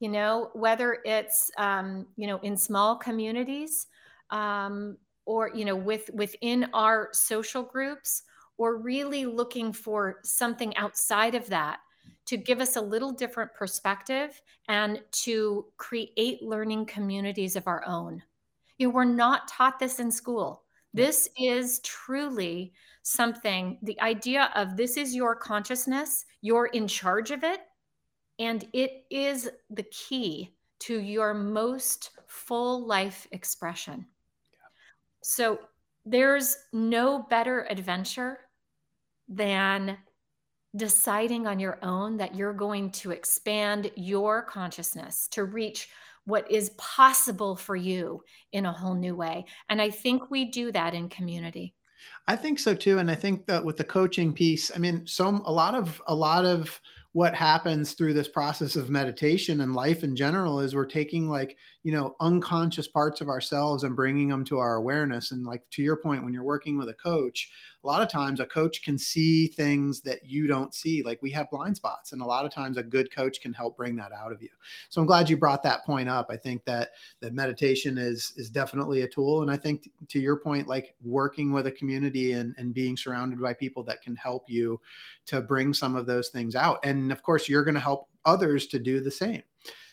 You 0.00 0.08
know, 0.08 0.50
whether 0.54 0.98
it's 1.04 1.50
um, 1.58 2.06
you 2.16 2.26
know 2.26 2.38
in 2.38 2.56
small 2.56 2.96
communities, 2.96 3.86
um, 4.30 4.96
or 5.26 5.50
you 5.54 5.64
know 5.64 5.76
with 5.76 6.10
within 6.14 6.68
our 6.72 7.10
social 7.12 7.62
groups, 7.62 8.22
or 8.56 8.78
really 8.78 9.26
looking 9.26 9.72
for 9.72 10.20
something 10.24 10.74
outside 10.76 11.34
of 11.34 11.46
that 11.48 11.80
to 12.30 12.36
give 12.36 12.60
us 12.60 12.76
a 12.76 12.80
little 12.80 13.10
different 13.10 13.52
perspective 13.54 14.40
and 14.68 15.02
to 15.10 15.64
create 15.78 16.40
learning 16.40 16.86
communities 16.86 17.56
of 17.56 17.66
our 17.66 17.82
own. 17.88 18.22
You 18.78 18.86
know, 18.86 18.94
we're 18.94 19.04
not 19.04 19.48
taught 19.48 19.80
this 19.80 19.98
in 19.98 20.12
school. 20.12 20.62
This 20.94 21.28
is 21.36 21.80
truly 21.80 22.72
something, 23.02 23.78
the 23.82 24.00
idea 24.00 24.52
of 24.54 24.76
this 24.76 24.96
is 24.96 25.12
your 25.12 25.34
consciousness, 25.34 26.24
you're 26.40 26.66
in 26.66 26.86
charge 26.86 27.32
of 27.32 27.42
it, 27.42 27.62
and 28.38 28.64
it 28.72 29.06
is 29.10 29.50
the 29.70 29.82
key 29.90 30.54
to 30.78 31.00
your 31.00 31.34
most 31.34 32.10
full 32.28 32.86
life 32.86 33.26
expression. 33.32 34.06
Yeah. 34.52 34.58
So 35.20 35.58
there's 36.06 36.56
no 36.72 37.26
better 37.28 37.66
adventure 37.68 38.38
than 39.28 39.98
deciding 40.76 41.46
on 41.46 41.58
your 41.58 41.78
own 41.82 42.16
that 42.18 42.34
you're 42.34 42.52
going 42.52 42.90
to 42.90 43.10
expand 43.10 43.90
your 43.96 44.42
consciousness 44.42 45.28
to 45.28 45.44
reach 45.44 45.88
what 46.24 46.50
is 46.50 46.70
possible 46.70 47.56
for 47.56 47.76
you 47.76 48.22
in 48.52 48.66
a 48.66 48.72
whole 48.72 48.94
new 48.94 49.16
way. 49.16 49.44
And 49.68 49.82
I 49.82 49.90
think 49.90 50.30
we 50.30 50.44
do 50.44 50.70
that 50.72 50.94
in 50.94 51.08
community. 51.08 51.74
I 52.28 52.36
think 52.36 52.58
so 52.58 52.74
too. 52.74 52.98
And 52.98 53.10
I 53.10 53.14
think 53.14 53.46
that 53.46 53.64
with 53.64 53.76
the 53.76 53.84
coaching 53.84 54.32
piece, 54.32 54.70
I 54.74 54.78
mean, 54.78 55.06
some 55.06 55.42
a 55.44 55.52
lot 55.52 55.74
of 55.74 56.00
a 56.06 56.14
lot 56.14 56.44
of 56.44 56.80
what 57.12 57.34
happens 57.34 57.92
through 57.92 58.14
this 58.14 58.28
process 58.28 58.76
of 58.76 58.88
meditation 58.88 59.62
and 59.62 59.74
life 59.74 60.04
in 60.04 60.14
general 60.14 60.60
is 60.60 60.74
we're 60.74 60.86
taking 60.86 61.28
like 61.28 61.56
you 61.82 61.92
know 61.92 62.14
unconscious 62.20 62.88
parts 62.88 63.20
of 63.20 63.28
ourselves 63.28 63.84
and 63.84 63.96
bringing 63.96 64.28
them 64.28 64.44
to 64.44 64.58
our 64.58 64.76
awareness. 64.76 65.32
And 65.32 65.46
like 65.46 65.62
to 65.70 65.82
your 65.82 65.96
point 65.96 66.24
when 66.24 66.32
you're 66.32 66.42
working 66.42 66.78
with 66.78 66.88
a 66.88 66.94
coach 66.94 67.50
a 67.82 67.86
lot 67.86 68.02
of 68.02 68.08
times 68.08 68.40
a 68.40 68.46
coach 68.46 68.82
can 68.82 68.98
see 68.98 69.46
things 69.46 70.02
that 70.02 70.24
you 70.24 70.46
don't 70.46 70.74
see. 70.74 71.02
Like 71.02 71.22
we 71.22 71.30
have 71.30 71.50
blind 71.50 71.76
spots 71.76 72.12
and 72.12 72.20
a 72.20 72.26
lot 72.26 72.44
of 72.44 72.52
times 72.52 72.76
a 72.76 72.82
good 72.82 73.14
coach 73.14 73.40
can 73.40 73.52
help 73.52 73.76
bring 73.76 73.96
that 73.96 74.12
out 74.12 74.32
of 74.32 74.42
you. 74.42 74.50
So 74.90 75.00
i'm 75.00 75.06
glad 75.06 75.30
you 75.30 75.36
brought 75.36 75.62
that 75.62 75.84
point 75.84 76.08
up. 76.08 76.26
I 76.30 76.36
think 76.36 76.64
that 76.66 76.90
that 77.20 77.32
meditation 77.32 77.96
is 77.96 78.32
is 78.36 78.50
definitely 78.50 79.02
a 79.02 79.08
tool. 79.08 79.42
And 79.42 79.50
i 79.50 79.56
think 79.56 79.90
to 80.08 80.20
your 80.20 80.36
point 80.36 80.68
like 80.68 80.94
working 81.02 81.52
with 81.52 81.66
a 81.66 81.72
community 81.72 82.32
and 82.32 82.54
and 82.58 82.74
being 82.74 82.96
surrounded 82.96 83.40
by 83.40 83.54
people 83.54 83.82
that 83.84 84.02
can 84.02 84.16
help 84.16 84.44
you 84.48 84.80
to 85.26 85.40
bring 85.40 85.72
some 85.72 85.96
of 85.96 86.06
those 86.06 86.28
things 86.28 86.54
out. 86.54 86.80
And 86.84 87.12
of 87.12 87.22
course 87.22 87.48
you're 87.48 87.64
going 87.64 87.74
to 87.74 87.80
help 87.80 88.08
others 88.24 88.66
to 88.66 88.78
do 88.78 89.00
the 89.00 89.10
same 89.10 89.42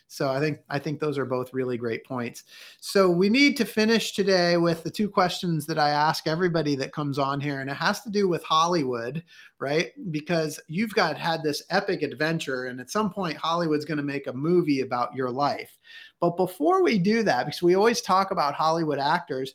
so 0.10 0.30
I 0.30 0.39
think 0.39 0.60
I 0.70 0.80
think 0.80 0.99
those 0.99 1.18
are 1.18 1.26
both 1.26 1.53
really 1.53 1.78
great 1.78 2.05
points. 2.05 2.45
So 2.80 3.10
we 3.10 3.30
need 3.30 3.58
to 3.58 3.66
finish 3.66 4.14
today 4.14 4.55
with 4.55 4.84
the 4.84 4.89
two 4.89 5.10
questions 5.10 5.66
that 5.66 5.78
I 5.78 5.89
ask 5.89 6.28
everybody 6.28 6.76
that 6.78 6.93
comes 6.93 7.20
on 7.20 7.41
here, 7.41 7.60
and 7.60 7.70
it 7.70 7.76
has 7.76 8.01
to 8.01 8.10
do 8.10 8.28
with 8.30 8.43
Hollywood, 8.43 9.24
right? 9.60 9.91
Because 10.10 10.60
you've 10.68 10.93
got 10.93 11.18
had 11.18 11.43
this 11.43 11.62
epic 11.70 12.03
adventure, 12.03 12.66
and 12.66 12.80
at 12.80 12.89
some 12.89 13.10
point 13.12 13.38
Hollywood's 13.38 13.86
going 13.86 13.97
to 13.97 14.03
make 14.03 14.28
a 14.28 14.34
movie 14.34 14.82
about 14.82 15.14
your 15.14 15.30
life. 15.30 15.78
But 16.22 16.38
before 16.38 16.84
we 16.84 16.97
do 16.99 17.24
that, 17.24 17.45
because 17.45 17.62
we 17.62 17.76
always 17.76 18.01
talk 18.01 18.32
about 18.32 18.55
Hollywood 18.55 18.99
actors. 18.99 19.53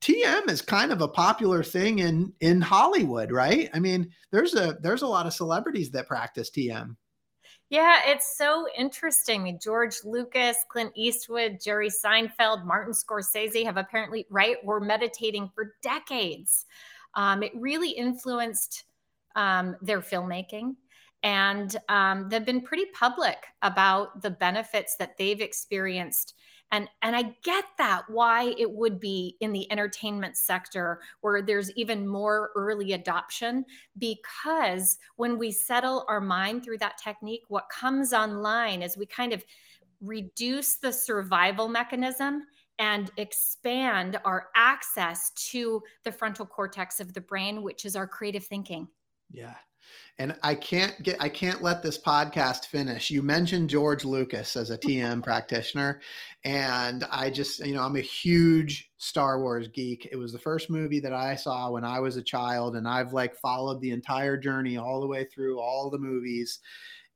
TM 0.00 0.50
is 0.50 0.60
kind 0.60 0.92
of 0.92 1.00
a 1.00 1.08
popular 1.08 1.62
thing 1.62 2.00
in 2.00 2.30
in 2.40 2.60
Hollywood, 2.60 3.32
right? 3.32 3.70
I 3.72 3.78
mean, 3.78 4.10
there's 4.32 4.54
a 4.54 4.76
there's 4.82 5.00
a 5.00 5.06
lot 5.06 5.26
of 5.26 5.32
celebrities 5.32 5.90
that 5.92 6.08
practice 6.08 6.50
TM. 6.50 6.94
Yeah, 7.70 8.00
it's 8.06 8.36
so 8.36 8.66
interesting. 8.76 9.58
George 9.62 9.96
Lucas, 10.04 10.56
Clint 10.68 10.92
Eastwood, 10.94 11.58
Jerry 11.62 11.90
Seinfeld, 11.90 12.64
Martin 12.64 12.92
Scorsese 12.92 13.64
have 13.64 13.76
apparently, 13.76 14.26
right, 14.30 14.56
were 14.64 14.80
meditating 14.80 15.50
for 15.54 15.74
decades. 15.82 16.66
Um, 17.14 17.42
it 17.42 17.52
really 17.54 17.90
influenced 17.90 18.84
um, 19.36 19.76
their 19.82 20.00
filmmaking. 20.00 20.76
And 21.22 21.74
um, 21.88 22.28
they've 22.28 22.44
been 22.44 22.60
pretty 22.60 22.86
public 22.92 23.38
about 23.62 24.20
the 24.20 24.30
benefits 24.30 24.96
that 24.98 25.16
they've 25.16 25.40
experienced 25.40 26.34
and 26.72 26.88
and 27.02 27.14
i 27.14 27.22
get 27.42 27.64
that 27.78 28.02
why 28.08 28.54
it 28.58 28.70
would 28.70 28.98
be 28.98 29.36
in 29.40 29.52
the 29.52 29.70
entertainment 29.70 30.36
sector 30.36 31.00
where 31.20 31.42
there's 31.42 31.70
even 31.72 32.06
more 32.06 32.50
early 32.56 32.92
adoption 32.92 33.64
because 33.98 34.98
when 35.16 35.38
we 35.38 35.50
settle 35.50 36.04
our 36.08 36.20
mind 36.20 36.64
through 36.64 36.78
that 36.78 36.98
technique 36.98 37.42
what 37.48 37.68
comes 37.68 38.12
online 38.12 38.82
is 38.82 38.96
we 38.96 39.06
kind 39.06 39.32
of 39.32 39.44
reduce 40.00 40.76
the 40.76 40.92
survival 40.92 41.68
mechanism 41.68 42.42
and 42.78 43.10
expand 43.16 44.18
our 44.24 44.48
access 44.56 45.30
to 45.30 45.80
the 46.04 46.10
frontal 46.10 46.44
cortex 46.44 46.98
of 47.00 47.14
the 47.14 47.20
brain 47.20 47.62
which 47.62 47.84
is 47.84 47.94
our 47.94 48.06
creative 48.06 48.44
thinking. 48.44 48.88
Yeah 49.30 49.54
and 50.18 50.36
I 50.42 50.54
can't 50.54 51.00
get 51.02 51.16
I 51.20 51.28
can't 51.28 51.62
let 51.62 51.82
this 51.82 51.98
podcast 51.98 52.66
finish. 52.66 53.10
You 53.10 53.22
mentioned 53.22 53.70
George 53.70 54.04
Lucas 54.04 54.56
as 54.56 54.70
a 54.70 54.78
TM 54.78 55.22
practitioner 55.24 56.00
and 56.44 57.04
I 57.10 57.30
just 57.30 57.64
you 57.64 57.74
know 57.74 57.82
I'm 57.82 57.96
a 57.96 58.00
huge 58.00 58.90
Star 58.96 59.40
Wars 59.40 59.68
geek. 59.68 60.08
It 60.10 60.16
was 60.16 60.32
the 60.32 60.38
first 60.38 60.70
movie 60.70 61.00
that 61.00 61.12
I 61.12 61.34
saw 61.34 61.70
when 61.70 61.84
I 61.84 61.98
was 62.00 62.16
a 62.16 62.22
child 62.22 62.76
and 62.76 62.86
I've 62.86 63.12
like 63.12 63.34
followed 63.34 63.80
the 63.80 63.90
entire 63.90 64.36
journey 64.36 64.76
all 64.76 65.00
the 65.00 65.06
way 65.06 65.24
through 65.24 65.58
all 65.60 65.90
the 65.90 65.98
movies. 65.98 66.60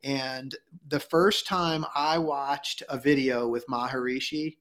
And 0.03 0.55
the 0.89 1.01
first 1.01 1.47
time 1.47 1.85
I 1.95 2.19
watched 2.19 2.83
a 2.89 2.99
video 2.99 3.49
with 3.49 3.67
Maharishi, 3.67 4.57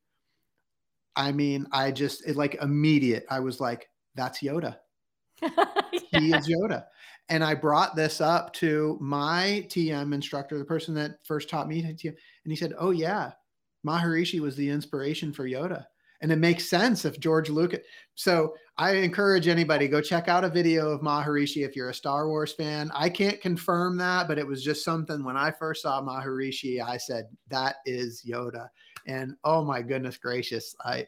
I 1.15 1.31
mean, 1.31 1.67
I 1.71 1.91
just 1.91 2.27
it 2.27 2.35
like 2.35 2.55
immediate. 2.61 3.25
I 3.29 3.39
was 3.39 3.59
like, 3.59 3.89
that's 4.15 4.41
Yoda. 4.41 4.77
yeah. 5.41 5.65
He 6.19 6.33
is 6.33 6.47
Yoda. 6.47 6.85
And 7.30 7.43
I 7.43 7.55
brought 7.55 7.95
this 7.95 8.21
up 8.21 8.53
to 8.53 8.97
my 9.01 9.65
TM 9.69 10.13
instructor, 10.13 10.57
the 10.57 10.65
person 10.65 10.93
that 10.95 11.19
first 11.25 11.49
taught 11.49 11.67
me 11.67 11.82
TM, 11.82 12.07
and 12.43 12.51
he 12.51 12.55
said, 12.55 12.73
"Oh 12.78 12.91
yeah, 12.91 13.32
Maharishi 13.86 14.39
was 14.39 14.55
the 14.55 14.69
inspiration 14.69 15.34
for 15.34 15.45
Yoda." 15.45 15.86
And 16.21 16.32
it 16.32 16.38
makes 16.38 16.67
sense 16.67 17.05
if 17.05 17.19
George 17.19 17.49
Lucas. 17.49 17.82
So 18.15 18.55
I 18.78 18.93
encourage 18.93 19.47
anybody 19.47 19.88
go 19.88 20.01
check 20.01 20.28
out 20.28 20.43
a 20.43 20.49
video 20.49 20.89
of 20.89 21.01
Maharishi 21.01 21.63
if 21.63 21.75
you're 21.75 21.89
a 21.89 21.93
Star 21.93 22.28
Wars 22.28 22.53
fan. 22.53 22.89
I 22.93 23.09
can't 23.09 23.39
confirm 23.39 23.97
that, 23.97 24.28
but 24.28 24.39
it 24.39 24.47
was 24.47 24.63
just 24.63 24.84
something 24.84 25.23
when 25.23 25.38
I 25.38 25.51
first 25.51 25.84
saw 25.84 26.01
Maharishi, 26.01 26.82
I 26.82 26.97
said 26.97 27.25
that 27.49 27.78
is 27.86 28.23
Yoda. 28.28 28.69
And 29.05 29.36
oh 29.43 29.63
my 29.63 29.82
goodness 29.82 30.17
gracious, 30.17 30.75
I 30.84 31.05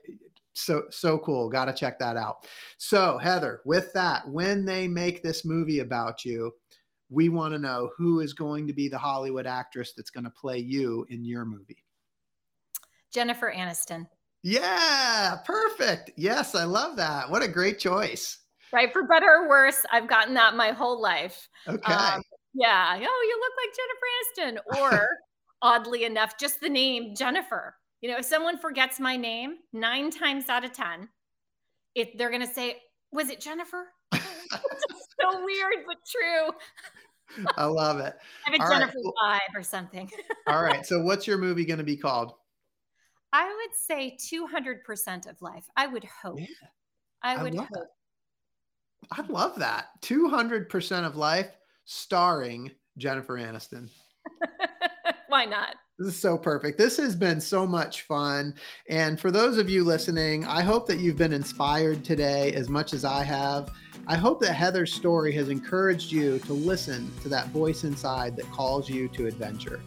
so 0.54 0.84
so 0.90 1.18
cool. 1.20 1.50
Got 1.50 1.66
to 1.66 1.74
check 1.74 2.00
that 2.00 2.18
out. 2.18 2.48
So 2.78 3.18
Heathere 3.22 3.62
with 3.66 3.94
that 3.94 4.28
when 4.28 4.66
they 4.66 4.88
make 4.88 5.24
this 5.24 5.46
movie 5.46 5.80
about 5.80 6.26
you 6.26 6.52
we 7.10 7.30
want 7.30 7.54
to 7.54 7.60
know 7.60 7.90
who 7.98 8.20
is 8.20 8.34
going 8.34 8.68
to 8.68 8.74
be 8.74 8.88
the 8.88 8.98
hollywood 8.98 9.48
actress 9.48 9.94
that's 9.96 10.12
going 10.12 10.24
to 10.24 10.30
play 10.30 10.58
you 10.58 11.06
in 11.10 11.26
your 11.26 11.46
movie. 11.46 11.84
Jennifer 13.14 13.54
aniston. 13.56 14.06
Yeah 14.44 15.38
perfect. 15.46 16.12
Yes 16.16 16.56
i 16.56 16.64
love 16.64 16.96
that. 16.98 17.30
What 17.30 17.44
a 17.44 17.48
great 17.48 17.80
choice. 17.80 18.38
Right 18.72 18.94
for 18.94 19.04
better 19.04 19.26
or 19.26 19.50
worse 19.50 19.84
i've 19.92 20.08
gotten 20.08 20.34
that 20.36 20.56
my 20.56 20.72
whole 20.72 21.02
life. 21.02 21.48
Okay. 21.68 21.94
Um, 21.94 22.22
yeah. 22.54 22.94
Oh 22.96 22.98
you 22.98 23.40
look 23.40 23.54
like 23.58 23.76
jennifer 23.76 24.62
aniston. 24.78 24.82
Or 24.82 25.08
oddly 25.62 26.06
enough 26.06 26.38
just 26.38 26.62
the 26.62 26.70
name 26.70 27.14
jennifer 27.16 27.76
you 28.02 28.10
know, 28.10 28.18
if 28.18 28.26
someone 28.26 28.58
forgets 28.58 29.00
my 29.00 29.18
name 29.18 29.58
nine 29.74 30.10
times 30.10 30.50
out 30.50 30.64
of 30.64 30.72
10, 30.72 31.10
if 31.96 32.18
they're 32.18 32.30
going 32.30 32.46
to 32.46 32.54
say, 32.54 32.78
was 33.12 33.30
it 33.30 33.42
Jennifer? 33.42 33.88
so 34.14 35.46
weird, 35.46 35.86
but 35.86 35.98
true. 36.10 37.46
I 37.58 37.66
love 37.66 38.00
it. 38.00 38.16
I 38.48 38.52
have 38.52 38.60
a 38.60 38.64
All 38.64 38.72
Jennifer 38.72 38.98
right. 38.98 39.40
vibe 39.42 39.60
or 39.60 39.64
something. 39.64 40.10
All 40.48 40.64
right. 40.64 40.86
So 40.86 41.02
what's 41.02 41.28
your 41.28 41.38
movie 41.38 41.66
going 41.66 41.80
to 41.80 41.84
be 41.84 41.98
called? 41.98 42.34
I 43.32 43.46
would 43.46 43.76
say 43.76 44.18
200% 44.34 45.30
of 45.30 45.42
life. 45.42 45.66
I 45.76 45.88
would 45.88 46.06
hope. 46.06 46.40
Yeah. 46.40 46.48
I 47.22 47.42
would 47.44 47.56
I 47.56 47.60
hope. 47.60 47.70
That. 47.74 47.88
I 49.12 49.22
love 49.28 49.60
that. 49.60 49.88
200% 50.02 51.06
of 51.06 51.16
life 51.16 51.52
starring 51.86 52.72
Jennifer 52.98 53.36
Aniston. 53.36 53.90
Why 55.28 55.46
not? 55.46 55.76
This 56.00 56.16
is 56.16 56.22
so 56.22 56.38
perfect. 56.38 56.78
This 56.78 56.96
has 56.96 57.14
been 57.14 57.42
so 57.42 57.68
much 57.68 58.04
fun. 58.04 58.56
And 58.88 59.20
for 59.20 59.32
those 59.32 59.58
of 59.58 59.70
you 59.70 59.84
listening, 59.84 60.46
I 60.46 60.62
hope 60.62 60.88
that 60.88 61.00
you've 61.00 61.18
been 61.18 61.34
inspired 61.34 62.06
today 62.06 62.54
as 62.54 62.70
much 62.70 62.94
as 62.94 63.04
I 63.04 63.22
have. 63.26 63.70
I 64.08 64.16
hope 64.16 64.40
that 64.40 64.54
Heathere's 64.54 64.94
story 64.94 65.34
has 65.34 65.50
encouraged 65.50 66.10
you 66.10 66.40
to 66.40 66.54
listen 66.54 67.12
to 67.24 67.28
that 67.28 67.50
voice 67.50 67.84
inside 67.84 68.38
that 68.38 68.50
calls 68.50 68.90
you 68.90 69.10
to 69.10 69.28
adventure 69.28 69.82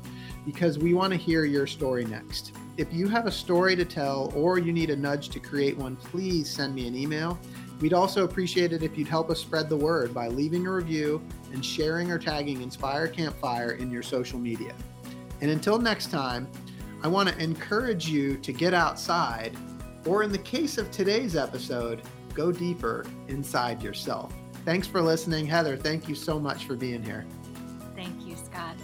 because 0.45 0.79
we 0.79 0.93
want 0.93 1.15
to 1.15 1.19
hear 1.19 1.47
your 1.47 1.67
story 1.67 2.05
next. 2.05 2.53
If 2.77 2.93
you 2.93 3.09
have 3.09 3.27
a 3.27 3.33
story 3.33 3.75
to 3.75 3.85
tell 3.87 4.31
or 4.37 4.59
you 4.59 4.71
need 4.71 4.91
a 4.91 4.97
nudge 4.97 5.31
to 5.31 5.41
create 5.41 5.79
one, 5.79 5.97
please 5.97 6.51
send 6.51 6.75
me 6.75 6.87
an 6.87 6.95
email. 6.95 7.39
We'd 7.81 7.95
also 7.95 8.25
appreciate 8.25 8.75
it 8.75 8.83
if 8.83 8.99
you'd 8.99 9.09
help 9.09 9.31
us 9.31 9.41
spread 9.41 9.71
the 9.71 9.79
word 9.79 10.13
by 10.13 10.29
leaving 10.29 10.67
a 10.67 10.73
review 10.73 11.23
and 11.55 11.65
sharing 11.65 12.11
or 12.11 12.19
tagging 12.19 12.61
Inspire 12.61 13.09
Campfire 13.09 13.73
in 13.73 13.91
your 13.91 14.03
social 14.03 14.39
media. 14.39 14.75
And 15.43 15.51
until 15.51 15.77
next 15.77 16.11
time, 16.11 16.49
I 17.03 17.09
want 17.09 17.29
to 17.29 17.37
encourage 17.43 18.09
you 18.09 18.37
to 18.39 18.53
get 18.53 18.73
outside, 18.73 19.57
or 20.07 20.23
in 20.23 20.31
the 20.31 20.39
case 20.39 20.79
of 20.79 20.91
today's 20.93 21.35
episode, 21.37 22.01
go 22.33 22.53
deeper 22.53 23.05
inside 23.27 23.83
yourself. 23.83 24.33
Thanks 24.65 24.87
for 24.87 25.03
listening. 25.03 25.47
Heathere, 25.47 25.77
thank 25.77 26.09
you 26.09 26.15
so 26.15 26.39
much 26.39 26.65
for 26.65 26.77
being 26.77 27.03
here. 27.03 27.27
Thank 27.97 28.25
you, 28.25 28.37
Scott. 28.37 28.77